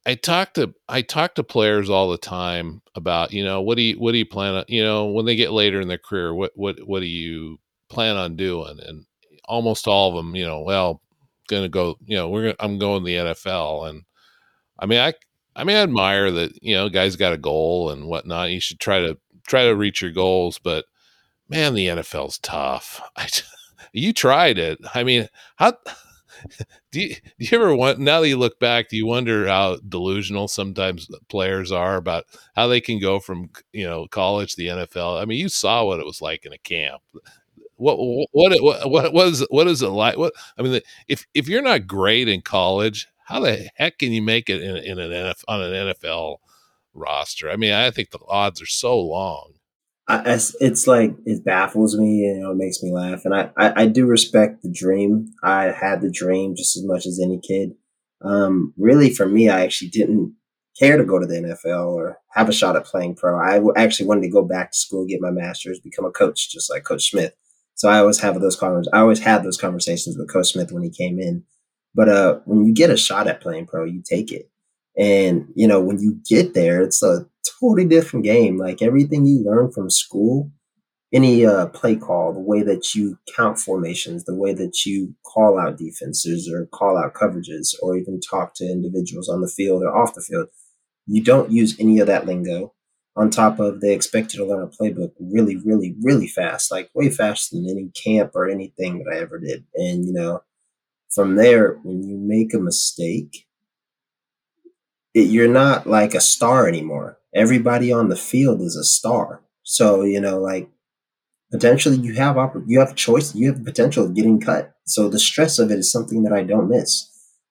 I 0.07 0.15
talk 0.15 0.55
to 0.55 0.75
I 0.89 1.03
talk 1.03 1.35
to 1.37 1.45
players 1.45 1.89
all 1.89 2.11
the 2.11 2.19
time 2.19 2.83
about 2.95 3.33
you 3.33 3.45
know 3.45 3.63
what 3.63 3.77
do 3.77 3.83
you 3.83 3.95
what 3.99 4.13
do 4.13 4.19
you 4.19 4.27
plan 4.27 4.55
on 4.55 4.65
you 4.69 4.83
know 4.83 5.07
when 5.07 5.25
they 5.25 5.37
get 5.37 5.53
later 5.53 5.81
in 5.81 5.89
their 5.89 5.99
career 5.99 6.35
what 6.35 6.53
what 6.55 6.79
what 6.87 7.01
do 7.01 7.07
you 7.07 7.59
plan 7.89 8.17
on 8.17 8.37
doing 8.37 8.79
and 8.87 9.07
almost 9.47 9.89
all 9.89 10.11
of 10.11 10.15
them 10.15 10.37
you 10.37 10.45
know 10.45 10.61
well 10.61 11.01
gonna 11.49 11.69
go 11.69 11.97
you 12.05 12.17
know 12.17 12.29
we're 12.29 12.43
gonna, 12.43 12.57
I'm 12.61 12.79
going 12.79 13.05
the 13.05 13.17
NFL 13.17 13.89
and 13.89 14.03
I 14.79 14.87
mean 14.87 15.01
I 15.01 15.15
I 15.57 15.65
mean, 15.65 15.77
I 15.77 15.83
admire 15.83 16.31
that 16.33 16.63
you 16.63 16.75
know 16.75 16.89
guys 16.89 17.17
got 17.17 17.33
a 17.33 17.39
goal 17.39 17.91
and 17.91 18.07
whatnot. 18.07 18.51
You 18.51 18.61
should 18.61 18.81
try 18.81 19.01
to 19.01 19.19
try 19.47 19.65
to 19.65 19.77
reach 19.77 20.03
your 20.03 20.11
goals, 20.11 20.59
but 20.59 20.87
man, 21.49 21.75
the 21.75 21.87
NFL's 21.87 22.39
tough. 22.39 23.01
I, 23.17 23.29
you 23.95 24.13
tried 24.13 24.59
it. 24.59 24.79
I 24.95 25.05
mean, 25.05 25.29
how 25.57 25.75
do 26.91 27.01
you, 27.01 27.15
do 27.15 27.21
you 27.39 27.49
ever 27.53 27.75
want 27.75 27.99
now 27.99 28.21
that 28.21 28.29
you 28.29 28.37
look 28.37 28.59
back 28.59 28.89
do 28.89 28.97
you 28.97 29.07
wonder 29.07 29.47
how 29.47 29.77
delusional 29.89 30.49
sometimes 30.49 31.09
players 31.29 31.71
are 31.73 31.97
about 31.97 32.25
how 32.57 32.67
they 32.67 32.81
can 32.81 32.99
go 32.99 33.21
from 33.21 33.49
you 33.73 33.85
know 33.85 34.07
college 34.09 34.55
to 34.55 34.57
the 34.57 34.67
nfl 34.69 35.21
i 35.21 35.25
mean 35.25 35.39
you 35.39 35.49
saw 35.49 35.85
what 35.85 36.01
it 36.01 36.07
was 36.07 36.21
like 36.21 36.45
in 36.45 36.53
a 36.53 36.59
camp. 36.59 37.01
What 37.77 37.97
what 38.33 38.63
what 38.63 38.91
what, 38.91 39.13
what 39.13 39.27
is 39.29 39.47
what 39.51 39.67
is 39.67 39.83
it 39.83 39.89
like? 39.89 40.17
What 40.17 40.33
i 40.59 40.63
mean 40.63 40.81
if 41.09 41.27
if 41.35 41.49
you're 41.49 41.63
not 41.63 41.87
great 41.87 42.29
in 42.29 42.41
college 42.41 43.09
how 43.27 43.41
the 43.41 43.69
heck 43.77 43.99
can 43.99 44.13
you 44.13 44.23
make 44.23 44.51
it 44.51 44.63
in, 44.63 44.77
in 44.77 44.99
an 44.99 45.11
NFL, 45.11 45.45
on 45.49 45.63
an 45.63 45.95
nfl 45.95 46.37
roster? 46.95 47.51
I 47.51 47.57
mean 47.57 47.73
i 47.73 47.91
think 47.91 48.11
the 48.11 48.21
odds 48.29 48.63
are 48.63 48.67
so 48.67 48.99
long 48.99 49.55
I, 50.07 50.39
it's 50.61 50.87
like 50.87 51.15
it 51.25 51.45
baffles 51.45 51.97
me 51.97 52.27
and 52.27 52.37
you 52.37 52.43
know, 52.43 52.51
it 52.51 52.57
makes 52.57 52.83
me 52.83 52.93
laugh. 52.93 53.25
And 53.25 53.35
I, 53.35 53.51
I, 53.57 53.83
I, 53.83 53.87
do 53.87 54.05
respect 54.05 54.63
the 54.63 54.71
dream. 54.71 55.33
I 55.43 55.65
had 55.65 56.03
the 56.03 56.11
dream 56.11 56.55
just 56.55 56.77
as 56.77 56.85
much 56.85 57.07
as 57.07 57.19
any 57.19 57.41
kid. 57.41 57.71
Um, 58.23 58.75
really, 58.77 59.09
for 59.09 59.27
me, 59.27 59.49
I 59.49 59.63
actually 59.63 59.89
didn't 59.89 60.35
care 60.79 60.99
to 60.99 61.05
go 61.05 61.19
to 61.19 61.27
the 61.27 61.35
NFL 61.35 61.93
or 61.95 62.19
have 62.33 62.51
a 62.51 62.53
shot 62.53 62.77
at 62.77 62.85
playing 62.85 63.15
pro. 63.17 63.39
I 63.39 63.63
actually 63.81 64.07
wanted 64.07 64.23
to 64.23 64.31
go 64.31 64.43
back 64.43 64.73
to 64.73 64.79
school, 64.79 65.07
get 65.07 65.23
my 65.23 65.31
master's, 65.31 65.81
become 65.81 66.05
a 66.05 66.11
coach, 66.11 66.51
just 66.51 66.71
like 66.71 66.85
Coach 66.85 67.11
Smith. 67.11 67.35
So 67.75 67.89
I 67.89 67.99
always 67.99 68.21
have 68.21 68.41
those 68.41 68.57
conversations. 68.57 68.93
I 68.93 69.01
always 69.01 69.21
had 69.21 69.43
those 69.43 69.57
conversations 69.57 70.17
with 70.19 70.33
Coach 70.33 70.53
Smith 70.53 70.71
when 70.71 70.83
he 70.83 70.91
came 70.91 71.19
in. 71.19 71.45
But 71.95 72.09
uh, 72.09 72.41
when 72.45 72.65
you 72.65 72.75
get 72.75 72.91
a 72.91 72.97
shot 72.97 73.27
at 73.27 73.41
playing 73.41 73.67
pro, 73.67 73.85
you 73.85 74.03
take 74.05 74.33
it. 74.33 74.51
And 74.99 75.49
you 75.55 75.67
know, 75.67 75.81
when 75.81 75.99
you 75.99 76.21
get 76.29 76.55
there, 76.55 76.83
it's 76.83 77.03
a 77.03 77.27
totally 77.61 77.87
different 77.87 78.25
game. 78.25 78.59
Like 78.59 78.83
everything 78.83 79.27
you 79.27 79.45
learn 79.45 79.71
from 79.73 79.91
school, 79.91 80.51
any 81.13 81.47
uh, 81.47 81.67
play 81.67 81.97
call, 81.97 82.33
the 82.33 82.41
way 82.41 82.63
that 82.63 82.95
you 82.95 83.19
count 83.37 83.59
formations, 83.59 84.25
the 84.25 84.35
way 84.35 84.53
that 84.55 84.85
you 84.85 85.15
call 85.25 85.59
out 85.59 85.79
defenses 85.79 86.51
or 86.51 86.67
call 86.67 86.99
out 86.99 87.15
coverages, 87.15 87.75
or 87.83 87.97
even 87.97 88.21
talk 88.21 88.55
to 88.57 88.65
individuals 88.65 89.29
on 89.29 89.41
the 89.41 89.49
field 89.49 89.83
or 89.83 89.97
off 89.97 90.15
the 90.15 90.23
field, 90.23 90.49
you 91.07 91.23
don't 91.23 91.53
use 91.53 91.79
any 91.79 91.99
of 92.01 92.07
that 92.07 92.27
lingo. 92.27 92.73
On 93.17 93.31
top 93.31 93.61
of 93.61 93.81
they 93.81 93.95
expect 93.95 94.35
you 94.35 94.41
to 94.41 94.45
learn 94.45 94.65
a 94.65 94.67
playbook 94.67 95.13
really, 95.21 95.57
really, 95.57 95.95
really 96.03 96.27
fast, 96.27 96.73
like 96.73 96.91
way 96.95 97.11
faster 97.11 97.55
than 97.55 97.71
any 97.71 97.91
camp 97.91 98.33
or 98.35 98.49
anything 98.49 98.99
that 98.99 99.15
I 99.15 99.21
ever 99.21 99.39
did. 99.39 99.65
And 99.75 100.05
you 100.05 100.13
know, 100.13 100.43
from 101.15 101.37
there, 101.37 101.75
when 101.85 102.03
you 102.03 102.17
make 102.17 102.53
a 102.55 102.59
mistake, 102.59 103.47
it, 105.15 105.29
you're 105.29 105.47
not 105.47 105.87
like 105.87 106.15
a 106.15 106.21
star 106.21 106.67
anymore. 106.67 107.19
Everybody 107.35 107.93
on 107.93 108.09
the 108.09 108.17
field 108.17 108.61
is 108.61 108.77
a 108.77 108.85
star. 108.85 109.43
So, 109.63 110.03
you 110.03 110.21
know, 110.21 110.39
like 110.39 110.69
potentially 111.51 111.97
you 111.97 112.15
have 112.15 112.37
oppor- 112.37 112.65
you 112.67 112.81
have 112.81 112.93
a 112.93 112.95
choice, 112.95 113.35
you 113.35 113.49
have 113.49 113.59
the 113.59 113.71
potential 113.71 114.05
of 114.05 114.15
getting 114.15 114.41
cut. 114.41 114.75
So 114.87 115.09
the 115.09 115.19
stress 115.19 115.59
of 115.59 115.71
it 115.71 115.79
is 115.79 115.91
something 115.91 116.23
that 116.25 116.33
I 116.33 116.43
don't 116.43 116.69
miss. 116.69 117.11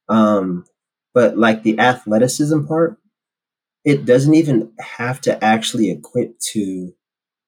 Um, 0.09 0.65
but 1.13 1.37
like 1.37 1.63
the 1.63 1.79
athleticism 1.79 2.65
part, 2.65 2.97
it 3.85 4.05
doesn't 4.05 4.33
even 4.33 4.71
have 4.79 5.19
to 5.21 5.43
actually 5.43 5.91
equate 5.91 6.39
to 6.53 6.93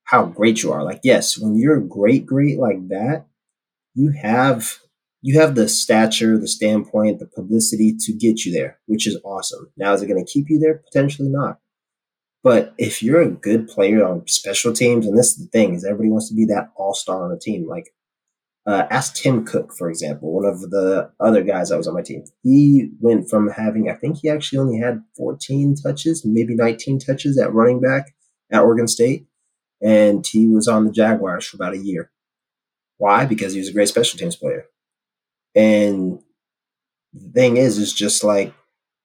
how 0.05 0.25
great 0.25 0.63
you 0.63 0.71
are. 0.71 0.83
Like, 0.83 1.01
yes, 1.03 1.37
when 1.37 1.55
you're 1.55 1.79
great, 1.79 2.25
great 2.25 2.59
like 2.59 2.87
that, 2.89 3.25
you 3.93 4.11
have 4.21 4.79
you 5.21 5.39
have 5.39 5.55
the 5.55 5.67
stature, 5.67 6.37
the 6.37 6.47
standpoint, 6.47 7.17
the 7.19 7.25
publicity 7.25 7.95
to 8.01 8.13
get 8.13 8.45
you 8.45 8.53
there, 8.53 8.77
which 8.85 9.07
is 9.07 9.19
awesome. 9.23 9.71
Now, 9.75 9.93
is 9.93 10.03
it 10.03 10.07
going 10.07 10.23
to 10.23 10.31
keep 10.31 10.45
you 10.49 10.59
there? 10.59 10.83
Potentially 10.85 11.29
not. 11.29 11.59
But 12.45 12.75
if 12.77 13.01
you're 13.01 13.23
a 13.23 13.31
good 13.31 13.67
player 13.67 14.05
on 14.05 14.27
special 14.27 14.71
teams, 14.71 15.07
and 15.07 15.17
this 15.17 15.31
is 15.31 15.37
the 15.37 15.47
thing, 15.47 15.73
is 15.73 15.83
everybody 15.83 16.11
wants 16.11 16.29
to 16.29 16.35
be 16.35 16.45
that 16.45 16.69
all 16.75 16.93
star 16.93 17.25
on 17.25 17.31
a 17.31 17.39
team. 17.39 17.67
Like, 17.67 17.89
uh, 18.67 18.85
ask 18.91 19.15
Tim 19.15 19.43
Cook, 19.43 19.73
for 19.75 19.89
example, 19.89 20.31
one 20.31 20.45
of 20.45 20.61
the 20.61 21.09
other 21.19 21.41
guys 21.41 21.69
that 21.69 21.77
was 21.77 21.87
on 21.87 21.95
my 21.95 22.03
team. 22.03 22.23
He 22.43 22.91
went 22.99 23.31
from 23.31 23.49
having, 23.49 23.89
I 23.89 23.95
think 23.95 24.17
he 24.17 24.29
actually 24.29 24.59
only 24.59 24.77
had 24.77 25.03
14 25.17 25.73
touches, 25.73 26.23
maybe 26.23 26.53
19 26.53 26.99
touches 26.99 27.39
at 27.39 27.51
running 27.51 27.81
back 27.81 28.13
at 28.51 28.61
Oregon 28.61 28.87
State, 28.87 29.25
and 29.81 30.23
he 30.23 30.45
was 30.45 30.67
on 30.67 30.85
the 30.85 30.91
Jaguars 30.91 31.47
for 31.47 31.57
about 31.57 31.73
a 31.73 31.83
year. 31.83 32.11
Why? 32.97 33.25
Because 33.25 33.53
he 33.53 33.59
was 33.59 33.69
a 33.69 33.73
great 33.73 33.87
special 33.87 34.19
teams 34.19 34.35
player. 34.35 34.65
And 35.55 36.19
the 37.11 37.31
thing 37.31 37.57
is, 37.57 37.79
is 37.79 37.91
just 37.91 38.23
like 38.23 38.53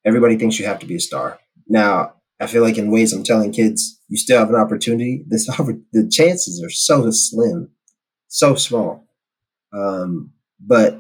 everybody 0.05 0.37
thinks 0.37 0.59
you 0.59 0.67
have 0.67 0.81
to 0.81 0.87
be 0.87 0.97
a 0.97 1.01
star. 1.01 1.39
Now, 1.67 2.20
I 2.41 2.47
feel 2.47 2.63
like 2.63 2.79
in 2.79 2.91
ways 2.91 3.13
I'm 3.13 3.23
telling 3.23 3.53
kids, 3.53 4.01
you 4.09 4.17
still 4.17 4.39
have 4.39 4.49
an 4.49 4.57
opportunity. 4.57 5.25
This 5.29 5.47
the 5.47 6.09
chances 6.11 6.63
are 6.63 6.71
so 6.71 7.11
slim, 7.11 7.71
so 8.29 8.55
small. 8.55 9.07
Um, 9.73 10.33
but 10.59 10.99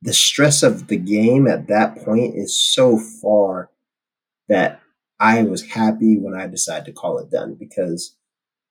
the 0.00 0.12
stress 0.12 0.62
of 0.62 0.88
the 0.88 0.96
game 0.96 1.46
at 1.46 1.68
that 1.68 1.96
point 2.04 2.34
is 2.36 2.58
so 2.58 2.98
far 2.98 3.70
that 4.48 4.80
I 5.20 5.42
was 5.44 5.62
happy 5.62 6.18
when 6.18 6.34
I 6.34 6.48
decided 6.48 6.86
to 6.86 6.92
call 6.92 7.18
it 7.18 7.30
done 7.30 7.54
because 7.54 8.16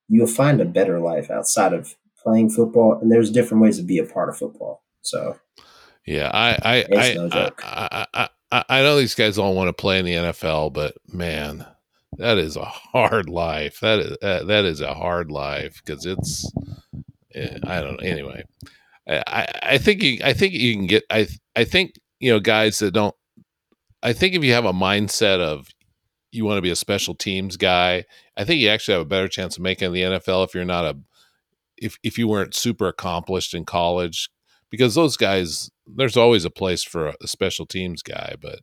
you'll 0.09 0.27
find 0.27 0.59
a 0.59 0.65
better 0.65 0.99
life 0.99 1.31
outside 1.31 1.71
of 1.71 1.95
playing 2.21 2.49
football, 2.49 2.99
and 3.01 3.11
there's 3.11 3.31
different 3.31 3.63
ways 3.63 3.77
to 3.77 3.83
be 3.83 3.97
a 3.97 4.03
part 4.05 4.29
of 4.29 4.37
football. 4.37 4.83
So, 5.01 5.39
yeah, 6.05 6.29
I 6.33 6.57
I 6.61 6.85
I, 6.93 7.13
no 7.13 7.49
I, 7.63 8.05
I, 8.13 8.29
I, 8.51 8.81
know 8.81 8.97
these 8.97 9.15
guys 9.15 9.37
all 9.37 9.55
want 9.55 9.69
to 9.69 9.73
play 9.73 9.99
in 9.99 10.05
the 10.05 10.13
NFL, 10.13 10.73
but 10.73 10.95
man, 11.07 11.65
that 12.17 12.37
is 12.37 12.57
a 12.57 12.65
hard 12.65 13.29
life. 13.29 13.79
That 13.79 13.99
is 13.99 14.17
uh, 14.21 14.43
that 14.43 14.65
is 14.65 14.81
a 14.81 14.93
hard 14.93 15.31
life 15.31 15.81
because 15.83 16.05
it's 16.05 16.51
eh, 17.33 17.57
I 17.63 17.81
don't 17.81 18.01
know. 18.01 18.07
Anyway, 18.07 18.43
I, 19.07 19.47
I 19.63 19.77
think 19.77 20.03
you 20.03 20.19
I 20.23 20.33
think 20.33 20.53
you 20.53 20.75
can 20.75 20.87
get 20.87 21.03
I 21.09 21.27
I 21.55 21.63
think 21.63 21.95
you 22.19 22.31
know 22.31 22.39
guys 22.39 22.79
that 22.79 22.91
don't. 22.91 23.15
I 24.03 24.13
think 24.13 24.35
if 24.35 24.43
you 24.43 24.53
have 24.53 24.65
a 24.65 24.73
mindset 24.73 25.39
of 25.39 25.67
you 26.31 26.45
want 26.45 26.57
to 26.57 26.61
be 26.61 26.71
a 26.71 26.75
special 26.75 27.15
teams 27.15 27.57
guy, 27.57 28.05
I 28.35 28.43
think 28.43 28.59
you 28.59 28.69
actually 28.69 28.93
have 28.93 29.03
a 29.03 29.09
better 29.09 29.27
chance 29.27 29.57
of 29.57 29.63
making 29.63 29.93
the 29.93 30.01
NFL 30.01 30.45
if 30.45 30.53
you're 30.53 30.65
not 30.65 30.85
a 30.85 30.97
if 31.77 31.97
if 32.03 32.17
you 32.17 32.27
weren't 32.27 32.55
super 32.55 32.87
accomplished 32.87 33.53
in 33.53 33.65
college 33.65 34.29
because 34.71 34.95
those 34.95 35.17
guys, 35.17 35.69
there's 35.85 36.17
always 36.17 36.45
a 36.45 36.49
place 36.49 36.83
for 36.83 37.09
a, 37.09 37.15
a 37.21 37.27
special 37.27 37.67
teams 37.67 38.01
guy, 38.01 38.35
but 38.41 38.59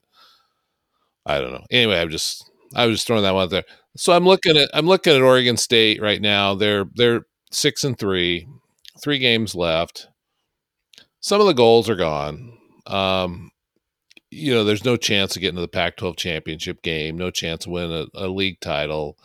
I 1.24 1.40
don't 1.40 1.52
know. 1.52 1.64
Anyway, 1.70 2.00
I'm 2.00 2.10
just 2.10 2.50
I 2.74 2.86
was 2.86 2.96
just 2.96 3.06
throwing 3.06 3.22
that 3.22 3.34
one 3.34 3.44
out 3.44 3.50
there. 3.50 3.64
So 3.96 4.12
I'm 4.12 4.24
looking 4.24 4.56
at 4.56 4.70
I'm 4.74 4.86
looking 4.86 5.14
at 5.14 5.22
Oregon 5.22 5.56
State 5.56 6.02
right 6.02 6.20
now. 6.20 6.54
They're 6.54 6.86
they're 6.94 7.22
six 7.52 7.84
and 7.84 7.98
three, 7.98 8.48
three 9.00 9.18
games 9.18 9.54
left. 9.54 10.08
Some 11.20 11.40
of 11.40 11.46
the 11.46 11.54
goals 11.54 11.88
are 11.88 11.96
gone. 11.96 12.56
Um, 12.86 13.50
you 14.30 14.52
know, 14.52 14.64
there's 14.64 14.84
no 14.84 14.96
chance 14.96 15.36
of 15.36 15.42
getting 15.42 15.56
to 15.56 15.62
the 15.62 15.68
Pac-12 15.68 16.16
championship 16.16 16.82
game. 16.82 17.16
No 17.16 17.30
chance 17.30 17.66
of 17.66 17.72
winning 17.72 18.08
a, 18.14 18.26
a 18.26 18.28
league 18.28 18.60
title. 18.60 19.18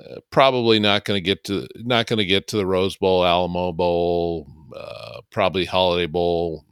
Uh, 0.00 0.16
probably 0.30 0.78
not 0.80 1.04
going 1.04 1.16
to 1.16 1.24
get 1.24 1.44
to 1.44 1.68
not 1.76 2.06
going 2.06 2.18
to 2.18 2.24
get 2.24 2.48
to 2.48 2.56
the 2.56 2.66
Rose 2.66 2.96
Bowl, 2.96 3.24
Alamo 3.24 3.72
Bowl, 3.72 4.48
uh, 4.74 5.20
probably 5.30 5.64
Holiday 5.64 6.06
Bowl. 6.06 6.64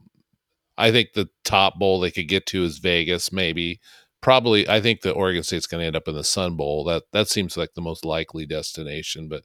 I 0.77 0.91
think 0.91 1.13
the 1.13 1.29
top 1.45 1.79
bowl 1.79 2.01
they 2.01 2.11
could 2.11 2.29
get 2.29 2.47
to 2.47 2.65
is 2.65 2.79
Vegas, 2.79 3.33
maybe. 3.33 3.81
Probably, 4.21 4.69
I 4.69 4.81
think 4.81 5.01
the 5.01 5.13
Oregon 5.13 5.43
State's 5.43 5.67
going 5.67 5.81
to 5.81 5.87
end 5.87 5.97
up 5.97 6.09
in 6.09 6.15
the 6.15 6.25
Sun 6.25 6.57
Bowl. 6.57 6.85
That 6.85 7.05
that 7.13 7.29
seems 7.29 7.57
like 7.57 7.75
the 7.75 7.81
most 7.81 8.05
likely 8.05 8.47
destination. 8.47 9.29
But 9.29 9.43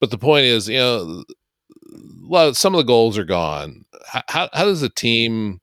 but 0.00 0.10
the 0.10 0.18
point 0.18 0.44
is, 0.44 0.68
you 0.68 0.78
know, 0.78 1.24
some 2.52 2.74
of 2.74 2.78
the 2.78 2.84
goals 2.84 3.18
are 3.18 3.24
gone. 3.24 3.84
How, 4.28 4.48
how 4.52 4.64
does 4.64 4.82
a 4.82 4.88
team? 4.88 5.60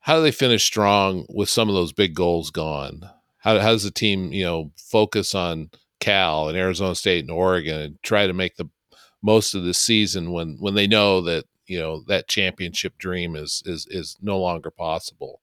How 0.00 0.16
do 0.16 0.22
they 0.22 0.32
finish 0.32 0.64
strong 0.64 1.26
with 1.28 1.48
some 1.48 1.68
of 1.68 1.74
those 1.74 1.92
big 1.92 2.14
goals 2.14 2.50
gone? 2.50 3.02
How, 3.38 3.58
how 3.58 3.70
does 3.70 3.84
the 3.84 3.90
team, 3.90 4.32
you 4.32 4.44
know, 4.44 4.72
focus 4.76 5.34
on 5.34 5.70
Cal 6.00 6.48
and 6.48 6.56
Arizona 6.56 6.94
State 6.94 7.20
and 7.20 7.30
Oregon 7.30 7.80
and 7.80 8.02
try 8.02 8.26
to 8.26 8.32
make 8.32 8.56
the 8.56 8.68
most 9.22 9.54
of 9.54 9.64
the 9.64 9.74
season 9.74 10.32
when 10.32 10.56
when 10.58 10.74
they 10.74 10.86
know 10.86 11.20
that 11.20 11.44
you 11.66 11.78
know 11.78 12.02
that 12.08 12.28
championship 12.28 12.98
dream 12.98 13.36
is 13.36 13.62
is 13.66 13.86
is 13.90 14.16
no 14.20 14.38
longer 14.38 14.70
possible. 14.70 15.40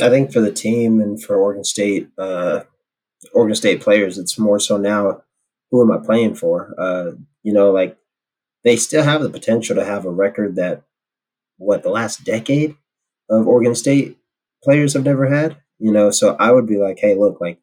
I 0.00 0.08
think 0.08 0.32
for 0.32 0.40
the 0.40 0.52
team 0.52 1.00
and 1.00 1.22
for 1.22 1.36
Oregon 1.36 1.64
State, 1.64 2.08
uh, 2.16 2.60
Oregon 3.34 3.56
State 3.56 3.80
players, 3.80 4.16
it's 4.16 4.38
more 4.38 4.60
so 4.60 4.76
now. 4.76 5.22
Who 5.70 5.82
am 5.82 5.92
I 5.92 6.02
playing 6.02 6.36
for? 6.36 6.74
Uh, 6.78 7.12
you 7.42 7.52
know, 7.52 7.70
like 7.70 7.98
they 8.64 8.76
still 8.76 9.02
have 9.02 9.22
the 9.22 9.28
potential 9.28 9.76
to 9.76 9.84
have 9.84 10.06
a 10.06 10.10
record 10.10 10.56
that 10.56 10.82
what 11.58 11.82
the 11.82 11.90
last 11.90 12.24
decade 12.24 12.76
of 13.28 13.46
Oregon 13.46 13.74
State 13.74 14.16
players 14.62 14.94
have 14.94 15.04
never 15.04 15.26
had. 15.26 15.58
You 15.78 15.92
know, 15.92 16.10
so 16.10 16.36
I 16.40 16.52
would 16.52 16.66
be 16.66 16.78
like, 16.78 16.98
hey, 17.00 17.14
look, 17.14 17.40
like 17.40 17.60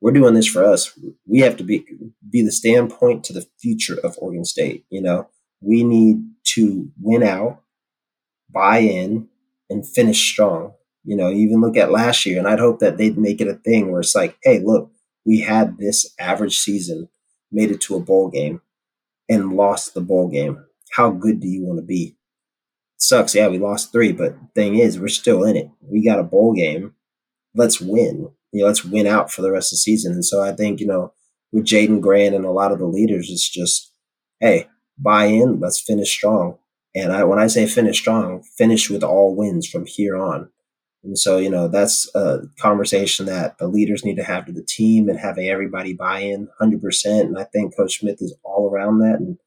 we're 0.00 0.12
doing 0.12 0.34
this 0.34 0.46
for 0.46 0.64
us. 0.64 0.96
We 1.26 1.40
have 1.40 1.56
to 1.56 1.64
be 1.64 1.84
be 2.28 2.42
the 2.42 2.52
standpoint 2.52 3.24
to 3.24 3.32
the 3.32 3.46
future 3.60 3.98
of 4.02 4.16
Oregon 4.18 4.44
State. 4.44 4.84
You 4.90 5.02
know, 5.02 5.28
we 5.60 5.82
need 5.84 6.22
to 6.54 6.90
win 7.00 7.22
out, 7.22 7.62
buy 8.50 8.78
in, 8.78 9.28
and 9.70 9.86
finish 9.86 10.30
strong. 10.30 10.72
You 11.04 11.16
know, 11.16 11.30
even 11.30 11.60
look 11.60 11.76
at 11.76 11.90
last 11.92 12.26
year, 12.26 12.38
and 12.38 12.46
I'd 12.46 12.58
hope 12.58 12.80
that 12.80 12.98
they'd 12.98 13.18
make 13.18 13.40
it 13.40 13.48
a 13.48 13.54
thing 13.54 13.90
where 13.90 14.00
it's 14.00 14.14
like, 14.14 14.36
hey, 14.42 14.60
look, 14.60 14.90
we 15.24 15.40
had 15.40 15.78
this 15.78 16.14
average 16.18 16.58
season, 16.58 17.08
made 17.50 17.70
it 17.70 17.80
to 17.82 17.96
a 17.96 18.00
bowl 18.00 18.28
game, 18.28 18.60
and 19.28 19.54
lost 19.54 19.94
the 19.94 20.00
bowl 20.00 20.28
game. 20.28 20.64
How 20.92 21.10
good 21.10 21.40
do 21.40 21.48
you 21.48 21.64
want 21.64 21.78
to 21.78 21.84
be? 21.84 22.18
sucks. 22.98 23.34
Yeah, 23.34 23.48
we 23.48 23.58
lost 23.58 23.92
three, 23.92 24.12
but 24.12 24.36
thing 24.54 24.76
is, 24.76 24.98
we're 24.98 25.08
still 25.08 25.44
in 25.44 25.56
it. 25.56 25.70
We 25.80 26.04
got 26.04 26.18
a 26.18 26.24
bowl 26.24 26.52
game. 26.52 26.94
Let's 27.54 27.80
win. 27.80 28.30
You 28.52 28.60
know, 28.60 28.66
let's 28.66 28.84
win 28.84 29.06
out 29.06 29.32
for 29.32 29.42
the 29.42 29.50
rest 29.50 29.72
of 29.72 29.76
the 29.76 29.80
season. 29.80 30.12
And 30.12 30.24
so 30.24 30.42
I 30.42 30.52
think, 30.52 30.80
you 30.80 30.86
know, 30.86 31.12
with 31.52 31.64
Jaydon 31.64 32.00
Grant 32.00 32.34
and 32.34 32.44
a 32.44 32.50
lot 32.50 32.72
of 32.72 32.78
the 32.78 32.86
leaders, 32.86 33.30
it's 33.30 33.48
just, 33.48 33.92
hey, 34.40 34.68
buy 34.98 35.26
in, 35.26 35.60
let's 35.60 35.80
finish 35.80 36.10
strong. 36.10 36.58
And 36.94 37.12
I, 37.12 37.24
when 37.24 37.38
I 37.38 37.46
say 37.46 37.66
finish 37.66 37.98
strong, 37.98 38.42
finish 38.56 38.90
with 38.90 39.04
all 39.04 39.36
wins 39.36 39.68
from 39.68 39.86
here 39.86 40.16
on. 40.16 40.50
And 41.04 41.18
so, 41.18 41.38
you 41.38 41.48
know, 41.48 41.68
that's 41.68 42.12
a 42.14 42.40
conversation 42.58 43.26
that 43.26 43.58
the 43.58 43.68
leaders 43.68 44.04
need 44.04 44.16
to 44.16 44.24
have 44.24 44.46
to 44.46 44.52
the 44.52 44.64
team 44.66 45.08
and 45.08 45.18
having 45.18 45.48
everybody 45.48 45.92
buy 45.92 46.20
in 46.20 46.48
100%. 46.60 46.80
And 47.20 47.38
I 47.38 47.44
think 47.44 47.76
Coach 47.76 48.00
Smith 48.00 48.20
is 48.20 48.34
all 48.42 48.68
around 48.68 48.98
that. 48.98 49.20
And 49.20 49.38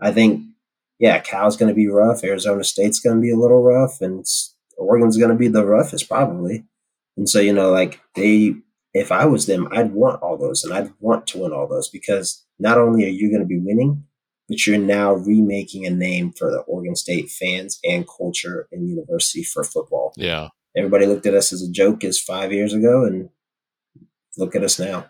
I 0.00 0.12
think 0.12 0.42
yeah, 1.02 1.18
Cal's 1.18 1.56
going 1.56 1.68
to 1.68 1.74
be 1.74 1.88
rough. 1.88 2.22
Arizona 2.22 2.62
State's 2.62 3.00
going 3.00 3.16
to 3.16 3.20
be 3.20 3.32
a 3.32 3.36
little 3.36 3.60
rough, 3.60 4.00
and 4.00 4.24
Oregon's 4.78 5.16
going 5.16 5.32
to 5.32 5.36
be 5.36 5.48
the 5.48 5.66
roughest 5.66 6.08
probably. 6.08 6.64
And 7.16 7.28
so, 7.28 7.40
you 7.40 7.52
know, 7.52 7.70
like 7.70 8.00
they, 8.14 8.54
if 8.94 9.12
I 9.12 9.26
was 9.26 9.46
them, 9.46 9.68
I'd 9.70 9.92
want 9.92 10.22
all 10.22 10.36
those, 10.36 10.64
and 10.64 10.72
I'd 10.72 10.92
want 11.00 11.26
to 11.28 11.38
win 11.38 11.52
all 11.52 11.68
those 11.68 11.88
because 11.88 12.44
not 12.58 12.78
only 12.78 13.04
are 13.04 13.08
you 13.08 13.30
going 13.30 13.42
to 13.42 13.46
be 13.46 13.58
winning, 13.58 14.04
but 14.48 14.66
you're 14.66 14.78
now 14.78 15.14
remaking 15.14 15.86
a 15.86 15.90
name 15.90 16.32
for 16.32 16.50
the 16.50 16.60
Oregon 16.60 16.96
State 16.96 17.30
fans 17.30 17.78
and 17.84 18.06
culture 18.06 18.68
and 18.72 18.88
university 18.88 19.42
for 19.42 19.64
football. 19.64 20.12
Yeah. 20.16 20.48
Everybody 20.76 21.06
looked 21.06 21.26
at 21.26 21.34
us 21.34 21.52
as 21.52 21.62
a 21.62 21.70
joke 21.70 22.02
as 22.04 22.20
five 22.20 22.52
years 22.52 22.72
ago, 22.72 23.04
and 23.04 23.28
look 24.36 24.56
at 24.56 24.64
us 24.64 24.78
now 24.78 25.06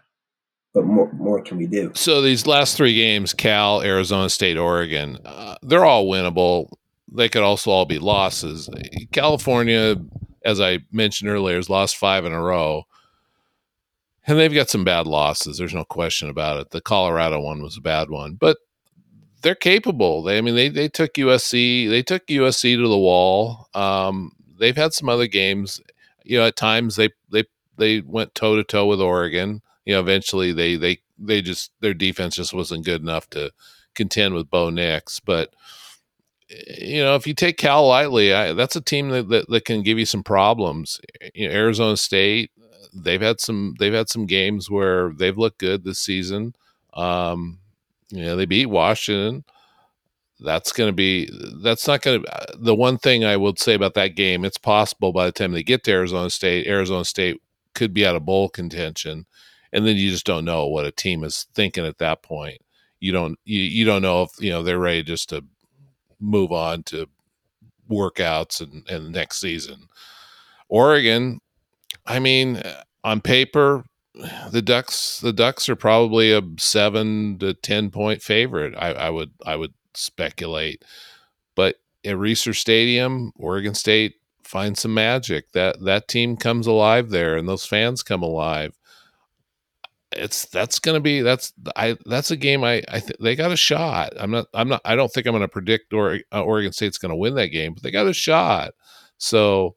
but 0.74 0.84
more, 0.84 1.12
more 1.12 1.42
can 1.42 1.58
we 1.58 1.66
do? 1.66 1.92
So 1.94 2.22
these 2.22 2.46
last 2.46 2.76
three 2.76 2.94
games, 2.94 3.34
Cal, 3.34 3.82
Arizona 3.82 4.28
State, 4.28 4.56
Oregon, 4.56 5.18
uh, 5.24 5.56
they're 5.62 5.84
all 5.84 6.06
winnable. 6.06 6.72
They 7.12 7.28
could 7.28 7.42
also 7.42 7.70
all 7.70 7.84
be 7.84 7.98
losses. 7.98 8.70
California, 9.12 9.96
as 10.44 10.60
I 10.60 10.80
mentioned 10.90 11.30
earlier, 11.30 11.56
has 11.56 11.70
lost 11.70 11.96
five 11.96 12.24
in 12.24 12.32
a 12.32 12.42
row. 12.42 12.84
And 14.26 14.38
they've 14.38 14.54
got 14.54 14.70
some 14.70 14.84
bad 14.84 15.06
losses. 15.06 15.58
There's 15.58 15.74
no 15.74 15.84
question 15.84 16.28
about 16.28 16.60
it. 16.60 16.70
The 16.70 16.80
Colorado 16.80 17.40
one 17.40 17.62
was 17.62 17.76
a 17.76 17.80
bad 17.80 18.08
one, 18.08 18.34
but 18.34 18.58
they're 19.42 19.56
capable. 19.56 20.22
They, 20.22 20.38
I 20.38 20.40
mean, 20.40 20.54
they, 20.54 20.68
they 20.68 20.88
took 20.88 21.14
USC, 21.14 21.88
they 21.88 22.02
took 22.02 22.26
USC 22.26 22.76
to 22.76 22.88
the 22.88 22.98
wall. 22.98 23.68
Um, 23.74 24.32
they've 24.58 24.76
had 24.76 24.94
some 24.94 25.08
other 25.08 25.26
games. 25.26 25.80
You 26.22 26.38
know, 26.38 26.46
at 26.46 26.54
times 26.54 26.94
they, 26.94 27.10
they, 27.32 27.44
they 27.78 28.00
went 28.00 28.36
toe 28.36 28.54
to 28.54 28.62
toe 28.62 28.86
with 28.86 29.00
Oregon 29.00 29.60
you 29.84 29.94
know, 29.94 30.00
eventually 30.00 30.52
they 30.52 30.76
they 30.76 30.98
they 31.18 31.42
just 31.42 31.72
their 31.80 31.94
defense 31.94 32.36
just 32.36 32.52
wasn't 32.52 32.84
good 32.84 33.02
enough 33.02 33.28
to 33.30 33.50
contend 33.94 34.34
with 34.34 34.50
Bo 34.50 34.70
Nix. 34.70 35.20
But 35.20 35.54
you 36.78 37.02
know, 37.02 37.14
if 37.14 37.26
you 37.26 37.34
take 37.34 37.56
Cal 37.56 37.86
lightly, 37.86 38.32
I, 38.32 38.52
that's 38.52 38.76
a 38.76 38.80
team 38.80 39.10
that, 39.10 39.28
that, 39.28 39.48
that 39.48 39.64
can 39.64 39.82
give 39.82 39.98
you 39.98 40.06
some 40.06 40.22
problems. 40.22 41.00
You 41.34 41.48
know, 41.48 41.54
Arizona 41.54 41.96
State, 41.96 42.50
they've 42.94 43.20
had 43.20 43.40
some 43.40 43.74
they've 43.78 43.92
had 43.92 44.08
some 44.08 44.26
games 44.26 44.70
where 44.70 45.12
they've 45.14 45.38
looked 45.38 45.58
good 45.58 45.84
this 45.84 45.98
season. 45.98 46.54
Um, 46.94 47.58
you 48.10 48.24
know, 48.24 48.36
they 48.36 48.46
beat 48.46 48.66
Washington. 48.66 49.44
That's 50.40 50.72
going 50.72 50.88
to 50.88 50.94
be 50.94 51.30
that's 51.62 51.86
not 51.86 52.02
going 52.02 52.22
to 52.22 52.46
the 52.58 52.74
one 52.74 52.98
thing 52.98 53.24
I 53.24 53.36
would 53.36 53.58
say 53.58 53.74
about 53.74 53.94
that 53.94 54.16
game. 54.16 54.44
It's 54.44 54.58
possible 54.58 55.12
by 55.12 55.26
the 55.26 55.32
time 55.32 55.52
they 55.52 55.62
get 55.62 55.84
to 55.84 55.92
Arizona 55.92 56.30
State, 56.30 56.66
Arizona 56.66 57.04
State 57.04 57.40
could 57.74 57.94
be 57.94 58.04
out 58.04 58.16
of 58.16 58.26
bowl 58.26 58.48
contention 58.48 59.26
and 59.72 59.86
then 59.86 59.96
you 59.96 60.10
just 60.10 60.26
don't 60.26 60.44
know 60.44 60.66
what 60.66 60.86
a 60.86 60.92
team 60.92 61.24
is 61.24 61.46
thinking 61.54 61.86
at 61.86 61.98
that 61.98 62.22
point. 62.22 62.58
You 63.00 63.12
don't 63.12 63.38
you, 63.44 63.60
you 63.60 63.84
don't 63.84 64.02
know 64.02 64.22
if 64.22 64.30
you 64.38 64.50
know 64.50 64.62
they're 64.62 64.78
ready 64.78 65.02
just 65.02 65.30
to 65.30 65.44
move 66.22 66.52
on 66.52 66.82
to 66.84 67.08
workouts 67.90 68.60
and, 68.60 68.88
and 68.88 69.12
next 69.12 69.40
season. 69.40 69.88
Oregon, 70.68 71.40
I 72.06 72.18
mean, 72.18 72.56
uh, 72.56 72.82
on 73.04 73.20
paper, 73.20 73.84
the 74.50 74.62
Ducks 74.62 75.20
the 75.20 75.32
Ducks 75.32 75.68
are 75.68 75.76
probably 75.76 76.32
a 76.32 76.42
seven 76.58 77.38
to 77.38 77.54
ten 77.54 77.90
point 77.90 78.22
favorite. 78.22 78.74
I, 78.76 78.92
I 78.92 79.10
would 79.10 79.32
I 79.44 79.56
would 79.56 79.72
speculate, 79.94 80.84
but 81.54 81.76
at 82.04 82.16
Reser 82.16 82.54
Stadium, 82.54 83.32
Oregon 83.36 83.74
State 83.74 84.14
finds 84.44 84.80
some 84.80 84.94
magic. 84.94 85.52
That 85.52 85.82
that 85.84 86.08
team 86.08 86.36
comes 86.36 86.66
alive 86.66 87.10
there, 87.10 87.36
and 87.36 87.48
those 87.48 87.66
fans 87.66 88.02
come 88.02 88.22
alive 88.22 88.78
it's 90.16 90.46
that's 90.46 90.78
going 90.78 90.94
to 90.94 91.00
be 91.00 91.20
that's 91.22 91.52
I 91.76 91.96
that's 92.06 92.30
a 92.30 92.36
game 92.36 92.64
I 92.64 92.82
I 92.88 93.00
th- 93.00 93.18
they 93.20 93.36
got 93.36 93.52
a 93.52 93.56
shot. 93.56 94.12
I'm 94.16 94.30
not 94.30 94.46
I'm 94.54 94.68
not 94.68 94.80
I 94.84 94.96
don't 94.96 95.12
think 95.12 95.26
I'm 95.26 95.32
going 95.32 95.42
to 95.42 95.48
predict 95.48 95.92
or 95.92 96.20
uh, 96.32 96.42
Oregon 96.42 96.72
State's 96.72 96.98
going 96.98 97.10
to 97.10 97.16
win 97.16 97.34
that 97.36 97.48
game, 97.48 97.74
but 97.74 97.82
they 97.82 97.90
got 97.90 98.06
a 98.06 98.12
shot. 98.12 98.74
So 99.18 99.74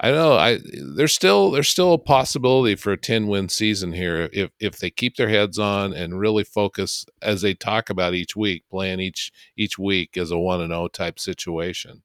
I 0.00 0.10
know 0.10 0.34
I 0.34 0.60
there's 0.94 1.14
still 1.14 1.50
there's 1.50 1.68
still 1.68 1.92
a 1.92 1.98
possibility 1.98 2.76
for 2.76 2.92
a 2.92 2.96
10 2.96 3.26
win 3.26 3.48
season 3.48 3.92
here 3.92 4.28
if 4.32 4.50
if 4.60 4.78
they 4.78 4.90
keep 4.90 5.16
their 5.16 5.28
heads 5.28 5.58
on 5.58 5.92
and 5.92 6.20
really 6.20 6.44
focus 6.44 7.04
as 7.20 7.42
they 7.42 7.54
talk 7.54 7.90
about 7.90 8.14
each 8.14 8.36
week, 8.36 8.64
playing 8.70 9.00
each 9.00 9.32
each 9.56 9.78
week 9.78 10.16
as 10.16 10.30
a 10.30 10.38
1 10.38 10.60
and 10.60 10.70
0 10.70 10.88
type 10.88 11.18
situation. 11.18 12.02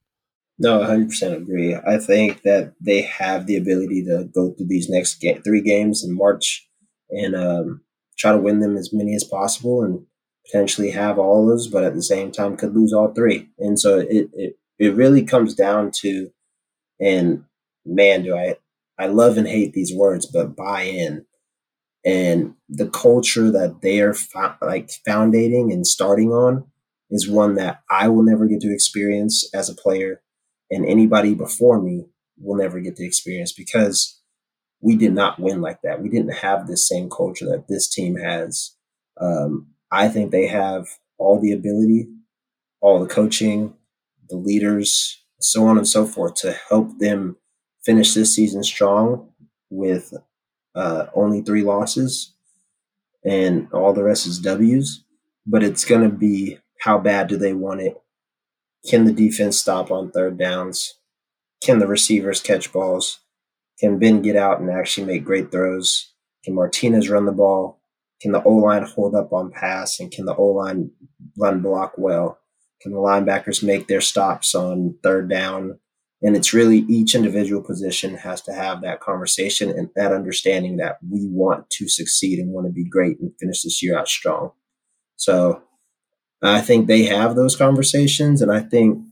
No, 0.60 0.80
100% 0.80 1.36
agree. 1.36 1.76
I 1.76 1.98
think 1.98 2.44
that 2.44 2.74
they 2.80 3.02
have 3.02 3.48
the 3.48 3.58
ability 3.58 4.06
to 4.06 4.26
go 4.26 4.52
through 4.52 4.68
these 4.68 4.88
next 4.88 5.24
three 5.44 5.62
games 5.62 6.04
in 6.04 6.16
March 6.16 6.68
and 7.14 7.36
um, 7.36 7.82
try 8.18 8.32
to 8.32 8.38
win 8.38 8.60
them 8.60 8.78
as 8.78 8.94
many 8.94 9.16
as 9.16 9.24
possible 9.24 9.84
and 9.84 10.06
potentially 10.46 10.92
have 10.92 11.20
all 11.20 11.44
of 11.44 11.50
those, 11.50 11.68
but 11.68 11.84
at 11.84 11.96
the 11.96 12.04
same 12.04 12.32
time 12.32 12.58
could 12.58 12.76
lose 12.76 12.94
all 12.94 13.14
three. 13.14 13.50
And 13.60 13.80
so 13.80 14.00
it, 14.00 14.30
it, 14.34 14.58
it 14.80 14.96
really 14.96 15.24
comes 15.24 15.56
down 15.56 15.92
to, 16.02 16.30
and 17.00 17.46
man, 17.86 18.24
do 18.24 18.36
I, 18.36 18.58
I 19.00 19.08
love 19.08 19.38
and 19.38 19.48
hate 19.48 19.74
these 19.74 19.94
words, 19.94 20.26
but 20.26 20.56
buy 20.56 20.84
in 20.84 21.26
and 22.06 22.56
the 22.70 22.88
culture 22.90 23.50
that 23.52 23.82
they 23.82 24.02
are 24.02 24.14
fo- 24.14 24.56
like 24.62 24.92
foundating 25.06 25.72
and 25.72 25.88
starting 25.88 26.32
on 26.32 26.66
is 27.10 27.30
one 27.30 27.56
that 27.56 27.82
I 27.90 28.10
will 28.10 28.24
never 28.24 28.48
get 28.48 28.62
to 28.62 28.74
experience 28.74 29.50
as 29.54 29.70
a 29.70 29.76
player 29.76 30.22
and 30.72 30.86
anybody 30.86 31.34
before 31.34 31.82
me 31.82 32.06
will 32.38 32.58
never 32.58 32.80
get 32.80 32.96
to 32.98 33.06
experience 33.06 33.54
because 33.54 34.20
we 34.84 34.98
did 34.98 35.14
not 35.14 35.40
win 35.40 35.62
like 35.62 35.82
that. 35.84 36.02
We 36.02 36.10
didn't 36.10 36.34
have 36.36 36.68
the 36.68 36.76
same 36.76 37.10
culture 37.10 37.46
that 37.46 37.70
this 37.70 37.88
team 37.90 38.18
has. 38.18 38.76
Um, 39.20 39.70
I 39.92 40.10
think 40.10 40.32
they 40.32 40.48
have 40.48 40.88
all 41.18 41.40
the 41.40 41.54
ability, 41.54 42.10
all 42.82 43.00
the 43.00 43.08
coaching, 43.08 43.76
the 44.30 44.36
leaders, 44.36 45.24
so 45.40 45.66
on 45.66 45.78
and 45.78 45.88
so 45.88 46.06
forth 46.06 46.36
to 46.36 46.52
help 46.70 47.00
them 47.00 47.38
finish 47.86 48.14
this 48.14 48.36
season 48.36 48.62
strong 48.64 49.30
with 49.70 50.14
uh, 50.76 51.08
only 51.16 51.42
three 51.42 51.64
losses 51.64 52.34
and 53.26 53.68
all 53.72 53.94
the 53.94 54.04
rest 54.04 54.28
is 54.28 54.40
W's. 54.40 55.06
But 55.48 55.64
it's 55.64 55.86
going 55.86 56.10
to 56.10 56.16
be 56.16 56.60
how 56.82 56.98
bad 56.98 57.28
do 57.28 57.38
they 57.38 57.54
want 57.54 57.82
it? 57.82 58.02
Can 58.90 59.06
the 59.06 59.14
defense 59.14 59.58
stop 59.60 59.92
on 59.92 60.12
third 60.12 60.38
downs? 60.38 60.96
Can 61.64 61.80
the 61.80 61.88
receivers 61.88 62.42
catch 62.42 62.74
balls? 62.74 63.20
Can 63.84 64.00
Ben 64.00 64.22
get 64.22 64.38
out 64.38 64.62
and 64.62 64.70
actually 64.70 65.06
make 65.06 65.26
great 65.26 65.52
throws? 65.52 66.14
Can 66.46 66.56
Martinez 66.56 67.10
run 67.10 67.26
the 67.26 67.34
ball? 67.34 67.82
Can 68.22 68.32
the 68.32 68.42
O 68.44 68.56
line 68.56 68.84
hold 68.84 69.14
up 69.14 69.34
on 69.34 69.52
pass? 69.52 70.00
And 70.00 70.10
can 70.10 70.24
the 70.24 70.34
O 70.34 70.46
line 70.46 70.92
run 71.38 71.60
block 71.60 71.96
well? 71.98 72.40
Can 72.82 72.94
the 72.94 73.00
linebackers 73.00 73.62
make 73.62 73.88
their 73.88 74.00
stops 74.00 74.56
on 74.56 74.96
third 75.04 75.30
down? 75.30 75.80
And 76.22 76.38
it's 76.38 76.54
really 76.54 76.86
each 76.88 77.14
individual 77.14 77.62
position 77.62 78.16
has 78.16 78.42
to 78.44 78.54
have 78.54 78.82
that 78.84 79.02
conversation 79.02 79.70
and 79.70 79.90
that 79.98 80.14
understanding 80.14 80.78
that 80.78 81.00
we 81.12 81.28
want 81.28 81.70
to 81.72 81.90
succeed 81.90 82.40
and 82.40 82.54
want 82.54 82.68
to 82.68 82.72
be 82.72 82.88
great 82.88 83.20
and 83.20 83.34
finish 83.38 83.64
this 83.64 83.84
year 83.84 84.00
out 84.00 84.08
strong. 84.08 84.52
So 85.18 85.62
I 86.42 86.62
think 86.62 86.88
they 86.88 87.04
have 87.04 87.36
those 87.36 87.58
conversations. 87.58 88.42
And 88.42 88.50
I 88.50 88.62
think 88.62 89.04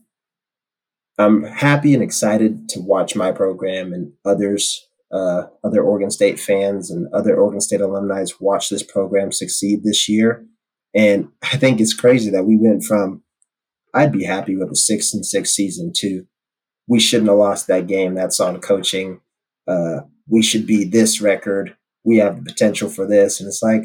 I'm 1.18 1.44
happy 1.44 1.92
and 1.92 2.02
excited 2.02 2.51
to 2.72 2.80
watch 2.80 3.16
my 3.16 3.32
program 3.32 3.92
and 3.92 4.12
others, 4.24 4.86
uh, 5.12 5.44
other 5.64 5.82
Oregon 5.82 6.10
State 6.10 6.40
fans 6.40 6.90
and 6.90 7.12
other 7.12 7.36
Oregon 7.36 7.60
State 7.60 7.80
alumni 7.80 8.24
watch 8.40 8.68
this 8.68 8.82
program 8.82 9.32
succeed 9.32 9.84
this 9.84 10.08
year. 10.08 10.44
And 10.94 11.28
I 11.42 11.56
think 11.56 11.80
it's 11.80 11.94
crazy 11.94 12.30
that 12.30 12.44
we 12.44 12.56
went 12.56 12.84
from 12.84 13.22
I'd 13.94 14.12
be 14.12 14.24
happy 14.24 14.56
with 14.56 14.70
a 14.70 14.76
six 14.76 15.12
and 15.12 15.24
six 15.24 15.50
season 15.50 15.92
to 15.96 16.26
we 16.88 16.98
shouldn't 16.98 17.28
have 17.28 17.38
lost 17.38 17.66
that 17.66 17.86
game. 17.86 18.14
That's 18.14 18.40
on 18.40 18.60
coaching. 18.60 19.20
Uh, 19.68 20.00
we 20.28 20.42
should 20.42 20.66
be 20.66 20.84
this 20.84 21.20
record. 21.20 21.76
We 22.04 22.16
have 22.16 22.36
the 22.36 22.50
potential 22.50 22.88
for 22.88 23.06
this. 23.06 23.40
And 23.40 23.46
it's 23.46 23.62
like 23.62 23.82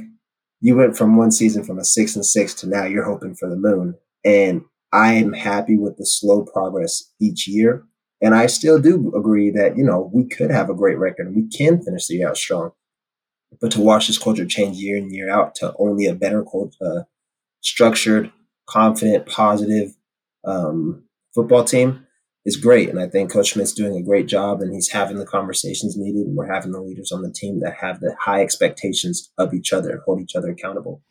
you 0.61 0.75
went 0.75 0.97
from 0.97 1.17
one 1.17 1.31
season 1.31 1.63
from 1.63 1.77
a 1.77 1.83
six 1.83 2.15
and 2.15 2.25
six 2.25 2.53
to 2.55 2.67
now 2.67 2.85
you're 2.85 3.05
hoping 3.05 3.35
for 3.35 3.49
the 3.49 3.55
moon. 3.55 3.95
And 4.25 4.61
I 4.91 5.13
am 5.13 5.33
happy 5.33 5.77
with 5.77 5.97
the 5.97 6.05
slow 6.05 6.43
progress 6.43 7.11
each 7.21 7.47
year. 7.47 7.83
And 8.22 8.34
I 8.34 8.47
still 8.47 8.80
do 8.80 9.13
agree 9.15 9.51
that, 9.51 9.78
you 9.78 9.84
know, 9.84 10.09
we 10.13 10.28
could 10.28 10.49
have 10.49 10.70
a 10.70 10.76
great 10.76 10.97
record. 10.97 11.36
We 11.36 11.47
can 11.47 11.82
finish 11.82 12.07
the 12.07 12.15
year 12.15 12.30
out 12.30 12.38
strong. 12.38 12.72
But 13.61 13.72
to 13.72 13.82
watch 13.82 14.07
this 14.07 14.18
culture 14.18 14.45
change 14.45 14.78
year 14.78 14.97
in, 14.97 15.13
year 15.13 15.30
out 15.30 15.55
to 15.55 15.74
only 15.80 16.05
a 16.05 16.15
better 16.15 16.43
culture, 16.43 16.76
uh, 16.82 17.03
structured, 17.61 18.32
confident, 18.68 19.26
positive 19.26 19.91
um, 20.45 21.03
football 21.34 21.63
team 21.63 22.05
is 22.45 22.57
great. 22.57 22.89
And 22.89 22.99
I 22.99 23.07
think 23.07 23.32
Coach 23.32 23.53
Smith's 23.53 23.74
doing 23.74 23.95
a 23.95 24.01
great 24.01 24.28
job 24.28 24.61
and 24.61 24.74
he's 24.74 24.89
having 24.89 25.18
the 25.18 25.26
conversations 25.26 25.95
needed. 25.97 26.28
And 26.28 26.36
we're 26.36 26.51
having 26.51 26.72
the 26.72 26.82
leaders 26.82 27.11
on 27.11 27.22
the 27.22 27.32
team 27.32 27.59
that 27.59 27.76
have 27.82 27.99
the 27.99 28.15
high 28.20 28.41
expectations 28.41 29.32
of 29.38 29.53
each 29.53 29.74
other 29.74 29.91
and 29.91 30.01
hold 30.05 30.22
each 30.22 30.36
other 30.36 30.49
accountable. 30.49 31.01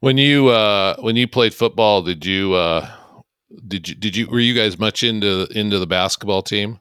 When 0.00 0.16
you 0.16 0.48
uh, 0.48 0.96
when 1.00 1.16
you 1.16 1.28
played 1.28 1.52
football, 1.52 2.02
did 2.02 2.24
you 2.24 2.54
uh, 2.54 2.90
did 3.66 3.88
you 3.88 3.94
did 3.94 4.16
you 4.16 4.28
were 4.28 4.40
you 4.40 4.54
guys 4.54 4.78
much 4.78 5.02
into 5.02 5.46
into 5.56 5.78
the 5.78 5.86
basketball 5.86 6.42
team? 6.42 6.78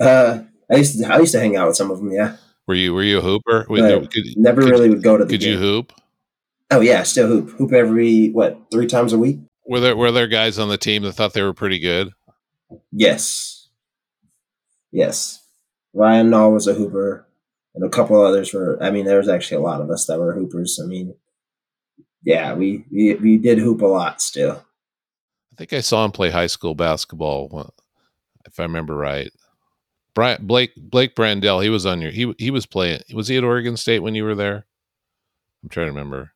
Uh, 0.00 0.40
I 0.70 0.76
used 0.76 0.98
to 0.98 1.12
I 1.12 1.18
used 1.18 1.32
to 1.32 1.40
hang 1.40 1.56
out 1.56 1.68
with 1.68 1.76
some 1.76 1.90
of 1.90 1.98
them. 1.98 2.10
Yeah. 2.10 2.36
Were 2.66 2.74
you 2.74 2.94
were 2.94 3.02
you 3.02 3.18
a 3.18 3.22
hooper? 3.22 3.64
Could, 3.64 4.36
never 4.36 4.62
could, 4.62 4.70
really 4.70 4.88
would 4.88 5.02
go 5.02 5.16
to 5.16 5.24
the. 5.24 5.30
Could 5.30 5.40
game. 5.40 5.52
you 5.52 5.58
hoop? 5.58 5.92
Oh 6.70 6.80
yeah, 6.80 7.02
still 7.02 7.28
hoop. 7.28 7.50
Hoop 7.50 7.72
every 7.72 8.30
what 8.30 8.58
three 8.70 8.86
times 8.86 9.12
a 9.12 9.18
week. 9.18 9.38
Were 9.66 9.80
there 9.80 9.96
were 9.96 10.12
there 10.12 10.26
guys 10.26 10.58
on 10.58 10.68
the 10.68 10.78
team 10.78 11.02
that 11.02 11.12
thought 11.12 11.34
they 11.34 11.42
were 11.42 11.54
pretty 11.54 11.78
good? 11.78 12.12
Yes. 12.90 13.68
Yes. 14.90 15.42
Ryan 15.92 16.30
Nall 16.30 16.52
was 16.52 16.66
a 16.66 16.74
hooper, 16.74 17.26
and 17.74 17.84
a 17.84 17.88
couple 17.90 18.20
others 18.20 18.52
were. 18.54 18.82
I 18.82 18.90
mean, 18.90 19.04
there 19.04 19.18
was 19.18 19.28
actually 19.28 19.58
a 19.58 19.66
lot 19.66 19.80
of 19.80 19.90
us 19.90 20.06
that 20.06 20.18
were 20.18 20.34
hoopers. 20.34 20.80
I 20.82 20.86
mean, 20.86 21.14
yeah, 22.22 22.54
we 22.54 22.84
we, 22.90 23.14
we 23.14 23.36
did 23.36 23.58
hoop 23.58 23.82
a 23.82 23.86
lot 23.86 24.22
still. 24.22 24.64
I 25.54 25.56
think 25.56 25.72
I 25.72 25.80
saw 25.80 26.04
him 26.04 26.10
play 26.10 26.30
high 26.30 26.48
school 26.48 26.74
basketball, 26.74 27.72
if 28.44 28.58
I 28.58 28.64
remember 28.64 28.96
right. 28.96 29.30
Brian 30.14 30.44
Blake 30.46 30.72
Blake 30.76 31.14
Brandel, 31.14 31.62
he 31.62 31.68
was 31.68 31.86
on 31.86 32.00
your 32.00 32.10
he 32.10 32.34
he 32.38 32.50
was 32.50 32.66
playing. 32.66 33.02
Was 33.12 33.28
he 33.28 33.36
at 33.36 33.44
Oregon 33.44 33.76
State 33.76 34.00
when 34.00 34.14
you 34.14 34.24
were 34.24 34.34
there? 34.34 34.66
I'm 35.62 35.68
trying 35.68 35.86
to 35.86 35.92
remember. 35.92 36.32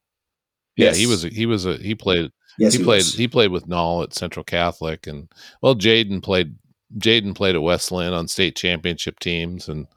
Yeah, 0.77 0.95
he 0.95 1.07
was. 1.07 1.23
He 1.23 1.47
was 1.47 1.67
a. 1.67 1.77
He 1.77 1.95
played. 1.95 2.31
Yes, 2.59 2.73
he, 2.73 2.79
he 2.79 2.85
played. 2.85 2.99
Was. 2.99 3.15
He 3.15 3.29
played 3.29 3.51
with 3.51 3.69
Nall 3.69 4.05
at 4.05 4.15
Central 4.15 4.45
Catholic, 4.45 5.07
and 5.07 5.29
well, 5.61 5.75
Jaden 5.75 6.23
played. 6.23 6.55
Jaden 6.97 7.35
played 7.35 7.55
at 7.55 7.63
West 7.63 7.93
Linn 7.93 8.13
on 8.13 8.29
state 8.29 8.57
championship 8.57 9.19
teams, 9.19 9.69
and 9.69 9.89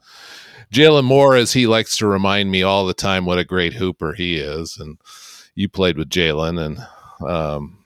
Jalen 0.72 1.04
Moore, 1.04 1.36
as 1.36 1.52
he 1.52 1.66
likes 1.66 1.96
to 1.98 2.06
remind 2.06 2.50
me 2.50 2.62
all 2.62 2.86
the 2.86 2.94
time, 2.94 3.24
what 3.24 3.38
a 3.38 3.44
great 3.44 3.74
hooper 3.74 4.12
he 4.12 4.36
is. 4.36 4.76
And 4.78 4.98
you 5.54 5.68
played 5.68 5.96
with 5.96 6.10
Jalen, 6.10 6.60
and 6.60 7.28
um, 7.28 7.81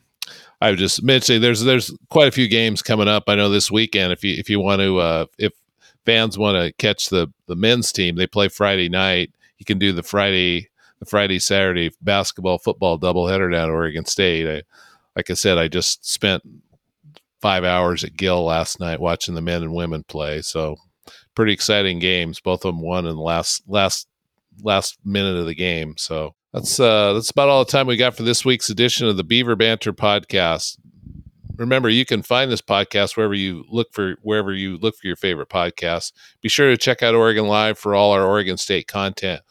I 0.60 0.70
was 0.70 0.80
just 0.80 1.02
mentioning 1.02 1.42
there's 1.42 1.62
there's 1.62 1.92
quite 2.08 2.28
a 2.28 2.32
few 2.32 2.48
games 2.48 2.82
coming 2.82 3.08
up. 3.08 3.24
I 3.26 3.34
know 3.34 3.50
this 3.50 3.70
weekend. 3.70 4.12
If 4.12 4.24
you 4.24 4.34
if 4.34 4.48
you 4.48 4.60
want 4.60 4.80
to 4.80 4.98
uh, 4.98 5.26
if 5.38 5.52
fans 6.04 6.38
want 6.38 6.56
to 6.56 6.72
catch 6.72 7.08
the 7.08 7.32
the 7.46 7.56
men's 7.56 7.92
team, 7.92 8.16
they 8.16 8.26
play 8.26 8.48
Friday 8.48 8.88
night. 8.88 9.32
You 9.58 9.66
can 9.66 9.78
do 9.78 9.92
the 9.92 10.02
Friday 10.02 10.70
the 10.98 11.06
Friday 11.06 11.38
Saturday 11.38 11.90
basketball 12.00 12.58
football 12.58 12.98
doubleheader 12.98 13.52
down 13.52 13.68
at 13.68 13.74
Oregon 13.74 14.06
State. 14.06 14.48
I, 14.48 14.62
like 15.14 15.30
I 15.30 15.34
said, 15.34 15.58
I 15.58 15.68
just 15.68 16.06
spent 16.10 16.42
five 17.40 17.64
hours 17.64 18.02
at 18.02 18.16
Gill 18.16 18.44
last 18.44 18.80
night 18.80 19.00
watching 19.00 19.34
the 19.34 19.40
men 19.40 19.62
and 19.62 19.74
women 19.74 20.04
play. 20.04 20.42
So 20.42 20.76
pretty 21.34 21.52
exciting 21.52 21.98
games. 21.98 22.40
Both 22.40 22.64
of 22.64 22.74
them 22.74 22.80
won 22.80 23.06
in 23.06 23.16
the 23.16 23.22
last 23.22 23.62
last 23.66 24.08
last 24.62 24.98
minute 25.04 25.36
of 25.36 25.46
the 25.46 25.54
game. 25.54 25.94
So 25.98 26.34
that's 26.56 26.80
uh 26.80 27.12
that's 27.12 27.30
about 27.30 27.50
all 27.50 27.64
the 27.64 27.70
time 27.70 27.86
we 27.86 27.98
got 27.98 28.16
for 28.16 28.22
this 28.22 28.42
week's 28.42 28.70
edition 28.70 29.06
of 29.06 29.18
the 29.18 29.24
Beaver 29.24 29.56
Banter 29.56 29.92
podcast. 29.92 30.78
Remember, 31.58 31.90
you 31.90 32.06
can 32.06 32.22
find 32.22 32.50
this 32.50 32.62
podcast 32.62 33.14
wherever 33.14 33.34
you 33.34 33.64
look 33.68 33.92
for 33.92 34.16
wherever 34.22 34.54
you 34.54 34.78
look 34.78 34.96
for 34.96 35.06
your 35.06 35.16
favorite 35.16 35.50
podcasts. 35.50 36.12
Be 36.40 36.48
sure 36.48 36.70
to 36.70 36.78
check 36.78 37.02
out 37.02 37.14
Oregon 37.14 37.46
Live 37.46 37.78
for 37.78 37.94
all 37.94 38.12
our 38.12 38.24
Oregon 38.24 38.56
State 38.56 38.88
content. 38.88 39.42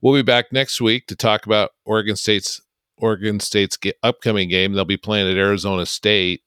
We'll 0.00 0.14
be 0.14 0.22
back 0.22 0.52
next 0.52 0.80
week 0.80 1.08
to 1.08 1.16
talk 1.16 1.46
about 1.46 1.72
Oregon 1.84 2.14
State's 2.14 2.60
Oregon 2.96 3.40
State's 3.40 3.76
upcoming 4.04 4.48
game. 4.48 4.72
They'll 4.72 4.84
be 4.84 4.96
playing 4.96 5.28
at 5.28 5.36
Arizona 5.36 5.84
State 5.84 6.44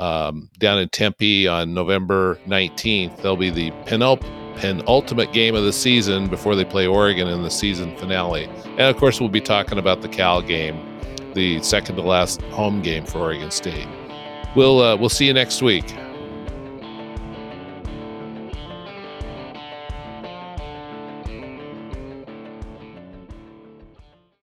um, 0.00 0.50
down 0.58 0.80
in 0.80 0.88
Tempe 0.88 1.46
on 1.46 1.72
November 1.72 2.36
19th. 2.48 3.22
They'll 3.22 3.36
be 3.36 3.50
the 3.50 3.70
penultimate 4.56 5.32
game 5.32 5.54
of 5.54 5.64
the 5.64 5.72
season 5.72 6.28
before 6.28 6.54
they 6.54 6.64
play 6.64 6.86
Oregon 6.86 7.28
in 7.28 7.42
the 7.42 7.50
season 7.50 7.96
finale. 7.96 8.44
And 8.64 8.80
of 8.80 8.96
course, 8.96 9.20
we'll 9.20 9.28
be 9.28 9.40
talking 9.40 9.78
about 9.78 10.02
the 10.02 10.08
Cal 10.08 10.42
game, 10.42 10.80
the 11.34 11.62
second 11.62 11.96
to 11.96 12.02
last 12.02 12.42
home 12.42 12.82
game 12.82 13.04
for 13.04 13.18
Oregon 13.18 13.50
State. 13.50 13.88
We'll 14.56 14.80
uh, 14.80 14.96
we'll 14.96 15.08
see 15.08 15.26
you 15.26 15.32
next 15.32 15.62
week. 15.62 15.94